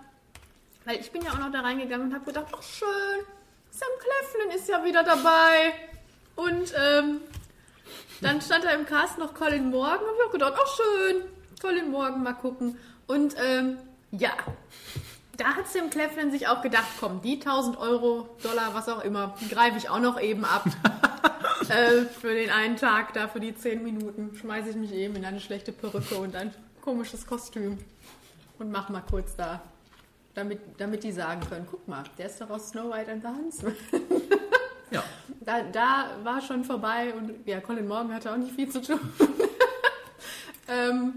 [0.85, 3.25] weil ich bin ja auch noch da reingegangen und habe gedacht, ach schön,
[3.71, 5.75] Sam Cleflin ist ja wieder dabei.
[6.37, 7.21] Und ähm,
[8.21, 11.23] dann stand da im Cast noch Colin Morgan und ich habe gedacht, ach schön,
[11.61, 12.79] Colin Morgan mal gucken.
[13.07, 13.79] Und ähm,
[14.11, 14.33] ja,
[15.37, 19.37] da hat Sam Cleflin sich auch gedacht, komm, die 1000 Euro, Dollar, was auch immer,
[19.51, 20.65] greife ich auch noch eben ab.
[21.69, 25.25] äh, für den einen Tag, da für die 10 Minuten, schmeiße ich mich eben in
[25.25, 27.79] eine schlechte Perücke und ein komisches Kostüm
[28.59, 29.63] und mach mal kurz da,
[30.35, 33.29] damit, damit die sagen können, guck mal, der ist doch aus Snow White and the
[33.29, 33.77] Huntsman.
[34.93, 35.05] Ja,
[35.45, 38.99] Da, da war schon vorbei und ja, Colin Morgan hatte auch nicht viel zu tun.
[40.69, 41.15] ähm,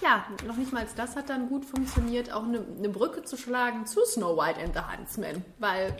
[0.00, 3.86] ja, noch nicht mal das hat dann gut funktioniert, auch eine, eine Brücke zu schlagen
[3.86, 5.96] zu Snow White and the Huntsman, weil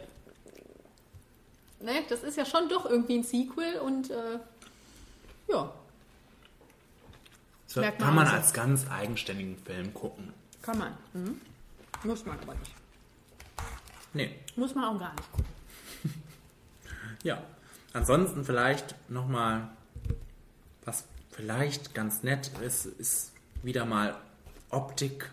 [1.80, 4.38] ne, das ist ja schon doch irgendwie ein Sequel und äh,
[5.48, 5.72] ja,
[7.66, 8.36] so kann man also.
[8.36, 10.32] als ganz eigenständigen Film gucken.
[10.62, 10.96] kann man.
[11.12, 11.40] Mhm.
[12.04, 12.74] Muss man aber nicht.
[14.12, 15.46] Nee, Muss man auch gar nicht gucken.
[17.22, 17.42] ja.
[17.92, 19.68] Ansonsten vielleicht nochmal,
[20.84, 24.16] was vielleicht ganz nett ist, ist wieder mal
[24.70, 25.30] Optik,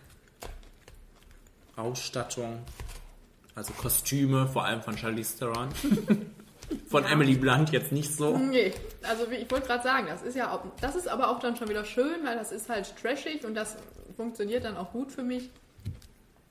[1.76, 2.62] Ausstattung,
[3.56, 5.70] also Kostüme, vor allem von Charlize Theron.
[6.88, 8.38] von Emily Blunt jetzt nicht so.
[8.38, 8.74] Nee,
[9.04, 11.70] also ich wollte gerade sagen, das ist ja auch, das ist aber auch dann schon
[11.70, 13.78] wieder schön, weil das ist halt trashig und das
[14.16, 15.50] funktioniert dann auch gut für mich.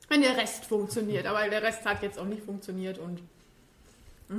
[0.09, 3.21] Wenn der Rest funktioniert, aber der Rest hat jetzt auch nicht funktioniert und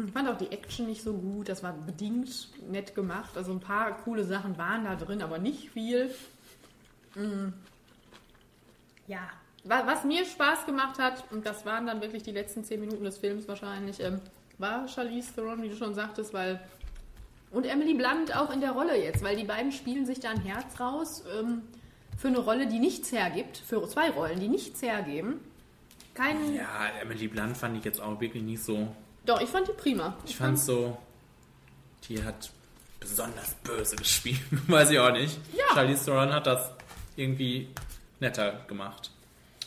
[0.07, 1.49] Ich fand auch die Action nicht so gut.
[1.49, 3.37] Das war bedingt nett gemacht.
[3.37, 6.15] Also ein paar coole Sachen waren da drin, aber nicht viel.
[7.15, 7.53] Mm.
[9.07, 9.31] Ja,
[9.65, 13.19] was mir Spaß gemacht hat, und das waren dann wirklich die letzten zehn Minuten des
[13.19, 14.21] Films wahrscheinlich, ähm,
[14.59, 16.61] war Charlize Theron, wie du schon sagtest, weil
[17.51, 20.41] und Emily Blunt auch in der Rolle jetzt, weil die beiden spielen sich da ein
[20.41, 21.63] Herz raus ähm,
[22.19, 25.41] für eine Rolle, die nichts hergibt, für zwei Rollen, die nichts hergeben.
[26.15, 28.89] Kein, Ja, Emily Blunt fand ich jetzt auch wirklich nicht so.
[29.25, 30.17] Doch, ich fand die prima.
[30.27, 30.97] Ich fand so,
[32.09, 32.51] die hat
[33.01, 34.41] besonders böse gespielt.
[34.69, 35.39] Weiß ich auch nicht.
[35.57, 35.75] Ja.
[35.75, 36.71] Charlize Theron hat das
[37.17, 37.69] irgendwie
[38.21, 39.14] netter gemacht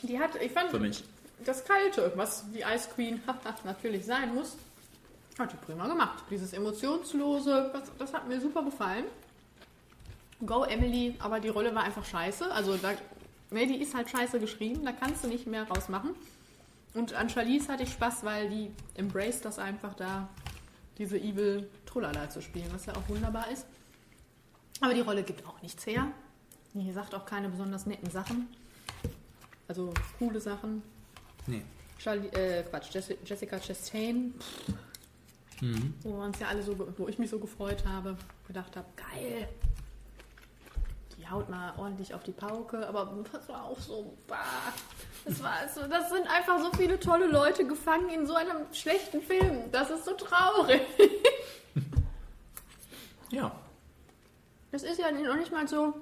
[0.04, 1.04] Die hat, ich fand für mich.
[1.44, 3.22] das Kalte, was die Ice Queen
[3.64, 4.58] natürlich sein muss,
[5.38, 6.24] hat die prima gemacht.
[6.30, 9.06] Dieses emotionslose, das, das hat mir super gefallen.
[10.46, 12.52] Go Emily, aber die Rolle war einfach scheiße.
[12.52, 12.94] Also da,
[13.52, 16.16] nee, die ist halt scheiße geschrieben, da kannst du nicht mehr rausmachen.
[16.94, 20.30] Und an Charlize hatte ich Spaß, weil die embrace das einfach da,
[20.98, 23.66] diese Evil Trullala zu spielen, was ja auch wunderbar ist.
[24.82, 26.08] Aber die Rolle gibt auch nichts her.
[26.74, 28.48] Die sagt auch keine besonders netten Sachen.
[29.68, 30.82] Also coole Sachen.
[31.46, 31.64] Nee.
[32.00, 34.34] Charlie, äh, Quatsch, Jessi- Jessica Chastain.
[36.04, 38.16] Wo wir uns ja alle so, wo ich mich so gefreut habe,
[38.48, 39.50] gedacht habe, geil.
[41.18, 44.38] Die haut mal ordentlich auf die Pauke, aber das war auch so, bah.
[45.26, 49.22] Das, war so, das sind einfach so viele tolle Leute gefangen in so einem schlechten
[49.22, 49.72] Film.
[49.72, 50.82] Das ist so traurig.
[53.30, 53.52] Ja.
[54.72, 55.94] Das ist ja noch nicht mal so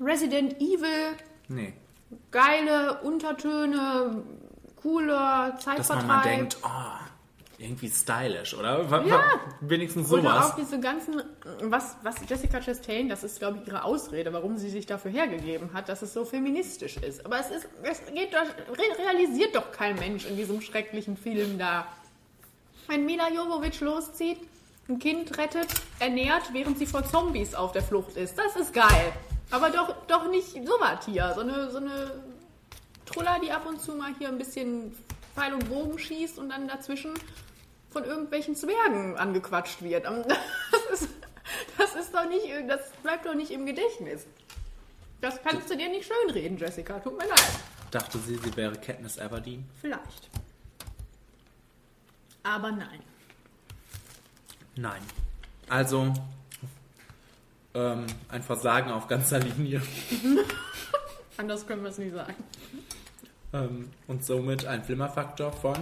[0.00, 1.16] Resident Evil,
[1.48, 1.74] Nee.
[2.30, 4.22] Geile Untertöne,
[4.82, 5.96] cooler Dass Zeitvertreib.
[6.06, 6.68] man mal denkt, oh,
[7.58, 8.90] irgendwie stylisch, oder?
[8.90, 9.22] Wa- Ja.
[9.60, 10.50] Wenigstens Oder sowas.
[10.52, 11.22] auch diese ganzen,
[11.62, 15.72] was, was Jessica Chastain, das ist, glaube ich, ihre Ausrede, warum sie sich dafür hergegeben
[15.72, 17.24] hat, dass es so feministisch ist.
[17.24, 18.40] Aber es ist, es geht doch,
[18.76, 21.86] re realisiert doch kein Mensch in diesem schrecklichen Film da.
[22.88, 24.38] Wenn Mila Jovovich loszieht,
[24.88, 25.68] ein Kind rettet,
[26.00, 29.12] ernährt, während sie vor Zombies auf der Flucht ist, das ist geil.
[29.50, 32.10] Aber doch, doch nicht sowas hier, so eine, so eine
[33.06, 34.96] Truller, die ab und zu mal hier ein bisschen
[35.34, 37.12] Pfeil und Bogen schießt und dann dazwischen
[37.90, 40.06] von irgendwelchen Zwergen angequatscht wird.
[40.72, 41.08] Das ist,
[41.78, 44.26] das ist doch nicht, das bleibt doch nicht im Gedächtnis.
[45.20, 46.98] Das kannst du dir nicht schönreden, Jessica.
[46.98, 47.42] Tut mir leid.
[47.90, 49.68] Dachte sie, sie wäre Katniss Everdeen.
[49.80, 50.28] Vielleicht.
[52.42, 53.00] Aber nein.
[54.76, 55.00] Nein.
[55.68, 56.12] Also,
[57.74, 59.82] ähm, ein Versagen auf ganzer Linie.
[61.36, 62.34] Anders können wir es nicht sagen.
[63.52, 65.76] Ähm, und somit ein Flimmerfaktor von,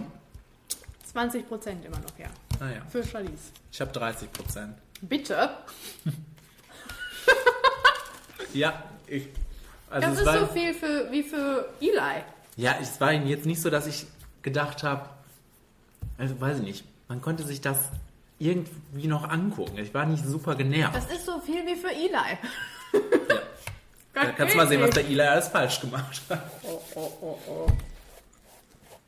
[1.05, 2.29] 20 Prozent immer noch, ja.
[2.59, 3.53] naja, Für Charlize.
[3.71, 4.75] ich habe 30 Prozent.
[5.03, 5.51] Bitte?
[8.55, 9.29] Ja, ich.
[9.91, 12.23] Also Das ist war, so viel für, wie für Eli.
[12.57, 14.07] Ja, es war jetzt nicht so, dass ich
[14.43, 15.09] gedacht habe,
[16.19, 17.79] also weiß ich nicht, man konnte sich das
[18.43, 19.79] irgendwie noch angucken.
[19.79, 20.95] Ich war nicht super genervt.
[20.97, 22.39] Das ist so viel wie für Eli.
[24.15, 25.07] Da kannst du mal sehen, was der.
[25.07, 26.43] Eli alles falsch gemacht hat.
[26.65, 27.67] Oh, oh, oh, oh.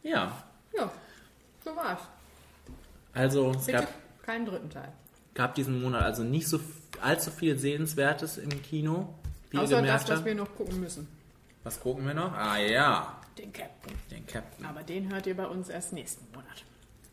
[0.03, 0.43] Ja,
[0.74, 0.91] Ja,
[1.62, 2.01] so war's.
[3.12, 3.89] also es Bitte gab,
[4.22, 4.89] keinen dritten Teil.
[5.35, 6.59] gab diesen Monat also nicht so
[7.03, 9.14] allzu viel Sehenswertes im Kino.
[9.51, 11.07] Wie Außer das, was wir noch gucken müssen.
[11.64, 12.32] Was gucken wir noch?
[12.32, 13.93] Ah ja, Den Captain.
[14.11, 14.64] den Captain.
[14.64, 16.64] Aber den hört ihr bei uns erst nächsten Monat.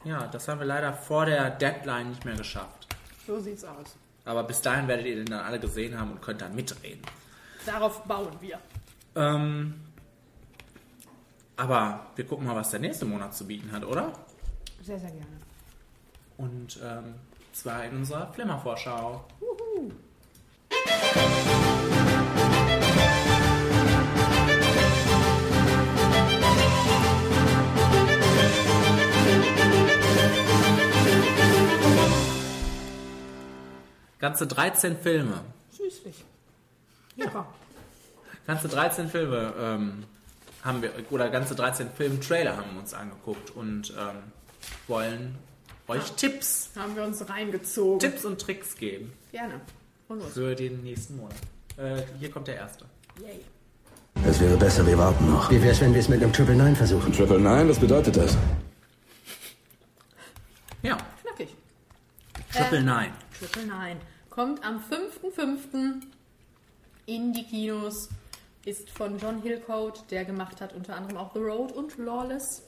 [0.03, 2.87] Ja, das haben wir leider vor der Deadline nicht mehr geschafft.
[3.27, 3.95] So sieht's aus.
[4.25, 7.01] Aber bis dahin werdet ihr den dann alle gesehen haben und könnt dann mitreden.
[7.65, 8.59] Darauf bauen wir.
[9.15, 9.75] Ähm,
[11.57, 14.11] aber wir gucken mal, was der nächste Monat zu bieten hat, oder?
[14.81, 15.25] Sehr, sehr gerne.
[16.37, 17.15] Und ähm,
[17.53, 19.23] zwar in unserer Flimmervorschau.
[34.22, 35.41] Ganze 13 Filme.
[35.72, 36.24] Süßlich.
[37.17, 37.47] Lecker.
[38.45, 40.03] Ganze 13 Filme ähm,
[40.63, 44.17] haben wir, oder ganze 13 Film-Trailer haben wir uns angeguckt und ähm,
[44.88, 45.36] wollen
[45.88, 47.99] euch Tipps, Haben wir uns reingezogen.
[47.99, 49.59] Tipps und Tricks geben Gerne.
[50.07, 50.34] Und los.
[50.34, 51.36] für den nächsten Monat.
[51.78, 52.86] Äh, hier kommt der erste.
[53.19, 53.41] Yay.
[54.26, 55.49] Es wäre besser, wir warten noch.
[55.49, 57.11] Wie wär's, wenn wir es mit einem Triple Nine versuchen?
[57.11, 58.38] Triple Nine, was bedeutet das?
[60.84, 61.55] Ja, Knackig.
[62.53, 63.11] Triple Nine.
[63.39, 63.99] Triple Nine.
[64.32, 66.03] Kommt am 5.5.
[67.05, 68.07] in die Kinos.
[68.63, 72.63] Ist von John Hillcoat, der gemacht hat unter anderem auch The Road und Lawless.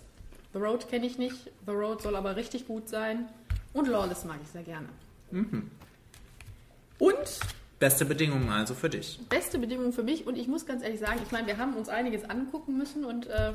[0.51, 1.51] The Road kenne ich nicht.
[1.65, 3.29] The Road soll aber richtig gut sein.
[3.73, 4.89] Und Lawless mag ich sehr gerne.
[6.99, 7.39] Und
[7.79, 9.19] Beste Bedingungen also für dich.
[9.29, 10.27] beste Bedingung für mich.
[10.27, 13.27] Und ich muss ganz ehrlich sagen, ich meine, wir haben uns einiges angucken müssen und
[13.27, 13.53] äh,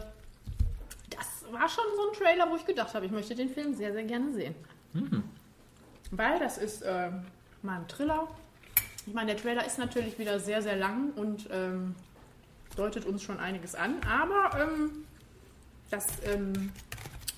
[1.11, 3.93] das war schon so ein Trailer, wo ich gedacht habe, ich möchte den Film sehr,
[3.93, 4.55] sehr gerne sehen.
[6.11, 7.11] Weil das ist äh,
[7.69, 8.27] mal ein Thriller.
[9.07, 11.95] Ich meine, der Trailer ist natürlich wieder sehr, sehr lang und ähm,
[12.77, 14.01] deutet uns schon einiges an.
[14.09, 15.05] Aber ähm,
[15.91, 16.73] das ähm,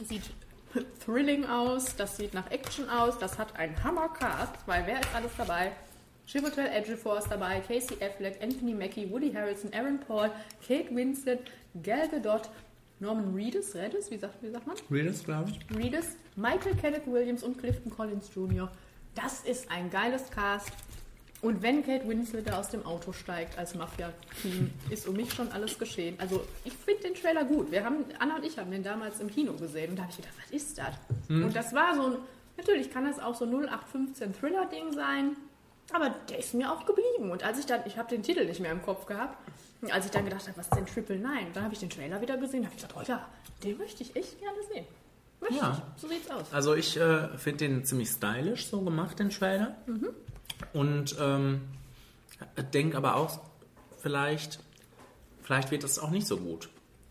[0.02, 0.30] sieht
[1.04, 5.32] thrilling aus, das sieht nach Action aus, das hat einen Hammercast, weil wer ist alles
[5.36, 5.72] dabei?
[6.26, 10.30] Chiwetel Ejiofor ist dabei, Casey Affleck, Anthony Mackie, Woody Harrelson, Aaron Paul,
[10.64, 11.40] Kate Winslet,
[11.82, 12.48] Gal Gadot,
[13.00, 14.76] Norman Reedus, Reedus, wie sagt, wie sagt man?
[14.90, 15.76] Readers, glaube ich.
[15.76, 16.06] Reedus,
[16.36, 18.70] Michael Kenneth Williams und Clifton Collins Jr.
[19.14, 20.72] Das ist ein geiles Cast.
[21.42, 25.50] Und wenn Kate Winslet da aus dem Auto steigt als Mafia-Team, ist um mich schon
[25.52, 26.16] alles geschehen.
[26.20, 27.70] Also ich finde den Trailer gut.
[27.70, 30.18] Wir haben, Anna und ich haben den damals im Kino gesehen und da habe ich
[30.18, 30.94] gedacht, was ist das?
[31.28, 32.16] Und das war so ein,
[32.58, 35.36] natürlich kann das auch so 0815 Thriller-Ding sein,
[35.92, 37.30] aber der ist mir auch geblieben.
[37.30, 39.38] Und als ich dann, ich habe den Titel nicht mehr im Kopf gehabt,
[39.80, 41.46] und als ich dann gedacht habe, was ist denn Triple Nine?
[41.54, 43.26] Dann habe ich den Trailer wieder gesehen, habe ich gedacht, oh ja,
[43.64, 44.84] den möchte ich echt gerne sehen.
[45.40, 45.82] Möchte Ja.
[45.96, 46.52] So sieht's aus.
[46.52, 49.76] Also ich äh, finde den ziemlich stylisch so gemacht, den Trailer.
[50.72, 51.62] Und ähm,
[52.72, 53.40] denke aber auch,
[53.98, 54.60] vielleicht,
[55.42, 56.68] vielleicht wird es auch nicht so gut.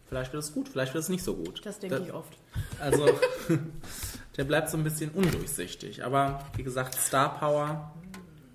[0.07, 1.63] Vielleicht wird es gut, vielleicht wird es nicht so gut.
[1.65, 2.33] Das denke Da- ich oft.
[2.79, 3.07] Also,
[4.37, 6.03] der bleibt so ein bisschen undurchsichtig.
[6.03, 7.93] Aber wie gesagt, Star Power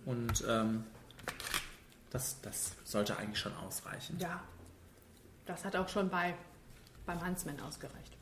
[0.05, 0.85] und ähm,
[2.11, 4.17] das, das sollte eigentlich schon ausreichen.
[4.19, 4.41] Ja,
[5.47, 6.35] das hat auch schon bei,
[7.07, 8.17] beim Huntsman ausgereicht.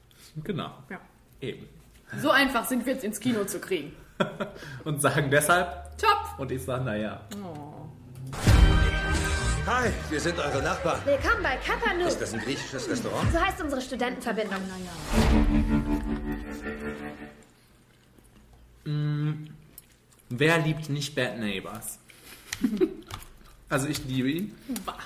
[0.44, 1.00] Genau, Ja.
[1.42, 1.68] Eben.
[2.20, 3.94] So einfach sind wir jetzt ins Kino zu kriegen.
[4.84, 6.38] Und sagen deshalb, Top!
[6.38, 7.20] und ich sage, naja.
[9.66, 11.00] Hi, wir sind eure Nachbarn.
[11.04, 12.06] Willkommen bei Kapanu.
[12.06, 13.30] Ist das ein griechisches Restaurant?
[13.32, 14.58] So heißt unsere Studentenverbindung.
[20.30, 21.98] Wer liebt nicht Bad Neighbors?
[23.68, 24.56] also ich liebe ihn.
[24.84, 24.98] Bah.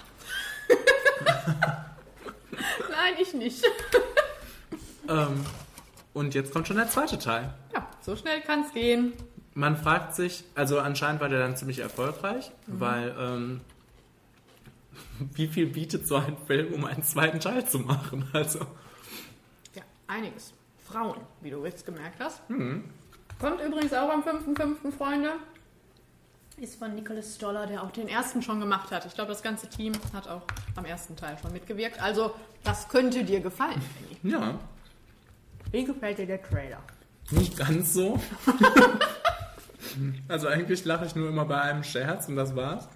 [2.91, 3.64] Nein, ich nicht.
[5.09, 5.45] Ähm,
[6.17, 7.53] und jetzt kommt schon der zweite Teil.
[7.75, 9.12] Ja, so schnell kann's gehen.
[9.53, 13.61] Man fragt sich, also anscheinend war der dann ziemlich erfolgreich, weil ähm,
[15.35, 18.29] wie viel bietet so ein Film, um einen zweiten Teil zu machen?
[18.33, 18.61] Also
[19.75, 20.53] Ja, einiges.
[20.87, 22.41] Frauen, wie du jetzt gemerkt hast.
[22.49, 24.93] Kommt übrigens auch am 5.5.
[24.97, 25.33] Freunde.
[26.59, 29.05] Ist von Nicholas Stoller, der auch den ersten schon gemacht hat.
[29.05, 30.43] Ich glaube, das ganze Team hat auch
[30.77, 32.01] am ersten Teil schon mitgewirkt.
[32.01, 33.83] Also, das könnte dir gefallen,
[34.23, 34.33] Penny.
[34.33, 34.59] ja,
[35.71, 36.83] Wie gefällt dir der Trailer?
[37.31, 38.21] nicht ganz so.
[40.29, 42.89] also eigentlich lache ich nur immer bei einem Scherz und das war's.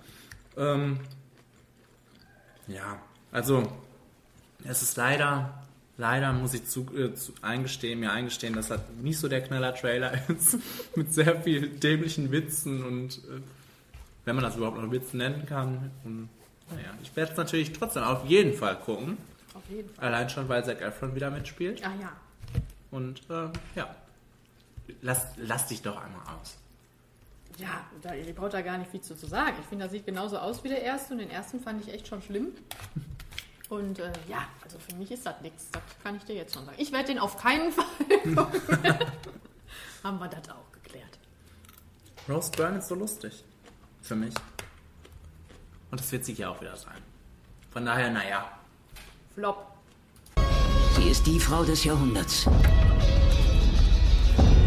[0.57, 1.01] Ähm,
[2.69, 3.01] ja,
[3.33, 3.71] also
[4.65, 5.63] es ist leider,
[5.97, 10.13] leider muss ich zu, äh, zu eingestehen, mir eingestehen, dass das nicht so der Knaller-Trailer
[10.29, 10.59] ist.
[10.95, 13.41] mit sehr viel dämlichen Witzen und äh,
[14.25, 15.91] wenn man das überhaupt noch Witz nennen kann.
[16.05, 16.29] Und
[16.71, 19.17] naja, ich werde es natürlich trotzdem auf jeden Fall gucken.
[19.55, 20.05] Auf jeden Fall.
[20.07, 21.83] Allein schon, weil Zac Efron wieder mitspielt.
[21.85, 22.13] Ah ja.
[22.91, 23.95] Und äh, ja,
[25.03, 26.57] lass, lass dich doch einmal aus.
[27.59, 29.57] Ja, da, ihr braucht da gar nicht viel zu, zu sagen.
[29.61, 32.09] Ich finde, das sieht genauso aus wie der erste und den ersten fand ich echt
[32.09, 32.53] schon schlimm.
[33.69, 35.69] Und äh, ja, also für mich ist das nichts.
[35.71, 36.77] Das kann ich dir jetzt schon sagen.
[36.81, 37.85] Ich werde den auf keinen Fall
[38.35, 38.99] gucken.
[40.03, 41.19] Haben wir das auch geklärt.
[42.29, 43.45] Rose Byrne ist so lustig.
[44.03, 44.35] Für mich.
[45.91, 46.99] Und das wird sie hier auch wieder sein.
[47.71, 48.59] Von daher, naja.
[49.35, 49.70] Flop.
[50.97, 52.47] Sie ist die Frau des Jahrhunderts.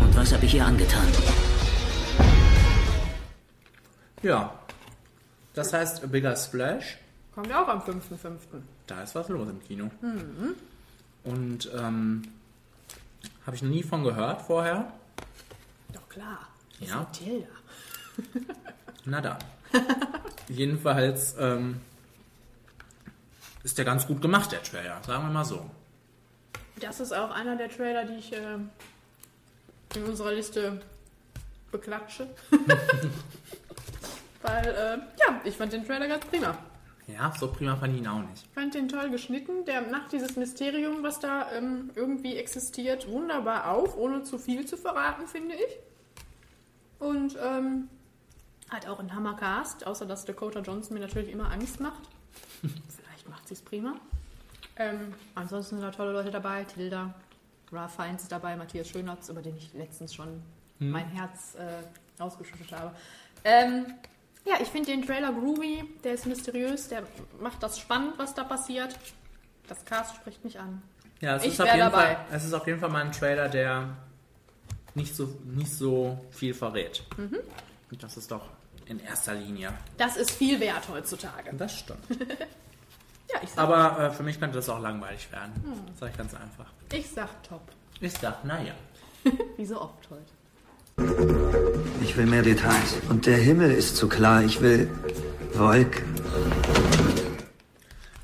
[0.01, 1.07] Und was habe ich ihr angetan?
[4.21, 4.57] Ja.
[5.53, 6.97] Das heißt, A Bigger Splash.
[7.35, 8.37] Kommt auch am 5.5.
[8.87, 9.91] Da ist was los im Kino.
[11.23, 12.23] Und ähm,
[13.45, 14.91] habe ich noch nie von gehört vorher.
[15.91, 16.47] Doch klar.
[16.79, 16.97] Ja.
[16.97, 17.47] Matilda.
[19.05, 19.39] Na da.
[20.47, 21.81] Jedenfalls ähm,
[23.63, 25.01] ist der ganz gut gemacht, der Trailer.
[25.05, 25.69] Sagen wir mal so.
[26.79, 28.57] Das ist auch einer der Trailer, die ich äh,
[29.95, 30.81] in unserer Liste
[31.71, 32.27] beklatsche.
[34.41, 36.57] Weil, äh, ja, ich fand den Trailer ganz prima.
[37.07, 38.45] Ja, so prima fand ich ihn auch nicht.
[38.45, 39.65] Ich fand den toll geschnitten.
[39.65, 44.77] Der macht dieses Mysterium, was da ähm, irgendwie existiert, wunderbar auf, ohne zu viel zu
[44.77, 45.79] verraten, finde ich.
[46.99, 47.89] Und ähm,
[48.69, 52.01] hat auch einen Hammercast, außer dass Dakota Johnson mir natürlich immer Angst macht.
[52.61, 53.95] Vielleicht macht sie es prima.
[54.77, 56.63] Ähm, ansonsten sind da tolle Leute dabei.
[56.63, 57.13] Tilda,
[57.71, 60.41] Ralph Fiennes ist dabei, Matthias Schönatz, über den ich letztens schon
[60.79, 62.93] mein Herz äh, ausgeschüttet habe.
[63.43, 63.85] Ähm,
[64.45, 67.03] ja, ich finde den Trailer groovy, der ist mysteriös, der
[67.39, 68.97] macht das spannend, was da passiert.
[69.67, 70.81] Das Cast spricht mich an.
[71.21, 72.15] Ja, es Ich ist, auf jeden dabei.
[72.15, 73.95] Fall, es ist auf jeden Fall mal ein Trailer, der
[74.95, 77.03] nicht so, nicht so viel verrät.
[77.17, 77.39] Mhm.
[77.89, 78.49] Und das ist doch
[78.85, 79.73] in erster Linie.
[79.97, 81.53] Das ist viel wert heutzutage.
[81.55, 82.03] Das stimmt.
[83.33, 85.53] Ja, ich sag, Aber äh, für mich könnte das auch langweilig werden.
[85.55, 85.95] Hm.
[85.99, 86.65] Sag ich ganz einfach.
[86.91, 87.61] ich sag top.
[87.99, 88.73] Ich sag, naja.
[89.57, 90.33] Wie so oft heute.
[92.01, 92.97] Ich will mehr Details.
[93.09, 94.43] Und der Himmel ist zu klar.
[94.43, 94.89] Ich will
[95.53, 96.03] Wolken.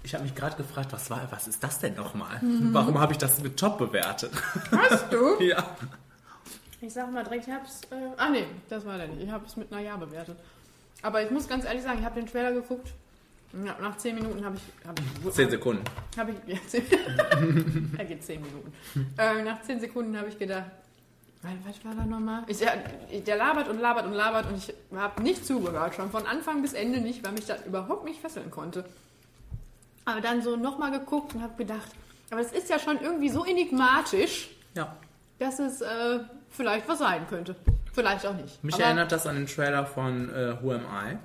[0.03, 2.39] Ich habe mich gerade gefragt, was war, was ist das denn nochmal?
[2.71, 4.31] Warum habe ich das mit Top bewertet?
[4.71, 5.39] Hast du?
[5.43, 5.63] ja.
[6.81, 7.81] Ich sag mal direkt, ich hab's.
[7.91, 9.21] Äh, ah, nee, das war der nicht.
[9.21, 10.37] Ich hab's mit einer Ja bewertet.
[11.01, 12.93] Aber ich muss ganz ehrlich sagen, ich habe den Trailer geguckt.
[13.65, 14.87] Ja, nach 10 Minuten habe ich.
[14.87, 15.83] Hab ich Zehn Sekunden.
[16.17, 16.53] Habe ich.
[16.53, 16.83] Ja, zehn,
[17.97, 18.71] er geht 10 Minuten.
[19.17, 20.65] Äh, nach 10 Sekunden habe ich gedacht.
[21.41, 22.43] Was was war da nochmal?
[22.47, 26.61] Ich, der labert und labert und labert und ich habe nicht zugehört, schon von Anfang
[26.61, 28.83] bis Ende nicht, weil mich das überhaupt nicht fesseln konnte.
[30.03, 31.89] Aber dann so nochmal geguckt und habe gedacht,
[32.29, 34.95] aber es ist ja schon irgendwie so enigmatisch, Ja.
[35.39, 36.19] dass es äh,
[36.49, 37.55] vielleicht was sein könnte.
[37.93, 38.61] Vielleicht auch nicht.
[38.63, 41.17] Mich aber, erinnert das an den Trailer von äh, Who Am I?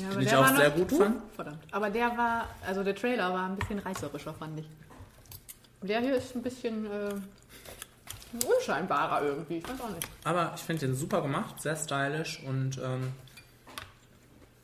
[0.00, 1.16] Ja, den ich der auch sehr noch- gut Uh, fand.
[1.34, 1.58] Verdammt.
[1.72, 4.66] Aber der war, also der Trailer war ein bisschen reißerischer, fand ich.
[5.82, 7.14] Der hier ist ein bisschen äh,
[8.46, 9.58] unscheinbarer irgendwie.
[9.58, 10.06] Ich weiß auch nicht.
[10.24, 13.12] Aber ich finde den super gemacht, sehr stylisch und ähm,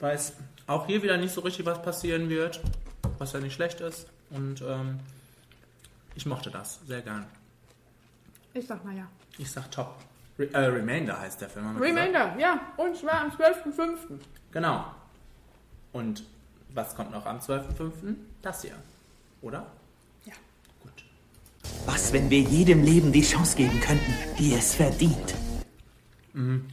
[0.01, 0.35] weiß
[0.67, 2.61] auch hier wieder nicht so richtig, was passieren wird,
[3.19, 4.07] was ja nicht schlecht ist.
[4.31, 5.01] Und ähm,
[6.15, 7.27] ich mochte das sehr gern.
[8.53, 9.07] Ich sag mal ja.
[9.39, 9.95] Ich sag top.
[10.39, 11.65] Re äh, Remainder heißt der Film.
[11.67, 11.89] wir gesagt.
[11.89, 12.61] Remainder, ja.
[12.77, 14.19] Und zwar am 12.05.
[14.53, 14.85] Genau.
[15.97, 16.25] Und
[16.75, 18.17] was kommt noch am 12.05.?
[18.43, 18.75] Das hier.
[19.41, 19.67] Oder?
[20.27, 20.35] Ja.
[20.83, 20.93] Gut.
[21.87, 25.35] Was, wenn wir jedem Leben die Chance geben könnten, die es verdient?
[26.35, 26.67] Und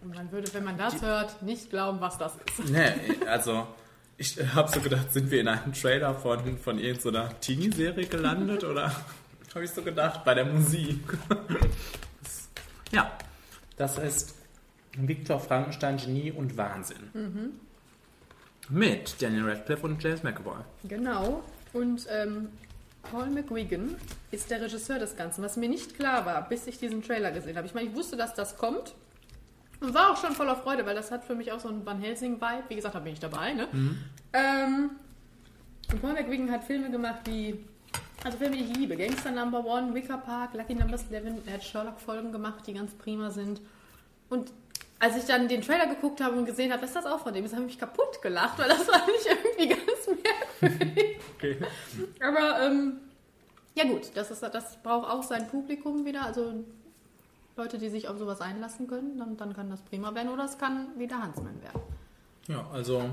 [0.00, 2.70] man würde, wenn man das hört, nicht glauben, was das ist.
[2.70, 2.94] Nee,
[3.26, 3.66] also
[4.16, 8.90] ich habe so gedacht, sind wir in einem Trailer von, von irgendeiner Teenie-Serie gelandet oder
[9.54, 11.00] habe ich so gedacht, bei der Musik.
[12.90, 13.12] Ja,
[13.76, 14.34] das ist
[14.96, 17.10] Viktor Frankenstein, Genie und Wahnsinn.
[18.68, 20.58] Mit Daniel Radcliffe und James McAvoy.
[20.84, 21.42] Genau.
[21.72, 22.48] Und ähm,
[23.02, 23.96] Paul McGuigan
[24.30, 27.56] ist der Regisseur des Ganzen, was mir nicht klar war, bis ich diesen Trailer gesehen
[27.56, 27.66] habe.
[27.66, 28.94] Ich meine, ich wusste, dass das kommt.
[29.80, 32.00] Und war auch schon voller Freude, weil das hat für mich auch so einen Van
[32.00, 32.64] Helsing-Vibe.
[32.68, 33.68] Wie gesagt, da bin ich dabei, ne?
[34.32, 34.90] Ähm,
[35.90, 37.64] und Paul McGuigan hat Filme gemacht wie,
[38.24, 38.96] also Filme, die ich liebe.
[38.96, 41.46] Gangster Number One, Wicker Park, Lucky Number 11.
[41.46, 43.60] Er hat Sherlock-Folgen gemacht, die ganz prima sind.
[44.28, 44.52] Und
[44.98, 47.44] als ich dann den Trailer geguckt habe und gesehen habe, dass das auch von dem
[47.44, 50.06] ist, habe ich mich kaputt gelacht, weil das war nicht irgendwie ganz
[50.60, 51.16] merkwürdig.
[51.38, 51.56] Okay.
[52.20, 52.94] Aber ähm,
[53.76, 56.24] ja gut, das, ist, das braucht auch sein Publikum wieder.
[56.24, 56.64] Also
[57.56, 60.58] Leute, die sich auf sowas einlassen können, dann, dann kann das prima werden oder es
[60.58, 61.80] kann wieder Huntsman werden.
[62.48, 63.08] Ja, also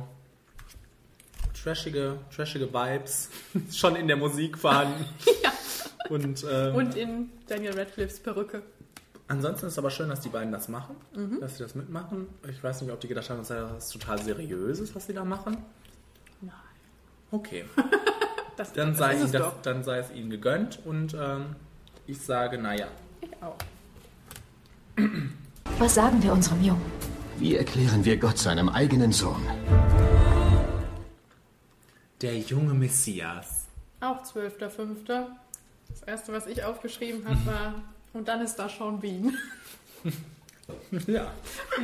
[1.54, 3.30] trashige, trashige Vibes
[3.72, 5.06] schon in der Musik vorhanden.
[5.44, 5.52] Ja.
[6.10, 8.62] Und, ähm, Und in Daniel Radcliffes Perücke.
[9.28, 11.40] Ansonsten ist es aber schön, dass die beiden das machen, Mhm.
[11.40, 12.28] dass sie das mitmachen.
[12.50, 15.26] Ich weiß nicht, ob die gedacht haben, dass das total seriös ist, was sie da
[15.26, 15.58] machen.
[16.42, 16.54] Nein.
[17.32, 17.66] Okay,
[18.58, 19.62] Das, dann das sei, ist ihnen es das, doch.
[19.64, 21.56] dann sei es ihnen gegönnt und ähm,
[22.08, 22.88] ich sage, naja.
[23.20, 23.58] Ich auch.
[25.80, 26.92] Was sagen wir unserem Jungen?
[27.38, 29.42] Wie erklären wir Gott seinem eigenen Sohn?
[32.22, 33.66] Der junge Messias.
[34.00, 35.26] Auch 12.05.
[35.90, 37.74] Das erste, was ich aufgeschrieben habe, war,
[38.16, 39.38] und dann ist da Sean Bean.
[41.06, 41.32] Ja.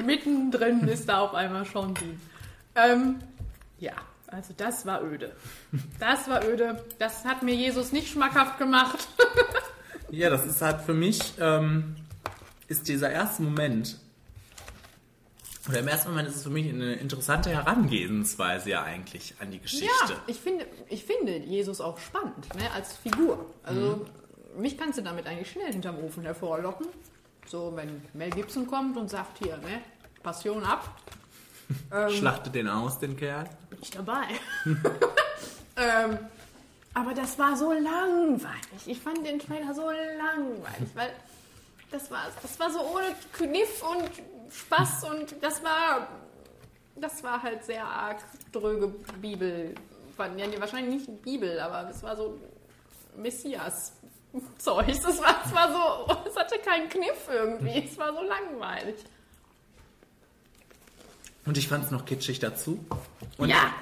[0.03, 2.19] Mittendrin ist da auf einmal Sean Bean.
[2.73, 3.19] Ähm,
[3.77, 3.93] ja,
[4.25, 5.35] also das war öde.
[5.99, 6.83] Das war öde.
[6.97, 9.07] Das hat mir Jesus nicht schmackhaft gemacht.
[10.13, 11.95] Ja, das ist halt für mich, ähm,
[12.67, 13.97] ist dieser erste Moment,
[15.69, 19.59] oder im ersten Moment ist es für mich eine interessante Herangehensweise ja eigentlich an die
[19.59, 19.87] Geschichte.
[20.09, 23.45] Ja, ich finde, ich finde Jesus auch spannend, ne, als Figur.
[23.63, 24.05] Also
[24.57, 26.87] mich kannst du damit eigentlich schnell hinterm Ofen hervorlocken.
[27.47, 29.81] So, wenn Mel Gibson kommt und sagt hier, ne,
[30.23, 30.95] Passion ab,
[32.09, 33.45] Schlachte den aus, den Kerl.
[33.69, 34.27] bin ich dabei.
[35.77, 36.17] ähm,
[36.93, 38.87] aber das war so langweilig.
[38.87, 41.11] Ich fand den Trailer so langweilig, weil
[41.89, 44.09] das war, das war so ohne Kniff und
[44.53, 46.07] Spaß und das war,
[46.95, 48.19] das war halt sehr arg
[48.51, 48.87] dröge
[49.21, 49.75] Bibel.
[50.37, 52.37] Ja, wahrscheinlich nicht Bibel, aber es war so
[54.33, 54.87] Messias-Zeug.
[54.89, 57.83] Es war, es war so, es hatte keinen Kniff irgendwie.
[57.89, 58.95] Es war so langweilig.
[61.45, 62.83] Und ich fand es noch kitschig dazu.
[63.37, 63.73] Und, ja.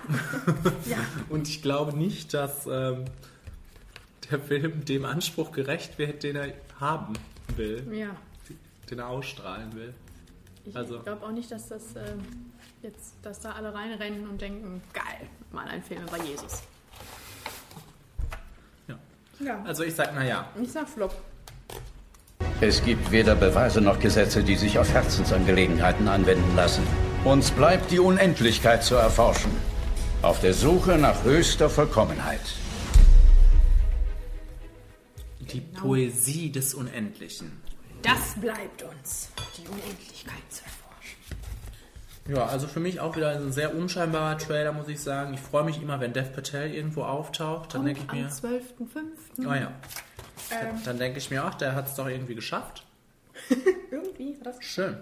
[0.85, 0.97] ja.
[1.29, 3.05] und ich glaube nicht, dass ähm,
[4.31, 7.13] der Film dem Anspruch gerecht wird, den er haben
[7.57, 8.15] will, Ja.
[8.89, 9.93] den er ausstrahlen will.
[10.65, 14.81] Ich Also- glaube auch nicht, dass das ähm, jetzt, dass da alle reinrennen und denken,
[14.93, 16.63] geil, mal ein Film über Jesus.
[19.39, 19.61] Ja.
[19.65, 21.15] Also ich sag, naja, Ich sag Flop.
[22.61, 26.85] Es gibt weder Beweise noch Gesetze, die sich auf Herzensangelegenheiten anwenden lassen.
[27.23, 29.51] Uns bleibt die Unendlichkeit zu erforschen.
[30.21, 32.41] Auf der Suche nach höchster Vollkommenheit.
[35.51, 37.61] die Poesie des Unendlichen.
[38.01, 40.78] Das bleibt uns, die Unendlichkeit zu erforschen.
[42.29, 45.33] Ja, also für mich auch wieder ein sehr unscheinbarer Trailer, muss ich sagen.
[45.33, 47.73] Ich freue mich immer, wenn Dev Patel irgendwo auftaucht.
[47.73, 49.47] Dann denke ich am mir, 12.05.
[49.47, 49.71] ah ja.
[50.51, 52.85] Ähm, Dann denke ich mir, ach, der hat es doch irgendwie geschafft.
[53.91, 54.97] irgendwie hat das Schön.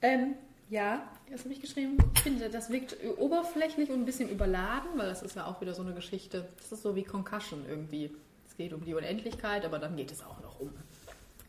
[0.00, 0.34] Ähm,
[0.70, 1.98] ja, das habe ich geschrieben.
[2.14, 5.74] Ich finde, das wirkt oberflächlich und ein bisschen überladen, weil das ist ja auch wieder
[5.74, 6.48] so eine Geschichte.
[6.56, 8.10] Das ist so wie Concussion irgendwie.
[8.48, 10.70] Es geht um die Unendlichkeit, aber dann geht es auch noch um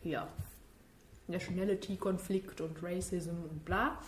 [0.04, 0.28] ja,
[1.28, 3.98] Nationality-Konflikt und Racism und bla.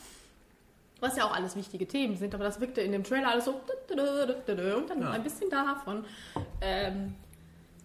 [1.00, 3.52] Was ja auch alles wichtige Themen sind, aber das wirkte in dem Trailer alles so
[3.52, 5.10] und dann Ja.
[5.10, 6.04] ein bisschen davon.
[6.60, 7.14] Ähm,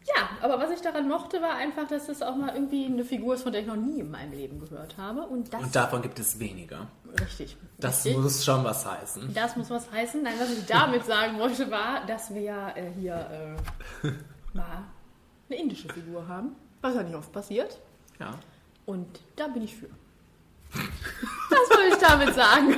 [0.08, 3.34] ja, aber was ich daran mochte, war einfach, dass es auch mal irgendwie eine Figur
[3.36, 5.22] ist, von der ich noch nie in meinem Leben gehört habe.
[5.22, 6.88] Und das Und davon gibt es weniger.
[7.22, 7.58] richtig.
[7.80, 8.22] Das richtig.
[8.22, 9.34] muss schon was heißen.
[9.34, 10.22] Das muss was heißen.
[10.22, 13.58] Nein, was ich damit sagen wollte, war, dass wir ja äh, hier
[14.04, 14.10] äh,
[14.54, 14.84] mal
[15.50, 16.56] eine indische Figur haben.
[16.82, 17.80] Was ja nicht oft passiert.
[18.20, 18.36] Ja.
[18.86, 19.08] Und
[19.38, 19.88] da bin ich für.
[21.50, 22.76] Das wollte ich damit sagen.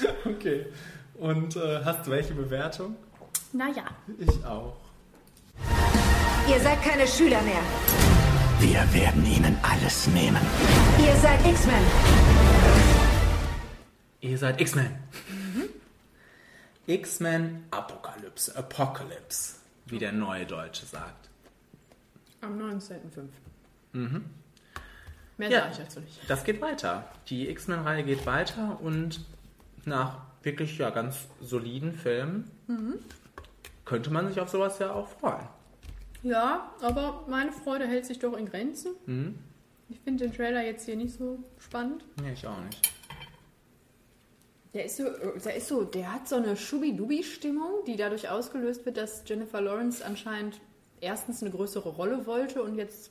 [0.24, 0.66] Okay.
[1.14, 2.96] Und äh, hast du welche Bewertung?
[3.52, 3.84] Naja.
[4.18, 4.76] Ich auch.
[6.48, 7.60] Ihr seid keine Schüler mehr.
[8.60, 10.40] Wir werden ihnen alles nehmen.
[10.98, 11.82] Ihr seid X-Men.
[14.20, 14.96] Ihr seid X-Men.
[16.86, 18.56] X-Men Apokalypse.
[18.56, 21.28] Apocalypse, wie der neue Deutsche sagt.
[22.40, 23.28] Am 19.05.
[23.92, 24.24] Mhm.
[25.38, 25.60] Mehr Ja.
[25.60, 26.18] sage ich dazu nicht.
[26.28, 27.04] Das geht weiter.
[27.28, 29.24] Die X-Men-Reihe geht weiter und
[29.84, 32.94] nach wirklich ja ganz soliden Filmen Mhm.
[33.84, 35.46] könnte man sich auf sowas ja auch freuen.
[36.22, 38.92] Ja, aber meine Freude hält sich doch in Grenzen.
[39.06, 39.38] Mhm.
[39.88, 42.04] Ich finde den Trailer jetzt hier nicht so spannend.
[42.22, 42.90] Nee, ich auch nicht.
[44.72, 45.04] Der ist so,
[45.44, 50.04] der ist so, der hat so eine Schubi-Dubi-Stimmung, die dadurch ausgelöst wird, dass Jennifer Lawrence
[50.04, 50.60] anscheinend
[51.00, 53.10] erstens eine größere Rolle wollte und jetzt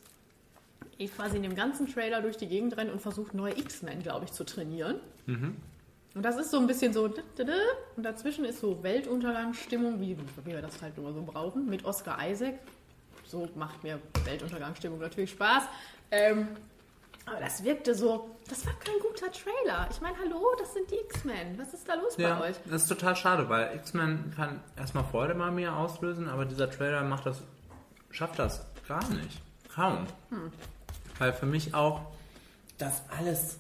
[1.00, 4.26] eh quasi in dem ganzen Trailer durch die Gegend rennt und versucht, neue X-Men, glaube
[4.26, 5.02] ich, zu trainieren.
[5.26, 5.58] Mhm.
[6.16, 10.62] Und das ist so ein bisschen so, und dazwischen ist so Weltuntergangsstimmung, wie, wie wir
[10.62, 12.56] das halt immer so brauchen, mit Oscar Isaac.
[13.26, 15.64] So macht mir Weltuntergangsstimmung natürlich Spaß.
[16.12, 16.48] Ähm,
[17.28, 19.88] aber das wirkte so, das war kein guter Trailer.
[19.92, 21.60] Ich meine, hallo, das sind die X-Men.
[21.60, 22.56] Was ist da los Ja, bei euch?
[22.66, 27.04] das ist total schade, weil X-Men kann erstmal Freude bei mir auslösen, aber dieser Trailer
[27.04, 27.44] macht das,
[28.10, 29.40] schafft das gar nicht.
[29.74, 30.08] Kaum.
[30.30, 30.52] Hm.
[31.20, 32.02] Weil für mich auch
[32.80, 33.60] das alles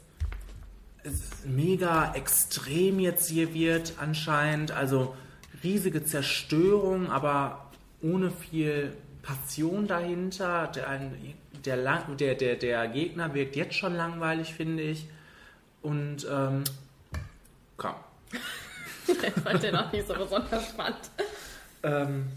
[1.46, 4.72] mega extrem jetzt hier wird anscheinend.
[4.72, 5.16] Also
[5.64, 7.72] riesige Zerstörung, aber
[8.02, 10.68] ohne viel Passion dahinter.
[10.68, 11.00] Der,
[11.66, 15.08] der, der, der, der Gegner wirkt jetzt schon langweilig, finde ich.
[15.82, 16.64] Und ähm,
[17.78, 17.96] komm.
[19.08, 21.10] Ich fand den auch nicht so besonders spannend.
[21.82, 22.28] Ähm,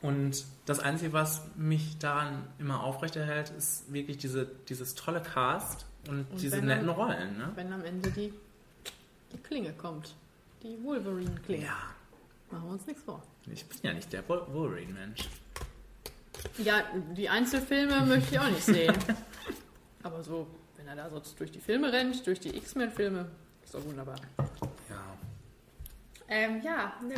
[0.00, 6.30] und das Einzige, was mich daran immer aufrechterhält, ist wirklich diese, dieses tolle Cast und,
[6.30, 7.38] Und diese netten am- Rollen.
[7.38, 7.52] Ne?
[7.54, 8.32] Wenn am Ende die,
[9.32, 10.14] die Klinge kommt.
[10.62, 11.64] Die Wolverine-Klinge.
[11.64, 11.76] Ja.
[12.50, 13.22] Machen wir uns nichts vor.
[13.50, 15.28] Ich bin ja nicht der Wol- Wolverine-Mensch.
[16.58, 16.82] Ja,
[17.16, 18.94] die Einzelfilme möchte ich auch nicht sehen.
[20.02, 20.46] Aber so,
[20.76, 23.26] wenn er da so durch die Filme rennt, durch die X-Men-Filme,
[23.64, 24.16] ist doch wunderbar.
[24.90, 25.16] Ja.
[26.28, 27.14] Ähm, ja, ne,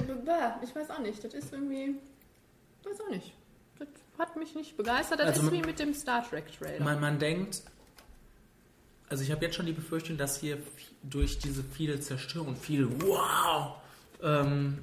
[0.62, 1.22] ich weiß auch nicht.
[1.22, 1.96] Das ist irgendwie,
[2.84, 3.32] weiß auch nicht.
[3.78, 5.20] Das hat mich nicht begeistert.
[5.20, 6.84] Das Also ist man- wie mit dem Star Trek-Trailer.
[6.84, 7.62] Man, man denkt,
[9.08, 10.58] also ich habe jetzt schon die Befürchtung, dass hier
[11.02, 13.76] durch diese viele Zerstörung, viel Wow,
[14.22, 14.78] ähm,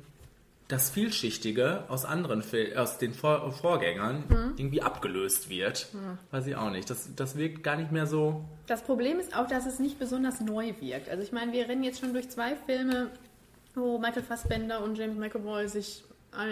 [0.70, 4.54] das Vielschichtige aus anderen Fil aus den Vor Vorgängern Mhm.
[4.58, 5.88] irgendwie abgelöst wird.
[5.94, 6.18] Mhm.
[6.32, 6.90] Weiß ich auch nicht.
[6.90, 8.44] Das, das wirkt gar nicht mehr so.
[8.68, 11.10] Das Problem ist auch, dass es nicht besonders neu wirkt.
[11.10, 13.10] Also ich meine, wir rennen jetzt schon durch zwei Filme,
[13.76, 16.04] wo Michael Fassbender und James McAvoy sich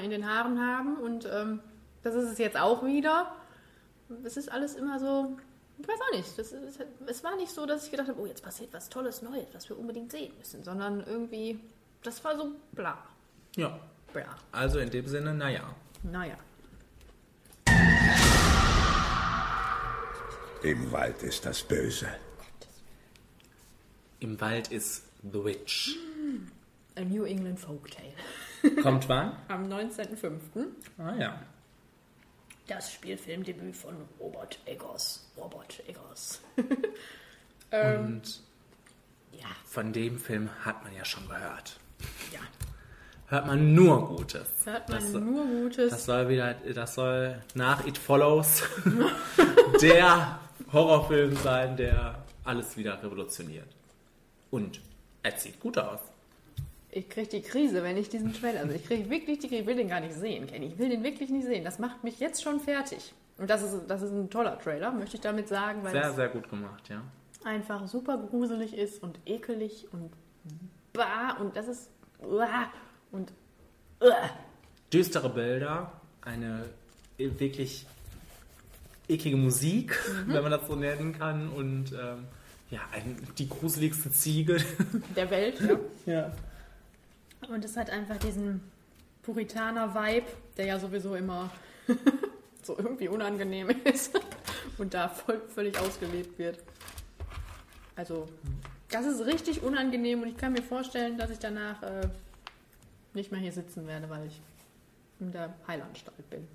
[0.03, 1.59] in den Haaren haben und ähm,
[2.03, 3.31] das ist es jetzt auch wieder.
[4.23, 5.37] Es ist alles immer so,
[5.81, 8.25] ich weiß auch nicht, das ist, es war nicht so, dass ich gedacht habe, oh,
[8.25, 11.59] jetzt passiert was Tolles, Neues, was wir unbedingt sehen müssen, sondern irgendwie,
[12.03, 12.97] das war so bla,
[13.55, 13.79] Ja.
[14.13, 14.35] bla.
[14.51, 15.63] Also in dem Sinne, naja.
[16.03, 16.37] Naja.
[20.63, 22.07] Im Wald ist das Böse.
[24.19, 25.97] Im Wald ist The Witch.
[26.95, 28.13] A New England Folktale.
[28.83, 29.35] Kommt wann?
[29.47, 30.39] Am 19.05.
[30.99, 31.41] Ah ja.
[32.67, 35.29] Das Spielfilmdebüt von Robert Eggers.
[35.37, 36.41] Robert Eggers.
[37.71, 38.41] ähm, Und
[39.33, 39.47] ja.
[39.65, 41.79] von dem Film hat man ja schon gehört.
[42.31, 42.39] Ja.
[43.27, 44.47] Hört man nur Gutes.
[44.65, 45.91] Hört man Das- nur Gutes.
[45.91, 48.63] Das soll wieder, das soll nach It Follows
[49.81, 50.39] der
[50.71, 53.67] Horrorfilm sein, der alles wieder revolutioniert.
[54.49, 54.81] Und
[55.23, 55.99] es sieht gut aus.
[56.91, 59.67] Ich kriege die Krise, wenn ich diesen Trailer, also ich kriege wirklich die Krise, ich
[59.67, 60.67] will den gar nicht sehen, Kenny.
[60.67, 61.63] Ich will den wirklich nicht sehen.
[61.63, 63.13] Das macht mich jetzt schon fertig.
[63.37, 66.27] Und das ist, das ist ein toller Trailer, möchte ich damit sagen, weil Sehr, sehr
[66.29, 67.01] gut gemacht, ja.
[67.43, 70.11] einfach super gruselig ist und ekelig und
[70.93, 71.89] bah und das ist
[72.19, 72.69] uah,
[73.11, 73.31] und
[74.01, 74.29] uah.
[74.91, 76.65] Düstere Bilder, eine
[77.17, 77.85] wirklich
[79.07, 82.25] eklige Musik, wenn man das so nennen kann, und ähm,
[82.69, 84.57] ja, ein, die gruseligste Ziege.
[85.15, 85.59] der Welt.
[85.61, 85.79] Ja.
[86.13, 86.31] ja.
[87.49, 88.61] Und es hat einfach diesen
[89.23, 90.27] Puritaner-Vibe,
[90.57, 91.49] der ja sowieso immer
[92.63, 94.19] so irgendwie unangenehm ist
[94.77, 96.59] und da voll, völlig ausgelebt wird.
[97.95, 98.27] Also,
[98.89, 102.07] das ist richtig unangenehm und ich kann mir vorstellen, dass ich danach äh,
[103.13, 104.41] nicht mehr hier sitzen werde, weil ich
[105.19, 106.47] in der Heilanstalt bin.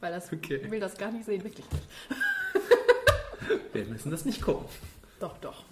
[0.00, 0.56] Weil das, Okay.
[0.56, 1.86] ich will das gar nicht sehen, wirklich nicht.
[3.72, 4.66] Wir müssen das nicht gucken.
[5.18, 5.64] Doch, doch.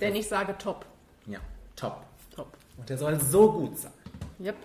[0.00, 0.86] Denn ich sage top.
[1.26, 1.40] Ja,
[1.76, 2.04] top.
[2.78, 3.92] Und der soll so gut sein.
[4.40, 4.56] Yep.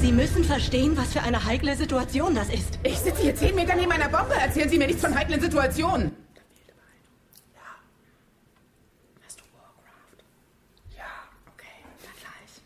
[0.00, 2.78] Sie müssen verstehen, was für eine heikle Situation das ist.
[2.82, 4.34] Ich sitze hier zehn Meter neben einer Bombe.
[4.34, 6.14] Erzählen Sie mir nichts von heiklen Situationen.
[9.24, 10.18] Hast du Warcraft?
[10.96, 11.04] Ja.
[11.54, 11.66] Okay,
[12.02, 12.62] dann gleich.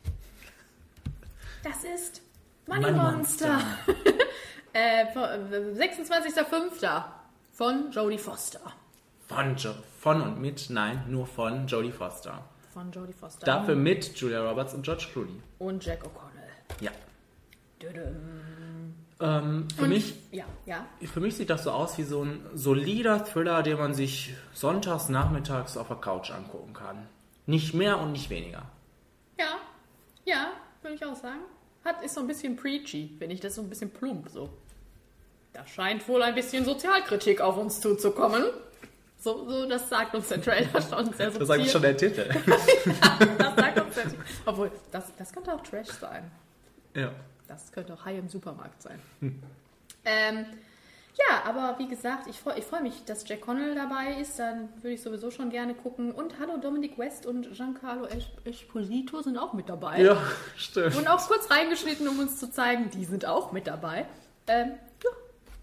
[1.63, 2.21] Das ist
[2.67, 3.61] Money, Money Monster.
[3.85, 3.95] von-
[4.73, 5.07] äh,
[5.79, 7.05] 26.05.
[7.53, 8.61] von Jodie Foster.
[9.29, 12.45] Von, jo von und mit, nein, nur von Jodie Foster.
[12.73, 13.45] Von Jodie Foster.
[13.47, 15.43] Dafür mit Julia Roberts und George Clooney.
[15.59, 16.81] Und Jack O'Connell.
[16.81, 16.91] Ja.
[19.23, 20.87] Ähm, für, Und- mich, Ja, ja.
[21.13, 25.09] für mich sieht das so aus wie so ein solider Thriller, den man sich sonntags
[25.09, 27.07] nachmittags auf der Couch angucken kann.
[27.47, 28.63] Nicht mehr und nicht weniger.
[29.39, 29.59] Ja,
[30.25, 30.53] ja,
[30.83, 31.41] würde ich auch sagen.
[31.85, 33.41] Hat, ist so ein bisschen preachy, finde ich.
[33.41, 34.49] Das ist so ein bisschen plump so.
[35.53, 38.45] Da scheint wohl ein bisschen Sozialkritik auf uns zuzukommen.
[39.21, 41.39] So, so das sagt uns der Trailer schon sehr subtil.
[41.39, 42.29] Das sagt schon der Titel.
[43.39, 44.23] Das sagt uns der Titel.
[44.47, 46.31] Obwohl, das, das könnte auch Trash sein.
[46.95, 47.11] ja.
[47.47, 49.01] Das könnte auch High im Supermarkt sein.
[49.19, 49.43] Hm.
[50.05, 50.47] Ähm,
[51.19, 54.39] ja, aber wie gesagt, ich freue ich freu mich, dass Jack Connell dabei ist.
[54.39, 56.13] Dann würde ich sowieso schon gerne gucken.
[56.13, 60.01] Und hallo, Dominic West und Giancarlo Es- Esposito sind auch mit dabei.
[60.01, 60.17] Ja,
[60.57, 60.95] stimmt.
[60.95, 64.07] Und auch kurz reingeschnitten, um uns zu zeigen, die sind auch mit dabei.
[64.47, 64.75] Ähm, ja.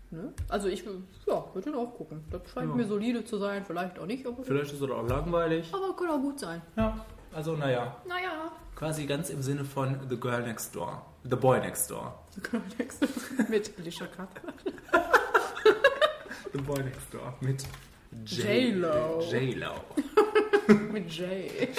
[0.10, 0.34] Ne?
[0.48, 0.84] Also ich
[1.26, 2.24] ja, würde ihn auch gucken.
[2.32, 2.76] Das scheint Ja.
[2.76, 5.70] mir solide zu sein, vielleicht auch nicht, aber, Vielleicht ist es auch langweilig.
[5.74, 6.62] aber kann auch gut sein.
[6.78, 7.06] Ja.
[7.34, 7.98] Also, naja.
[8.08, 11.04] Naja, Quasi ganz im Sinne von The Girl Next Door.
[11.24, 12.14] The Boy Next Door.
[13.50, 14.54] mit Alicia Cuthbert.
[16.54, 17.34] The Boy Next Door.
[17.42, 17.64] Mit
[18.26, 19.20] J-Lo.
[19.22, 19.74] J-Lo.
[20.92, 21.70] mit Jay.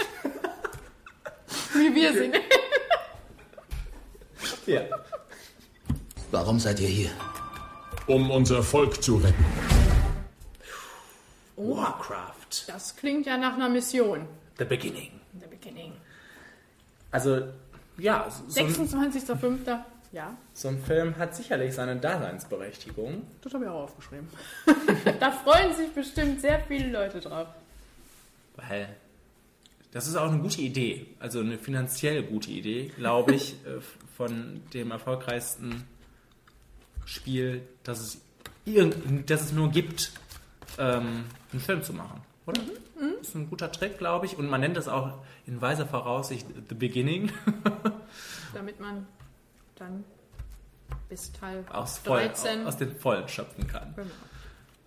[1.75, 2.35] Wie wir sind.
[4.67, 4.83] Ja.
[6.31, 7.11] Warum seid ihr hier?
[8.09, 9.45] Um unser Volk zu retten.
[11.57, 12.67] Warcraft.
[12.67, 14.27] Das klingt ja nach einer Mission.
[14.59, 15.11] The Beginning.
[15.35, 15.93] In der Beginning.
[17.11, 17.43] Also,
[17.99, 19.79] ja, so ein, 26.05.
[20.11, 23.25] Ja, so ein Film hat sicherlich seine Daseinsberechtigung.
[23.43, 24.27] das habe ich auch aufgeschrieben.
[25.21, 27.49] da freuen sich bestimmt sehr viele Leute drauf.
[28.57, 28.89] Weil
[29.93, 33.81] das ist auch eine gute Idee, also eine finanziell gute Idee, glaube ich, äh,
[34.17, 35.85] von dem erfolgreichsten
[37.09, 38.21] Spiel, das es,
[38.67, 40.13] irgend, das es nur gibt,
[40.79, 42.61] ähm, einen Film zu machen, oder?
[43.19, 46.47] Das ist ein guter Trick, glaube ich, und man nennt das auch in weiser Voraussicht
[46.69, 47.33] The Beginning,
[48.55, 49.07] Damit man
[49.77, 50.05] dann
[51.09, 52.67] bis Teil aus, voll, 13.
[52.67, 53.95] aus den Vollen schöpfen kann.
[53.97, 54.09] Genau.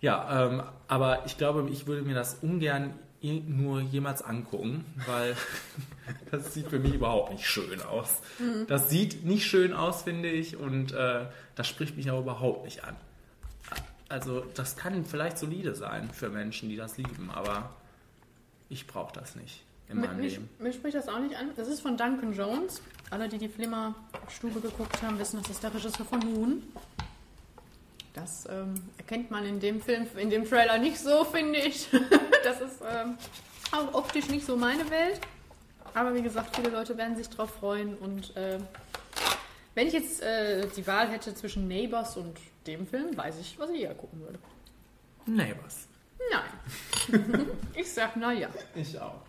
[0.00, 5.36] Ja, ähm, aber ich glaube, ich würde mir das ungern nur jemals angucken, weil
[6.30, 8.20] das sieht für mich überhaupt nicht schön aus.
[8.38, 8.66] Mhm.
[8.66, 12.84] Das sieht nicht schön aus, finde ich, und äh, das spricht mich aber überhaupt nicht
[12.84, 12.96] an.
[14.08, 17.70] Also das kann vielleicht solide sein für Menschen, die das lieben, aber
[18.68, 20.50] ich brauche das nicht in meinem mich, Leben.
[20.58, 21.50] mich spricht das auch nicht an.
[21.56, 22.82] Das ist von Duncan Jones.
[23.10, 26.62] Alle, die die Flimmerstube geguckt haben, wissen, das ist der Regisseur von Moon.
[28.14, 31.88] Das ähm, erkennt man in dem Film, in dem Trailer nicht so, finde ich.
[32.44, 33.16] das ist ähm,
[33.70, 35.20] auch optisch nicht so meine Welt.
[35.94, 37.96] Aber wie gesagt, viele Leute werden sich drauf freuen.
[37.96, 38.58] Und äh,
[39.75, 43.69] wenn ich jetzt äh, die Wahl hätte zwischen Neighbors und dem Film, weiß ich, was
[43.69, 44.39] ich eher gucken würde.
[45.25, 45.87] Neighbors.
[46.31, 47.47] Nein.
[47.75, 48.49] ich sag, naja.
[48.75, 49.21] Ich auch.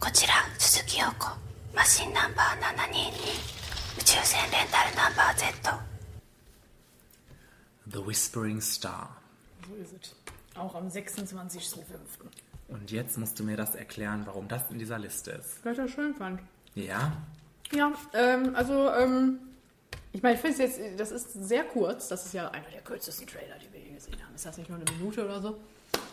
[0.00, 1.28] こちら鈴木陽子
[1.74, 3.54] マシンナンバー722
[3.98, 5.44] 宇宙船レンタルナンバー Z
[7.86, 9.16] The Whispering Star.
[9.68, 10.16] So ist es.
[10.56, 11.84] Auch am 26.05.
[12.68, 15.64] Und jetzt musst du mir das erklären, warum das in dieser Liste ist.
[15.64, 16.40] Weil ich das schön fand.
[16.74, 17.12] Ja?
[17.72, 19.38] Ja, ähm, also, ähm,
[20.11, 22.07] ich meine, ich finde es jetzt, das ist sehr kurz.
[22.07, 24.33] Das ist ja einer der kürzesten Trailer, die wir je gesehen haben.
[24.35, 25.57] Ist das nicht nur eine Minute oder so?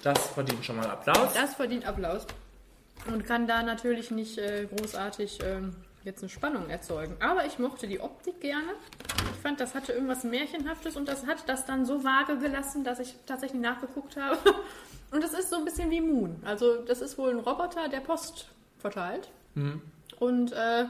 [0.03, 1.33] Das verdient schon mal Applaus.
[1.35, 2.27] Das verdient Applaus.
[3.07, 5.75] Und kann da natürlich nicht äh, großartig ähm,
[6.05, 7.17] jetzt eine Spannung erzeugen.
[7.21, 8.73] Aber ich mochte die Optik gerne.
[9.35, 13.01] Ich fand, das hatte irgendwas Märchenhaftes und das hat das dann so vage gelassen, dass
[13.01, 14.39] ich tatsächlich nachgeguckt habe.
[15.13, 16.37] Und das ist so ein bisschen wie Moon.
[16.45, 19.29] Also das ist wohl ein Roboter, der Post verteilt.
[19.55, 19.81] Mhm.
[20.19, 20.87] Und äh,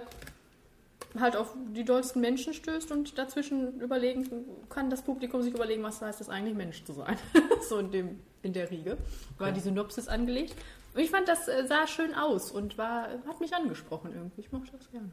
[1.20, 4.26] halt auf die dollsten Menschen stößt und dazwischen überlegen
[4.68, 7.16] kann das Publikum sich überlegen, was heißt es eigentlich, Mensch zu sein.
[7.68, 8.96] so in, dem, in der Riege
[9.38, 10.54] war die Synopsis angelegt.
[10.94, 14.40] Und ich fand, das äh, sah schön aus und war, hat mich angesprochen irgendwie.
[14.40, 15.10] Ich mochte das gerne.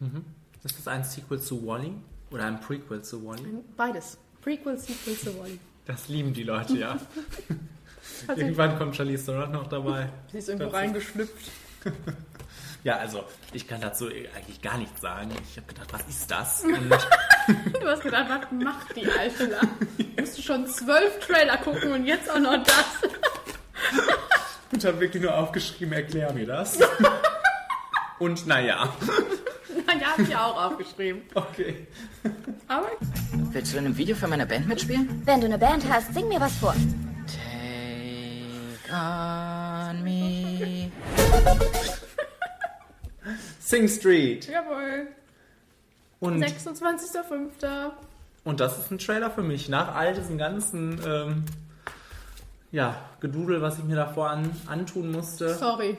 [0.00, 0.24] Mhm.
[0.62, 1.92] Ist das ein Sequel zu Wally?
[2.30, 3.62] Oder ein Prequel zu Wally?
[3.76, 4.18] Beides.
[4.42, 5.58] Prequel, Sequel zu Wally.
[5.86, 6.98] Das lieben die Leute, ja.
[8.36, 10.10] Irgendwann kommt Charlize Theron noch dabei.
[10.30, 11.50] Sie ist irgendwo reingeschlüpft.
[12.82, 15.30] Ja, also ich kann dazu eigentlich gar nichts sagen.
[15.50, 16.64] Ich habe gedacht, was ist das?
[17.80, 19.60] Du hast gedacht, was macht die Alte da?
[20.20, 22.86] Musst du schon zwölf Trailer gucken und jetzt auch noch das.
[24.70, 26.78] Und habe wirklich nur aufgeschrieben, erklär mir das.
[28.20, 28.88] Und naja.
[30.00, 31.22] Ja, hab ich auch aufgeschrieben.
[31.34, 31.88] Okay.
[32.68, 32.90] Aber
[33.52, 35.22] Willst du in einem Video für meine Band mitspielen?
[35.24, 36.74] Wenn du eine Band hast, sing mir was vor.
[37.26, 40.92] Take on me.
[43.60, 44.48] Sing Street.
[44.48, 45.08] jawohl.
[46.20, 47.92] Und, 26.05.
[48.44, 49.68] und das ist ein Trailer für mich.
[49.68, 51.44] Nach all diesen ganzen ähm,
[52.72, 55.98] ja, Gedudel, was ich mir davor an, antun musste, Sorry.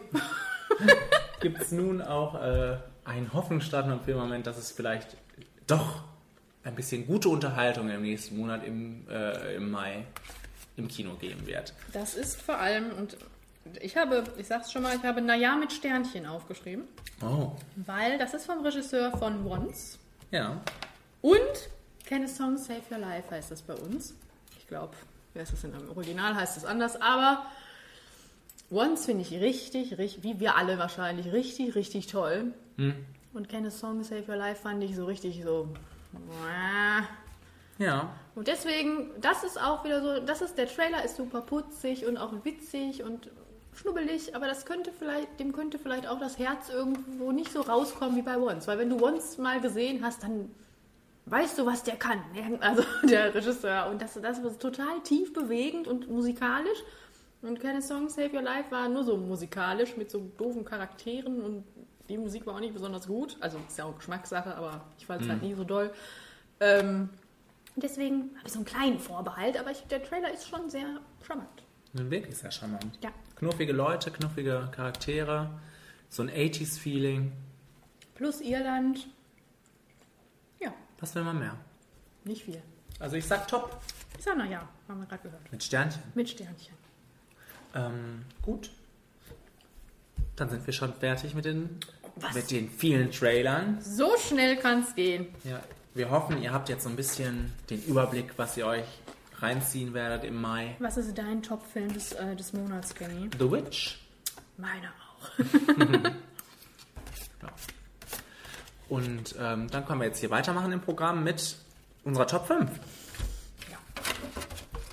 [1.41, 5.17] gibt es nun auch äh, einen Hoffnungsstraten im Filmmoment, dass es vielleicht
[5.67, 6.03] doch
[6.63, 10.05] ein bisschen gute Unterhaltung im nächsten Monat im, äh, im Mai
[10.77, 11.73] im Kino geben wird.
[11.91, 13.17] Das ist vor allem, und
[13.81, 16.85] ich habe, ich sag's schon mal, ich habe Naja mit Sternchen aufgeschrieben,
[17.21, 19.99] Oh, weil das ist vom Regisseur von Once.
[20.31, 20.59] ja.
[21.21, 21.69] Und
[22.05, 24.15] Can a Song Save Your Life heißt das bei uns.
[24.57, 24.93] Ich glaube,
[25.33, 25.71] wer ist das denn?
[25.73, 27.45] Im Original heißt es anders, aber
[28.71, 32.53] Once finde ich richtig, richtig, wie wir alle wahrscheinlich, richtig, richtig toll.
[32.77, 33.05] Hm.
[33.33, 35.67] Und Can a Song Save Your Life fand ich so richtig so.
[37.77, 38.09] Ja.
[38.35, 42.17] Und deswegen, das ist auch wieder so, das ist, der Trailer ist super putzig und
[42.17, 43.29] auch witzig und
[43.73, 48.15] schnubbelig, aber das könnte vielleicht, dem könnte vielleicht auch das Herz irgendwo nicht so rauskommen
[48.17, 48.67] wie bei Once.
[48.67, 50.51] Weil wenn du Once mal gesehen hast, dann
[51.25, 52.19] weißt du, was der kann.
[52.59, 53.87] Also der Regisseur.
[53.89, 56.79] Und das, das war total tief bewegend und musikalisch.
[57.41, 61.63] Und keine Song Save Your Life war nur so musikalisch mit so doofen Charakteren und
[62.07, 63.37] die Musik war auch nicht besonders gut.
[63.39, 65.47] Also ist ja auch Geschmackssache, aber ich fand es halt Mhm.
[65.47, 65.91] nie so doll.
[66.59, 67.09] Ähm,
[67.75, 71.47] deswegen habe ich so einen kleinen Vorbehalt, aber ich, der Trailer ist schon sehr charmant.
[71.93, 72.99] Nun wirklich sehr charmant.
[73.01, 73.09] Ja.
[73.41, 75.49] Knuffige Leute, knuffige Charaktere,
[76.09, 77.31] so ein 80s-Feeling.
[78.13, 79.07] Plus Irland.
[80.59, 81.57] Ja, Was will man mehr?
[82.23, 82.61] nicht viel.
[82.99, 83.81] Also ich sag top.
[84.15, 85.51] Ich sag, na ja, haben wir gerade gehört.
[85.51, 86.03] Mit Sternchen.
[86.13, 86.75] Mit Sternchen.
[87.73, 88.69] Ähm, gut.
[90.35, 91.79] Dann sind wir schon fertig mit den,
[92.35, 93.81] mit den vielen Trailern.
[93.81, 95.29] So schnell kann es gehen.
[95.45, 95.63] Ja,
[95.95, 98.85] wir hoffen, ihr habt jetzt so ein bisschen den Überblick, was ihr euch
[99.41, 100.75] reinziehen werdet im Mai.
[100.79, 103.29] Was ist dein Top-Film des, äh, des Monats, Kenny?
[103.37, 103.99] The Witch.
[104.57, 105.29] Meiner auch.
[108.89, 111.55] Und ähm, dann können wir jetzt hier weitermachen im Programm mit
[112.03, 112.69] unserer Top 5.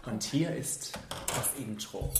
[0.06, 0.96] Und hier ist
[1.36, 2.12] das Intro.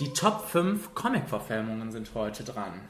[0.00, 2.80] Die Top 5 Comic-Verfilmungen sind heute dran.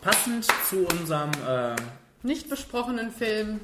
[0.00, 1.76] Passend zu unserem äh,
[2.22, 3.60] Nicht besprochenen Film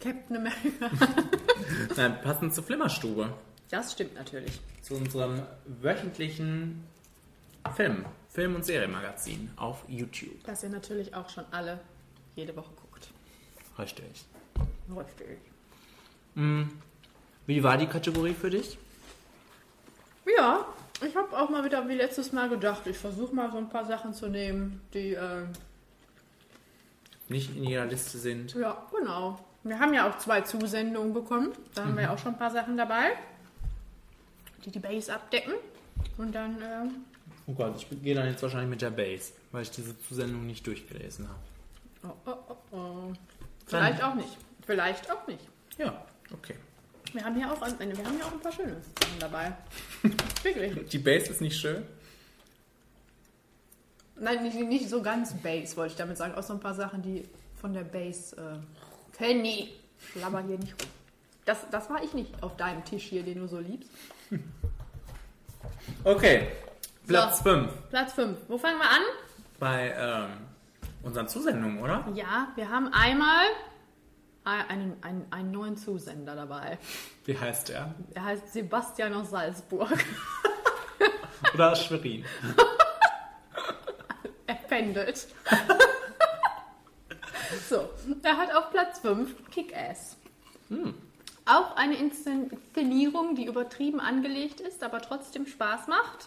[0.00, 0.90] Captain America.
[1.96, 3.32] Nein, passend zur Flimmerstube.
[3.70, 4.60] Das stimmt natürlich.
[4.82, 5.42] Zu unserem
[5.80, 6.82] wöchentlichen
[7.76, 10.42] Film, Film- und Serienmagazin auf YouTube.
[10.44, 11.78] Das ihr natürlich auch schon alle
[12.34, 13.08] jede Woche guckt.
[13.78, 14.24] Richtig.
[14.90, 15.38] Richtig.
[16.34, 16.72] Hm.
[17.46, 18.78] Wie war die Kategorie für dich?
[20.36, 20.66] Ja,
[21.06, 23.84] ich habe auch mal wieder wie letztes Mal gedacht, ich versuche mal so ein paar
[23.86, 25.44] Sachen zu nehmen, die, äh,
[27.28, 28.54] Nicht in jeder Liste sind.
[28.54, 29.38] ja, genau.
[29.62, 31.52] Wir haben ja auch zwei Zusendungen bekommen.
[31.74, 32.10] Da haben wir Mhm.
[32.10, 33.12] auch schon ein paar Sachen dabei,
[34.64, 35.54] die die Base abdecken.
[36.18, 36.88] Und dann, äh,
[37.46, 40.66] Oh Gott, ich gehe dann jetzt wahrscheinlich mit der Base, weil ich diese Zusendung nicht
[40.66, 42.14] durchgelesen habe.
[42.26, 43.12] oh, oh, oh, oh.
[43.66, 44.36] Vielleicht auch nicht.
[44.66, 45.46] Vielleicht auch nicht.
[45.78, 46.56] Ja, okay.
[47.14, 49.52] Wir haben ja auch, wir haben ja auch ein paar schöne Sachen dabei.
[50.42, 50.88] Wirklich.
[50.88, 51.84] Die Base ist nicht schön.
[54.16, 56.34] Nein, nicht, nicht so ganz Base, wollte ich damit sagen.
[56.34, 57.28] Auch so ein paar Sachen, die
[57.60, 58.36] von der Base.
[58.36, 59.72] Äh, Kenny,
[60.12, 60.90] schlabber hier nicht rum.
[61.44, 63.90] Das, das war ich nicht auf deinem Tisch hier, den du so liebst.
[66.02, 66.48] Okay,
[67.06, 67.44] Platz So.
[67.44, 68.38] 5 Platz 5.
[68.48, 69.02] Wo fangen wir an?
[69.58, 70.30] bei ähm,
[71.02, 72.06] unseren Zusendungen, oder?
[72.14, 73.46] Ja, wir haben einmal
[74.44, 76.78] einen, einen, einen neuen Zusender dabei.
[77.24, 77.94] Wie heißt der?
[78.14, 79.90] Er heißt Sebastian aus Salzburg.
[81.54, 82.24] Oder aus Schwerin?
[84.46, 85.26] er pendelt.
[87.68, 87.90] so,
[88.22, 90.16] er hat auf Platz 5 Kick-Ass.
[90.68, 90.94] Hm.
[91.46, 96.26] Auch eine Inszenierung, die übertrieben angelegt ist, aber trotzdem Spaß macht.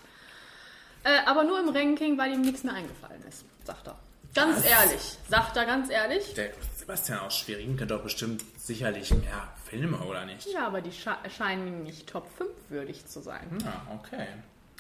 [1.04, 3.98] Äh, aber nur im Ranking, weil ihm nichts mehr eingefallen ist, sagt er.
[4.36, 4.66] Ganz Was?
[4.66, 6.34] ehrlich, sagt er ganz ehrlich.
[6.36, 6.52] Der
[6.88, 10.48] Sebastian aus Schwerin kennt doch bestimmt sicherlich mehr Filme, oder nicht?
[10.48, 13.46] Ja, aber die sche scheinen nicht Top 5 würdig zu sein.
[13.62, 14.28] Ja, okay.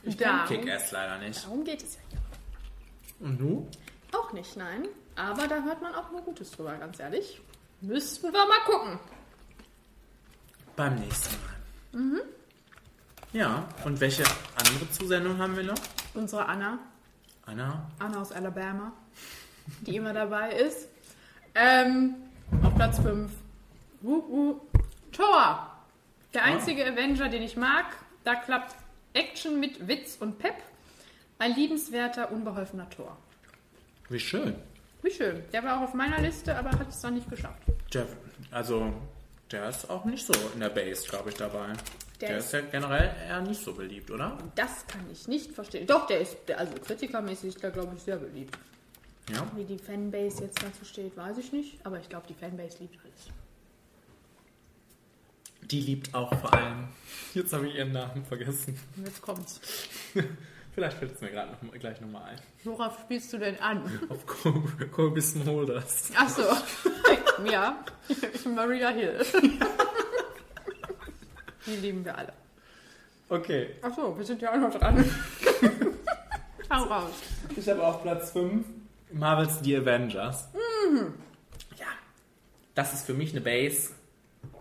[0.03, 1.43] Ich kenne Kick-Ass leider nicht.
[1.43, 3.27] Darum geht es ja hier.
[3.27, 3.69] Und du?
[4.17, 4.87] Auch nicht, nein.
[5.17, 7.41] Aber da hört man auch nur Gutes drüber, ganz ehrlich.
[7.81, 8.99] Müssten wir mal gucken.
[10.77, 12.01] Beim nächsten Mal.
[12.01, 12.21] Mhm.
[13.33, 14.23] Ja, und welche
[14.55, 15.79] andere Zusendung haben wir noch?
[16.13, 16.79] Unsere Anna,
[17.45, 17.91] Anna?
[17.99, 18.93] Anna aus Alabama,
[19.81, 20.87] die immer dabei ist.
[21.59, 22.15] Ähm,
[22.63, 23.31] auf Platz 5.
[24.03, 24.61] Uh, uh.
[25.11, 25.71] Thor.
[26.33, 27.85] Der einzige Avenger, den ich mag.
[28.23, 28.75] Da klappt
[29.13, 30.55] Action mit Witz und Pep.
[31.39, 33.17] Ein liebenswerter, unbeholfener Tor.
[34.09, 34.55] Wie schön.
[35.01, 35.43] Wie schön.
[35.51, 37.61] Der war auch auf meiner Liste, aber hat es dann nicht geschafft.
[37.91, 38.07] Jeff,
[38.51, 38.93] also
[39.51, 41.67] der ist auch nicht so in der Base, glaube ich, dabei.
[42.21, 44.37] Der Der, ist- ist ja generell eher nicht so beliebt, oder?
[44.55, 45.87] Das kann ich nicht verstehen.
[45.87, 48.57] Doch, der ist, der, also kritikermäßig glaube ich, sehr beliebt.
[49.33, 49.45] Ja.
[49.55, 51.85] Wie die Fanbase jetzt dazu steht, weiß ich nicht.
[51.85, 53.27] Aber ich glaube, die Fanbase liebt alles.
[55.69, 56.87] Die liebt auch vor allem.
[57.33, 58.79] Jetzt habe ich ihren Namen vergessen.
[59.03, 59.59] Jetzt kommt's.
[60.73, 62.39] Vielleicht fällt es mir gerade noch, gleich nochmal ein.
[62.63, 63.81] Worauf spielst du denn an?
[64.09, 66.11] Auf Col- Colby Smulders.
[66.15, 66.43] Ach so.
[67.51, 67.83] ja.
[68.55, 69.25] Maria Hill.
[71.65, 72.31] Die lieben wir alle.
[73.27, 73.71] Okay.
[73.81, 75.03] Ach so, wir sind ja auch noch dran.
[76.71, 77.11] Hau raus.
[77.55, 78.65] Ich habe auf Platz 5
[79.11, 80.47] Marvels The Avengers.
[80.53, 81.13] Mhm.
[82.77, 83.89] Das ist für mich eine Base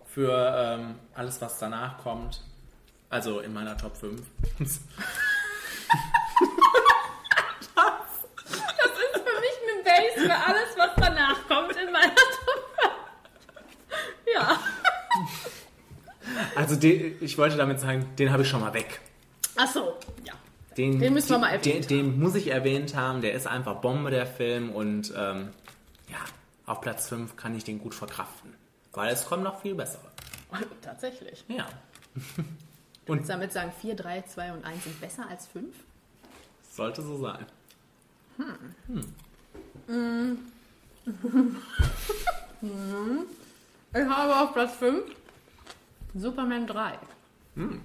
[0.06, 2.42] für ähm, alles, was danach kommt.
[3.10, 4.22] Also in meiner Top 5.
[4.58, 4.80] Das ist
[9.12, 12.80] für mich eine Base für alles, was danach kommt in meiner Top.
[14.32, 14.58] ja.
[16.54, 19.00] Also den, ich wollte damit sagen, den habe ich schon mal weg.
[19.56, 19.95] Ach so.
[20.76, 23.22] Den, Den müssen wir mal den, erwähnt den, den muss ich erwähnt haben.
[23.22, 24.70] Der ist einfach Bombe, der Film.
[24.70, 25.50] Und ähm,
[26.10, 26.18] ja,
[26.66, 28.54] auf Platz 5 kann ich den gut verkraften.
[28.92, 30.10] Weil es kommen noch viel bessere.
[30.82, 31.44] Tatsächlich.
[31.48, 31.66] Ja.
[33.06, 35.74] Und damit sagen 4, 3, 2 und 1 sind besser als 5?
[36.70, 37.46] Sollte so sein.
[38.36, 39.04] Hm.
[39.86, 40.38] Hm.
[41.06, 41.56] Mhm.
[43.94, 45.04] ich habe auf Platz 5
[46.14, 46.98] Superman 3.
[47.54, 47.80] Hm.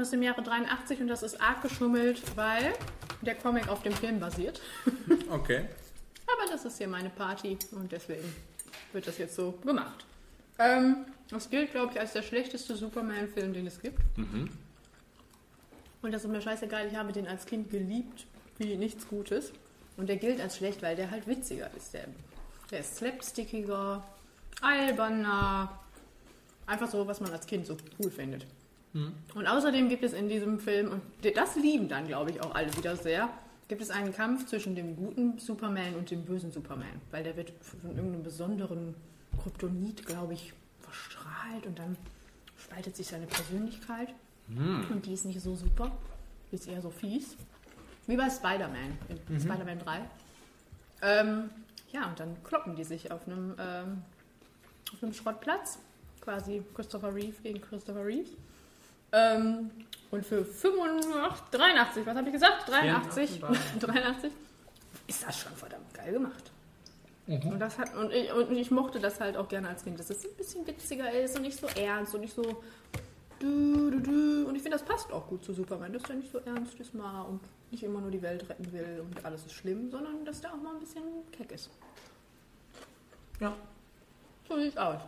[0.00, 2.72] Aus dem Jahre 83 und das ist arg geschummelt, weil
[3.20, 4.60] der Comic auf dem Film basiert.
[5.30, 5.66] Okay.
[6.26, 8.34] Aber das ist hier meine Party und deswegen
[8.92, 10.04] wird das jetzt so gemacht.
[10.58, 13.98] Ähm, das gilt, glaube ich, als der schlechteste Superman-Film, den es gibt.
[14.16, 14.48] Mhm.
[16.02, 18.26] Und das ist mir scheißegal, ich habe den als Kind geliebt,
[18.58, 19.52] wie nichts Gutes.
[19.96, 21.92] Und der gilt als schlecht, weil der halt witziger ist.
[21.92, 22.06] Der,
[22.70, 24.02] der ist slapstickiger,
[24.62, 25.78] alberner,
[26.66, 28.46] einfach so, was man als Kind so cool findet.
[28.92, 29.12] Mhm.
[29.34, 31.02] Und außerdem gibt es in diesem Film, und
[31.36, 33.28] das lieben dann, glaube ich, auch alle wieder sehr,
[33.68, 37.00] gibt es einen Kampf zwischen dem guten Superman und dem bösen Superman.
[37.10, 38.94] Weil der wird von irgendeinem besonderen
[39.42, 41.96] Kryptonit, glaube ich, verstrahlt und dann
[42.58, 44.08] spaltet sich seine Persönlichkeit.
[44.48, 44.86] Hm.
[44.90, 45.92] Und die ist nicht so super,
[46.50, 47.36] die ist eher so fies.
[48.06, 49.40] Wie bei Spider-Man, in Mhm.
[49.40, 50.00] Spider-Man 3.
[51.02, 51.50] Ähm,
[51.92, 54.02] ja, und dann kloppen die sich auf einem, ähm,
[54.92, 55.78] auf einem Schrottplatz.
[56.20, 58.28] Quasi Christopher Reeve gegen Christopher Reeve.
[59.12, 59.70] Ähm,
[60.10, 62.68] und für 85, 83, was habe ich gesagt?
[62.68, 63.40] 83,
[63.80, 64.32] 83
[65.06, 66.50] ist das schon verdammt geil gemacht.
[67.26, 67.52] Mhm.
[67.52, 70.10] Und, das hat, und, ich, und ich mochte das halt auch gerne als Kind, dass
[70.10, 72.62] es ein bisschen witziger ist und nicht so ernst und nicht so
[73.40, 74.48] du, du, du.
[74.48, 76.94] Und ich finde, das passt auch gut zu Superman, dass der nicht so ernst ist
[76.94, 80.40] mal und nicht immer nur die Welt retten will und alles ist schlimm, sondern dass
[80.40, 81.70] der auch mal ein bisschen keck ist.
[83.40, 83.54] Ja.
[84.48, 85.00] So sieht's aus.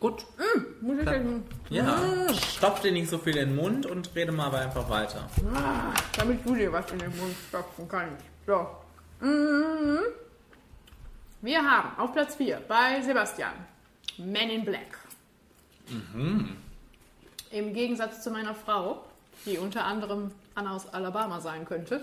[0.00, 0.24] Gut.
[0.36, 1.98] Mm, muss ich denn, ja,
[2.32, 5.28] stopf dir nicht so viel in den Mund und rede mal aber einfach weiter.
[5.54, 8.24] Ah, damit du dir was in den Mund stopfen kannst.
[8.46, 8.66] So.
[9.20, 9.98] Mhm.
[11.40, 13.52] Wir haben auf Platz 4 bei Sebastian
[14.18, 14.98] Men in Black.
[15.88, 16.56] Mhm.
[17.50, 19.04] Im Gegensatz zu meiner Frau,
[19.46, 22.02] die unter anderem Anna aus Alabama sein könnte.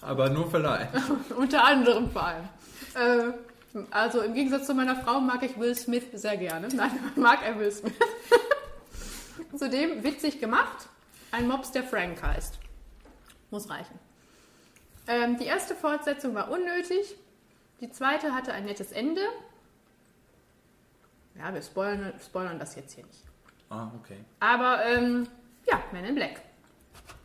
[0.00, 0.90] Aber nur vielleicht.
[1.36, 2.48] unter anderem vor allem.
[2.94, 3.32] Äh,
[3.90, 6.68] also im Gegensatz zu meiner Frau mag ich Will Smith sehr gerne.
[6.68, 7.92] Nein, mag er Will Smith.
[9.56, 10.88] Zudem witzig gemacht,
[11.30, 12.58] ein Mops, der Frank heißt.
[13.50, 13.98] Muss reichen.
[15.06, 17.16] Ähm, die erste Fortsetzung war unnötig.
[17.80, 19.20] Die zweite hatte ein nettes Ende.
[21.36, 23.22] Ja, wir spoilern, spoilern das jetzt hier nicht.
[23.68, 24.18] Ah, okay.
[24.40, 25.26] Aber ähm,
[25.68, 26.40] ja, Men in Black.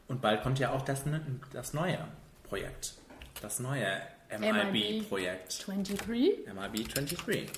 [0.07, 1.23] Und bald kommt ja auch das, ne-
[1.53, 1.99] das neue
[2.43, 2.95] Projekt.
[3.41, 4.01] Das neue
[4.37, 5.65] MIB-Projekt.
[5.67, 6.07] 23.
[6.53, 7.49] MIB 23.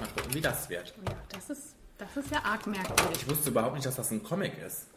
[0.00, 0.92] Mal gucken, wie das wird.
[1.06, 3.22] Ja, das ist, das ist ja arg merkwürdig.
[3.22, 4.88] Ich wusste überhaupt nicht, dass das ein Comic ist,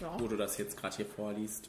[0.00, 0.14] Ja.
[0.18, 1.68] wo du das jetzt gerade hier vorliest.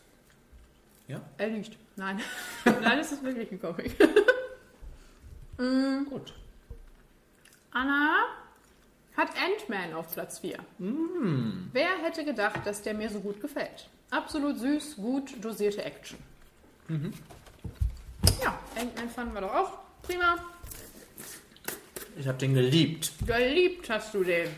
[1.08, 1.22] Ja?
[1.38, 1.78] Er lügt.
[1.96, 2.22] Nein.
[2.66, 3.96] Nein, es ist wirklich ein Comic.
[5.58, 6.34] mm, Gut.
[7.72, 8.26] Anna
[9.18, 10.58] hat Ant-Man auf Platz 4.
[10.78, 11.70] Mm.
[11.72, 13.90] Wer hätte gedacht, dass der mir so gut gefällt?
[14.12, 16.20] Absolut süß, gut dosierte Action.
[16.88, 17.14] Mhm.
[18.42, 20.36] Ja, Ant-Man fanden wir doch auch prima.
[22.18, 23.12] Ich habe den geliebt.
[23.26, 24.50] Geliebt hast du den.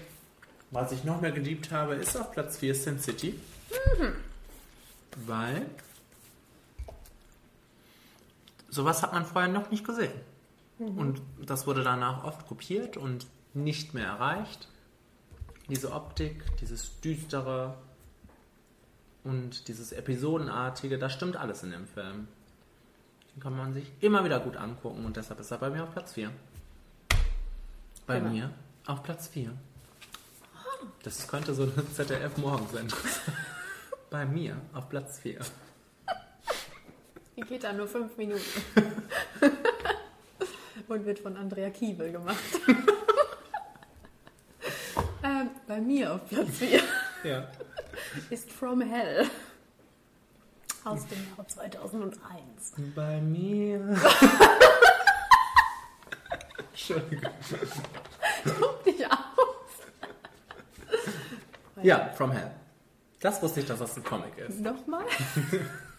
[0.71, 3.39] Was ich noch mehr geliebt habe, ist auf Platz 4 Sin City.
[3.97, 4.13] Mhm.
[5.25, 5.65] Weil
[8.69, 10.11] sowas hat man vorher noch nicht gesehen.
[10.79, 10.97] Mhm.
[10.97, 14.67] Und das wurde danach oft kopiert und nicht mehr erreicht.
[15.69, 17.77] Diese Optik, dieses düstere
[19.23, 22.27] und dieses episodenartige, das stimmt alles in dem Film.
[23.35, 25.91] Den kann man sich immer wieder gut angucken und deshalb ist er bei mir auf
[25.91, 26.31] Platz 4.
[28.07, 28.31] Bei Genau.
[28.31, 28.49] mir
[28.87, 29.51] auf Platz 4.
[31.03, 33.35] Das könnte so eine ZDF-Morgensendung sein.
[34.09, 35.39] Bei mir auf Platz 4.
[37.35, 38.41] Die geht dann nur fünf Minuten.
[40.87, 42.37] Und wird von Andrea Kiebel gemacht.
[45.23, 46.79] ähm, bei mir auf Platz 4
[47.23, 47.47] Ja.
[48.29, 49.25] ist From Hell.
[50.85, 52.21] Aus dem Jahr 2001.
[52.95, 53.79] Bei mir.
[56.71, 57.31] Entschuldigung.
[58.59, 59.15] Guck dich aus.
[61.81, 62.51] Ja, From Hell.
[63.19, 64.61] Das wusste ich, dass das ein Comic ist.
[64.61, 65.05] Nochmal?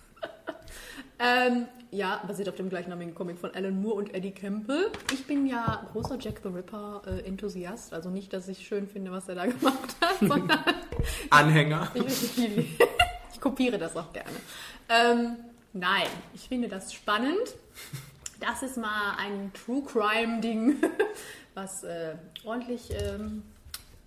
[1.19, 4.93] ähm, ja, basiert auf dem gleichnamigen Comic von Alan Moore und Eddie Campbell.
[5.13, 7.93] Ich bin ja großer Jack the Ripper-Enthusiast.
[7.93, 10.63] also nicht, dass ich schön finde, was er da gemacht hat, sondern
[11.31, 11.91] Anhänger.
[11.95, 12.79] ich, ich, ich
[13.41, 14.31] kopiere das auch gerne.
[14.89, 15.37] Ähm,
[15.73, 17.55] nein, ich finde das spannend.
[18.41, 20.77] Das ist mal ein True Crime-Ding,
[21.55, 22.15] was äh,
[22.45, 23.43] ordentlich, ähm,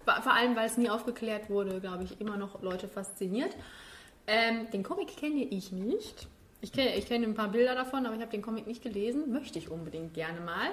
[0.06, 3.56] vor vor allem weil es nie aufgeklärt wurde, glaube ich, immer noch Leute fasziniert.
[4.28, 6.28] Ähm, den Comic kenne ich nicht.
[6.62, 9.32] Ich kenne, ich kenne ein paar Bilder davon, aber ich habe den Comic nicht gelesen.
[9.32, 10.70] Möchte ich unbedingt gerne mal.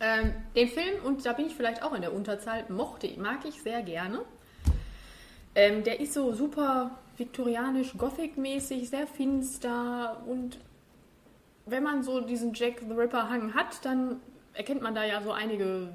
[0.00, 3.60] Ähm, den Film, und da bin ich vielleicht auch in der Unterzahl, mochte, mag ich
[3.62, 4.20] sehr gerne.
[5.54, 10.58] Ähm, der ist so super viktorianisch, gothic-mäßig, sehr finster und
[11.66, 14.20] wenn man so diesen Jack the Ripper-Hang hat, dann
[14.54, 15.90] erkennt man da ja so einige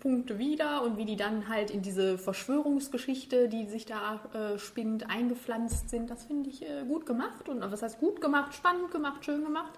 [0.00, 5.08] Punkte wieder und wie die dann halt in diese Verschwörungsgeschichte, die sich da äh, spinnt,
[5.08, 6.10] eingepflanzt sind.
[6.10, 9.72] Das finde ich äh, gut gemacht und was heißt gut gemacht, spannend gemacht, schön gemacht.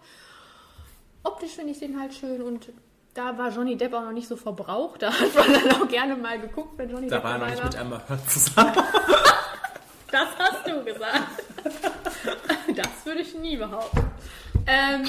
[1.23, 2.71] Optisch finde ich den halt schön und
[3.15, 5.03] da war Johnny Depp auch noch nicht so verbraucht.
[5.07, 7.47] Da hat man dann auch gerne mal geguckt, wenn Johnny Da Depp war er noch
[7.47, 8.73] nicht mit Amber Heard zusammen.
[10.17, 11.43] Das hast du gesagt.
[12.75, 14.05] Das würde ich nie behaupten.
[14.67, 15.05] Ähm,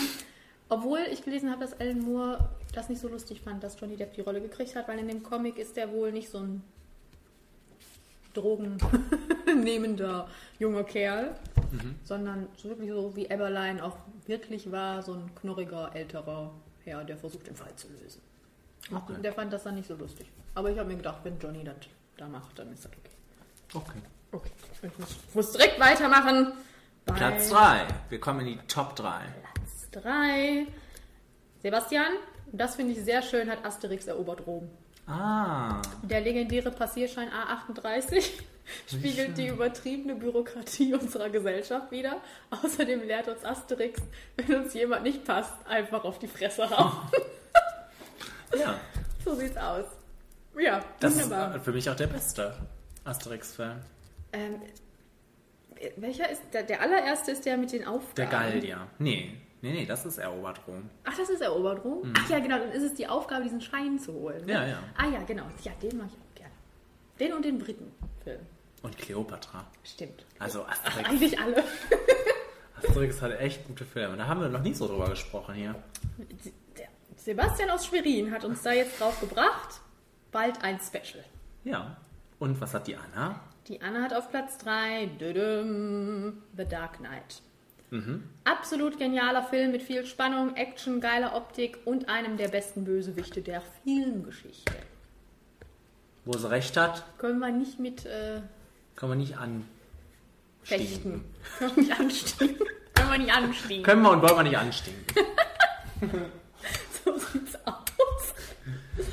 [0.69, 4.13] obwohl ich gelesen habe, dass Alan Moore das nicht so lustig fand, dass Johnny Depp
[4.13, 6.63] die Rolle gekriegt hat, weil in dem Comic ist der wohl nicht so ein
[8.33, 10.27] drogennehmender
[10.59, 11.35] junger Kerl,
[11.71, 11.95] Mhm.
[12.03, 13.97] sondern so wirklich so wie Eberlein auch
[14.27, 16.51] wirklich war, so ein knorriger, älterer
[16.85, 18.21] Herr, der versucht, den Fall zu lösen.
[18.93, 19.21] Okay.
[19.21, 20.27] Der fand das dann nicht so lustig.
[20.55, 21.75] Aber ich habe mir gedacht, wenn Johnny das
[22.15, 23.11] da macht, dann ist das okay.
[23.73, 24.01] Okay.
[24.31, 24.51] Okay.
[24.81, 26.53] Ich muss, muss direkt weitermachen.
[27.05, 27.87] bei Platz 3.
[28.09, 29.21] Wir kommen in die Top 3.
[29.53, 30.67] Platz 3.
[31.61, 32.13] Sebastian,
[32.51, 34.69] das finde ich sehr schön, hat Asterix erobert Rom.
[35.07, 35.81] Ah.
[36.03, 38.29] Der legendäre Passierschein A38
[38.87, 42.17] spiegelt die übertriebene Bürokratie unserer Gesellschaft wider.
[42.51, 44.01] Außerdem lehrt uns Asterix,
[44.35, 46.91] wenn uns jemand nicht passt, einfach auf die Fresse hauen.
[48.59, 48.79] Ja.
[49.25, 49.85] so sieht's aus.
[50.59, 51.55] Ja, Das wunderbar.
[51.55, 52.53] ist für mich auch der beste
[53.05, 53.79] Asterix-Film.
[54.37, 54.61] Ähm,
[55.97, 58.15] welcher ist der, der allererste ist der mit den Aufgaben?
[58.15, 58.87] Der Gallier.
[58.99, 60.89] Nee, nee, nee, das ist erobert Rom.
[61.03, 62.07] Ach, das ist erobert Rom?
[62.07, 62.13] Mhm.
[62.17, 64.45] Ach ja, genau, dann ist es die Aufgabe, diesen Schein zu holen.
[64.45, 64.53] Ne?
[64.53, 64.83] Ja, ja.
[64.97, 65.45] Ah ja, genau.
[65.63, 66.53] Ja, den mache ich auch gerne.
[67.19, 68.39] Den und den Briten-Film.
[68.83, 69.65] Und Kleopatra.
[69.83, 70.25] Stimmt.
[70.39, 71.09] Also Ach, Asterix.
[71.09, 71.63] eigentlich alle.
[72.83, 74.17] Asterix hat echt gute Filme.
[74.17, 75.75] Da haben wir noch nie so drüber gesprochen hier.
[77.15, 79.81] Sebastian aus Schwerin hat uns da jetzt drauf gebracht.
[80.31, 81.23] Bald ein Special.
[81.63, 81.97] Ja.
[82.39, 83.39] Und was hat die Anna?
[83.67, 87.41] Die Anna hat auf Platz 3 The Dark Knight.
[87.89, 88.23] Mhm.
[88.43, 93.61] Absolut genialer Film mit viel Spannung, Action, geiler Optik und einem der besten Bösewichte der
[93.83, 94.73] Filmgeschichte.
[96.25, 98.41] Wo sie recht hat, Können wir nicht mit äh,
[98.95, 99.65] kann man nicht an.
[100.63, 101.23] fechten.
[101.59, 102.67] Können wir nicht anstinken.
[102.93, 103.83] Können wir nicht anstinken.
[103.83, 105.05] Können wir und wollen wir nicht anstinken.
[107.05, 108.33] so sieht's aus.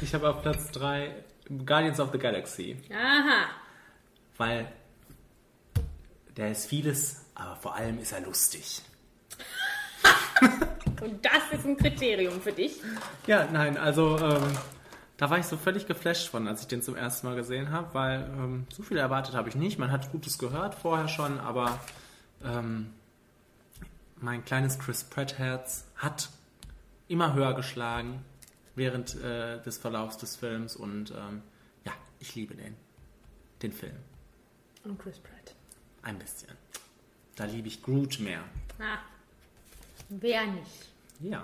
[0.03, 1.15] Ich habe auf Platz 3
[1.65, 2.77] Guardians of the Galaxy.
[2.93, 3.47] Aha.
[4.37, 4.71] Weil
[6.37, 8.83] der ist vieles, aber vor allem ist er lustig.
[11.01, 12.81] Und das ist ein Kriterium für dich.
[13.27, 14.43] Ja, nein, also ähm,
[15.17, 17.95] da war ich so völlig geflasht von, als ich den zum ersten Mal gesehen habe,
[17.95, 19.79] weil ähm, so viel erwartet habe ich nicht.
[19.79, 21.79] Man hat Gutes gehört vorher schon, aber
[22.43, 22.93] ähm,
[24.17, 26.31] mein kleines Chris Pratt Herz hat
[27.07, 28.25] immer höher geschlagen
[28.75, 31.43] während äh, des Verlaufs des Films und ähm,
[31.85, 32.75] ja, ich liebe den,
[33.63, 33.97] den Film.
[34.85, 35.55] Und Chris Pratt.
[36.03, 36.51] Ein bisschen.
[37.37, 38.45] Da liebe ich Groot mehr.
[38.79, 38.99] Ah,
[40.09, 40.89] wer nicht?
[41.21, 41.43] Ja.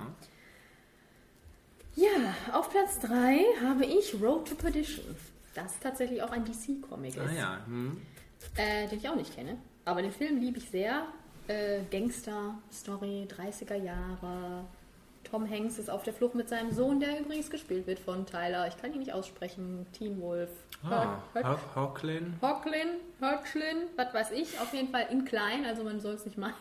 [1.97, 5.05] Ja, auf Platz 3 habe ich Road to Perdition.
[5.55, 7.29] Das tatsächlich auch ein DC-Comic ist.
[7.29, 7.67] Ah ja.
[7.67, 8.01] Hm.
[8.57, 9.59] Äh, den ich auch nicht kenne.
[9.85, 11.07] Aber den Film liebe ich sehr.
[11.49, 14.65] Äh, Gangster-Story, 30er Jahre.
[15.31, 18.67] Tom Hanks ist auf der Flucht mit seinem Sohn, der übrigens gespielt wird von Tyler.
[18.67, 19.87] Ich kann ihn nicht aussprechen.
[19.93, 20.51] Teen Wolf.
[20.83, 21.19] Ah,
[21.75, 22.35] Hawklin.
[22.43, 22.89] Hawklin,
[23.21, 24.59] Hurchlin, was weiß ich.
[24.61, 26.55] Auf jeden Fall in klein, also man soll es nicht meinen.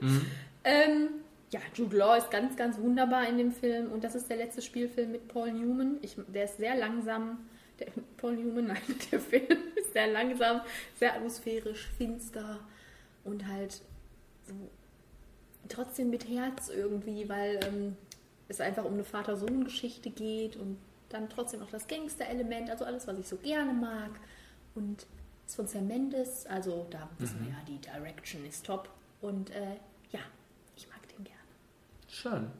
[0.00, 0.26] Mhm.
[0.64, 1.08] ähm,
[1.50, 3.90] ja, Jude Law ist ganz, ganz wunderbar in dem Film.
[3.90, 5.98] Und das ist der letzte Spielfilm mit Paul Newman.
[6.02, 7.38] Ich, der ist sehr langsam.
[7.80, 7.88] Der,
[8.18, 10.60] Paul Newman, nein, der Film ist sehr langsam,
[10.98, 12.60] sehr atmosphärisch, finster
[13.24, 13.80] und halt
[14.46, 14.54] so
[15.68, 17.96] trotzdem mit Herz irgendwie, weil ähm,
[18.48, 20.78] es einfach um eine Vater-Sohn-Geschichte geht und
[21.08, 24.10] dann trotzdem auch das Gangster-Element, also alles, was ich so gerne mag.
[24.74, 25.06] Und
[25.46, 27.46] ist von Sam Mendes, also da wissen Mhm.
[27.46, 28.88] wir ja, die Direction ist top.
[29.20, 29.76] Und äh,
[30.10, 30.20] ja,
[30.76, 31.38] ich mag den gerne.
[32.08, 32.50] Schön.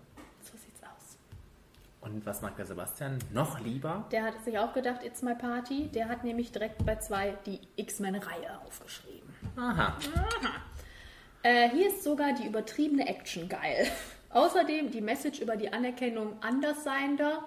[0.43, 1.17] So sieht's aus.
[2.03, 4.07] Und was mag der Sebastian noch lieber?
[4.13, 5.89] Der hat sich auch gedacht, It's My Party.
[5.89, 9.33] Der hat nämlich direkt bei zwei die X-Men-Reihe aufgeschrieben.
[9.57, 9.97] Aha.
[10.15, 10.55] Aha.
[11.45, 13.87] Äh, hier ist sogar die übertriebene Action geil.
[14.33, 17.45] Außerdem die Message über die Anerkennung Andersseiender.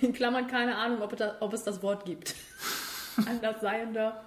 [0.00, 2.34] In Klammern keine Ahnung, ob es, da, ob es das Wort gibt.
[3.26, 4.22] Andersseiender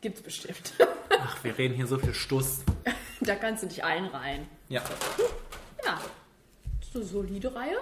[0.00, 0.74] gibt's bestimmt.
[1.10, 2.62] Ach, wir reden hier so viel Stuss.
[3.20, 4.46] da kannst du dich einreihen.
[4.68, 4.82] Ja.
[5.84, 6.00] Ja,
[6.80, 7.76] das ist eine solide Reihe.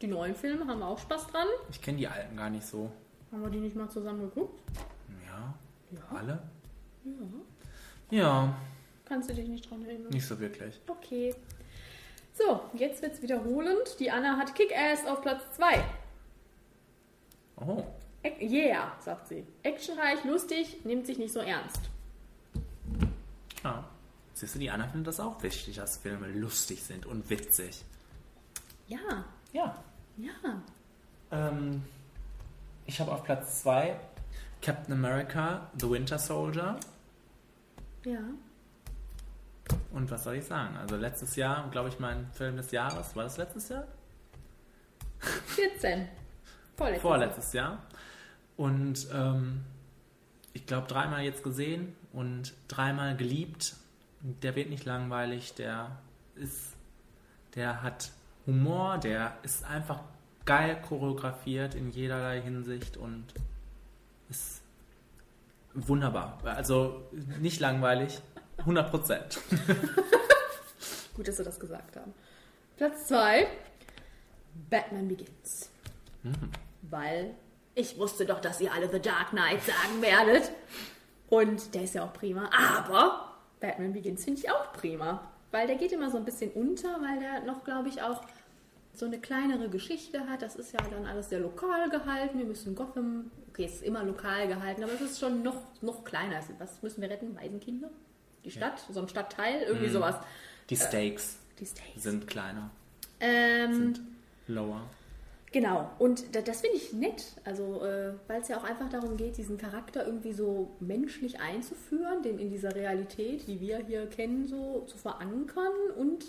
[0.00, 1.46] Die neuen Filme haben wir auch Spaß dran.
[1.70, 2.90] Ich kenne die alten gar nicht so.
[3.32, 4.60] Haben wir die nicht mal zusammen geguckt?
[5.26, 5.54] Ja.
[5.90, 6.16] Ja.
[6.18, 6.42] Alle?
[7.04, 7.12] Ja.
[8.10, 8.56] Ja,
[9.06, 10.10] Kannst du dich nicht dran erinnern?
[10.10, 10.80] nicht so wirklich.
[10.86, 11.34] Okay.
[12.34, 13.98] So, jetzt wird's wiederholend.
[14.00, 15.84] Die Anna hat Kick-Ass auf Platz 2.
[17.56, 17.84] Oh.
[18.40, 19.46] Yeah, sagt sie.
[19.62, 21.80] Actionreich, lustig, nimmt sich nicht so ernst.
[23.62, 23.84] Ja.
[24.32, 27.84] Siehst du, die Anna findet das auch wichtig, dass Filme lustig sind und witzig.
[28.88, 29.24] Ja.
[29.52, 29.76] Ja.
[30.16, 30.62] Ja.
[31.30, 31.84] Ähm,
[32.86, 33.96] ich habe auf Platz 2
[34.60, 36.80] Captain America, The Winter Soldier.
[38.04, 38.18] Ja.
[39.94, 40.76] Und was soll ich sagen?
[40.76, 43.14] Also letztes Jahr, glaube ich, mein Film des Jahres.
[43.14, 43.86] War das letztes Jahr?
[45.46, 46.08] 14.
[46.76, 47.02] Vorletztes.
[47.02, 47.78] Vorletztes Jahr.
[48.56, 49.64] Und ähm,
[50.52, 53.76] ich glaube, dreimal jetzt gesehen und dreimal geliebt.
[54.20, 55.98] Der wird nicht langweilig, der
[56.34, 56.74] ist,
[57.54, 58.10] der hat
[58.46, 60.00] Humor, der ist einfach
[60.44, 63.26] geil choreografiert in jederlei Hinsicht und
[64.28, 64.62] ist
[65.74, 66.40] wunderbar.
[66.44, 67.02] Also
[67.40, 68.20] nicht langweilig,
[68.64, 69.40] 100 Prozent.
[71.14, 72.12] Gut, dass wir das gesagt haben.
[72.76, 73.46] Platz 2.
[74.70, 75.70] Batman Begins.
[76.82, 77.34] Weil
[77.74, 80.50] ich wusste doch, dass ihr alle The Dark Knight sagen werdet.
[81.28, 82.48] Und der ist ja auch prima.
[82.52, 85.30] Aber Batman Begins finde ich auch prima.
[85.50, 88.22] Weil der geht immer so ein bisschen unter, weil der noch, glaube ich, auch
[88.92, 90.42] so eine kleinere Geschichte hat.
[90.42, 92.38] Das ist ja dann alles sehr lokal gehalten.
[92.38, 96.04] Wir müssen Gotham, okay, es ist immer lokal gehalten, aber es ist schon noch, noch
[96.04, 96.40] kleiner.
[96.58, 97.36] Was müssen wir retten?
[97.36, 97.90] Waisenkinder?
[98.44, 98.84] Die Stadt?
[98.90, 99.62] So ein Stadtteil?
[99.62, 99.92] Irgendwie Mhm.
[99.92, 100.16] sowas.
[100.70, 102.02] Die Stakes, die Stakes.
[102.02, 102.70] sind kleiner,
[103.20, 103.94] Ähm,
[104.46, 104.82] lower.
[105.52, 109.16] Genau, und da- das finde ich nett, also äh, weil es ja auch einfach darum
[109.16, 114.46] geht, diesen Charakter irgendwie so menschlich einzuführen, den in dieser Realität, die wir hier kennen,
[114.48, 116.24] so zu verankern und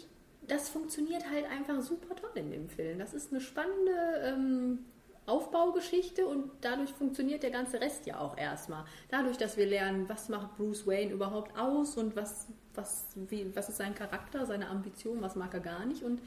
[0.47, 2.99] das funktioniert halt einfach super toll in dem Film.
[2.99, 3.91] Das ist eine spannende
[4.23, 4.79] ähm,
[5.27, 8.85] Aufbaugeschichte und dadurch funktioniert der ganze Rest ja auch erstmal.
[9.10, 13.69] Dadurch, dass wir lernen, was macht Bruce Wayne überhaupt aus und was, was, wie, was
[13.69, 16.22] ist sein Charakter, seine Ambition, was mag er gar nicht und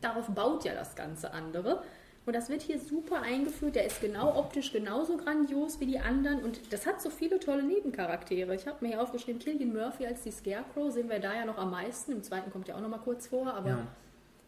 [0.00, 1.82] darauf baut ja das ganze andere.
[2.26, 3.74] Und das wird hier super eingeführt.
[3.74, 6.42] Der ist genau optisch genauso grandios wie die anderen.
[6.42, 8.54] Und das hat so viele tolle Nebencharaktere.
[8.54, 11.56] Ich habe mir hier aufgeschrieben, Killian Murphy als die Scarecrow sehen wir da ja noch
[11.56, 12.12] am meisten.
[12.12, 13.54] Im zweiten kommt ja auch noch mal kurz vor.
[13.54, 13.86] Aber Ja.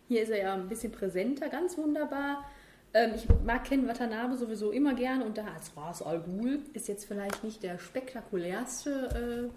[0.09, 2.45] hier ist er ja ein bisschen präsenter, ganz wunderbar.
[2.93, 5.23] Ähm, ich mag Ken Watanabe sowieso immer gern.
[5.23, 9.51] Und da als Ras Al Ghul ist jetzt vielleicht nicht der spektakulärste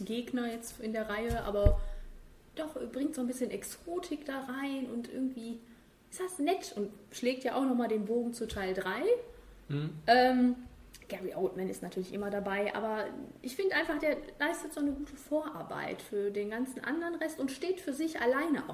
[0.00, 1.44] äh, Gegner jetzt in der Reihe.
[1.44, 1.80] Aber
[2.56, 5.60] doch, bringt so ein bisschen Exotik da rein und irgendwie
[6.10, 8.90] ist das nett und schlägt ja auch nochmal den Bogen zu Teil 3.
[9.68, 9.90] Mhm.
[10.06, 10.56] Ähm,
[11.08, 13.04] Gary Oldman ist natürlich immer dabei, aber
[13.42, 17.50] ich finde einfach, der leistet so eine gute Vorarbeit für den ganzen anderen Rest und
[17.50, 18.70] steht für sich alleine auch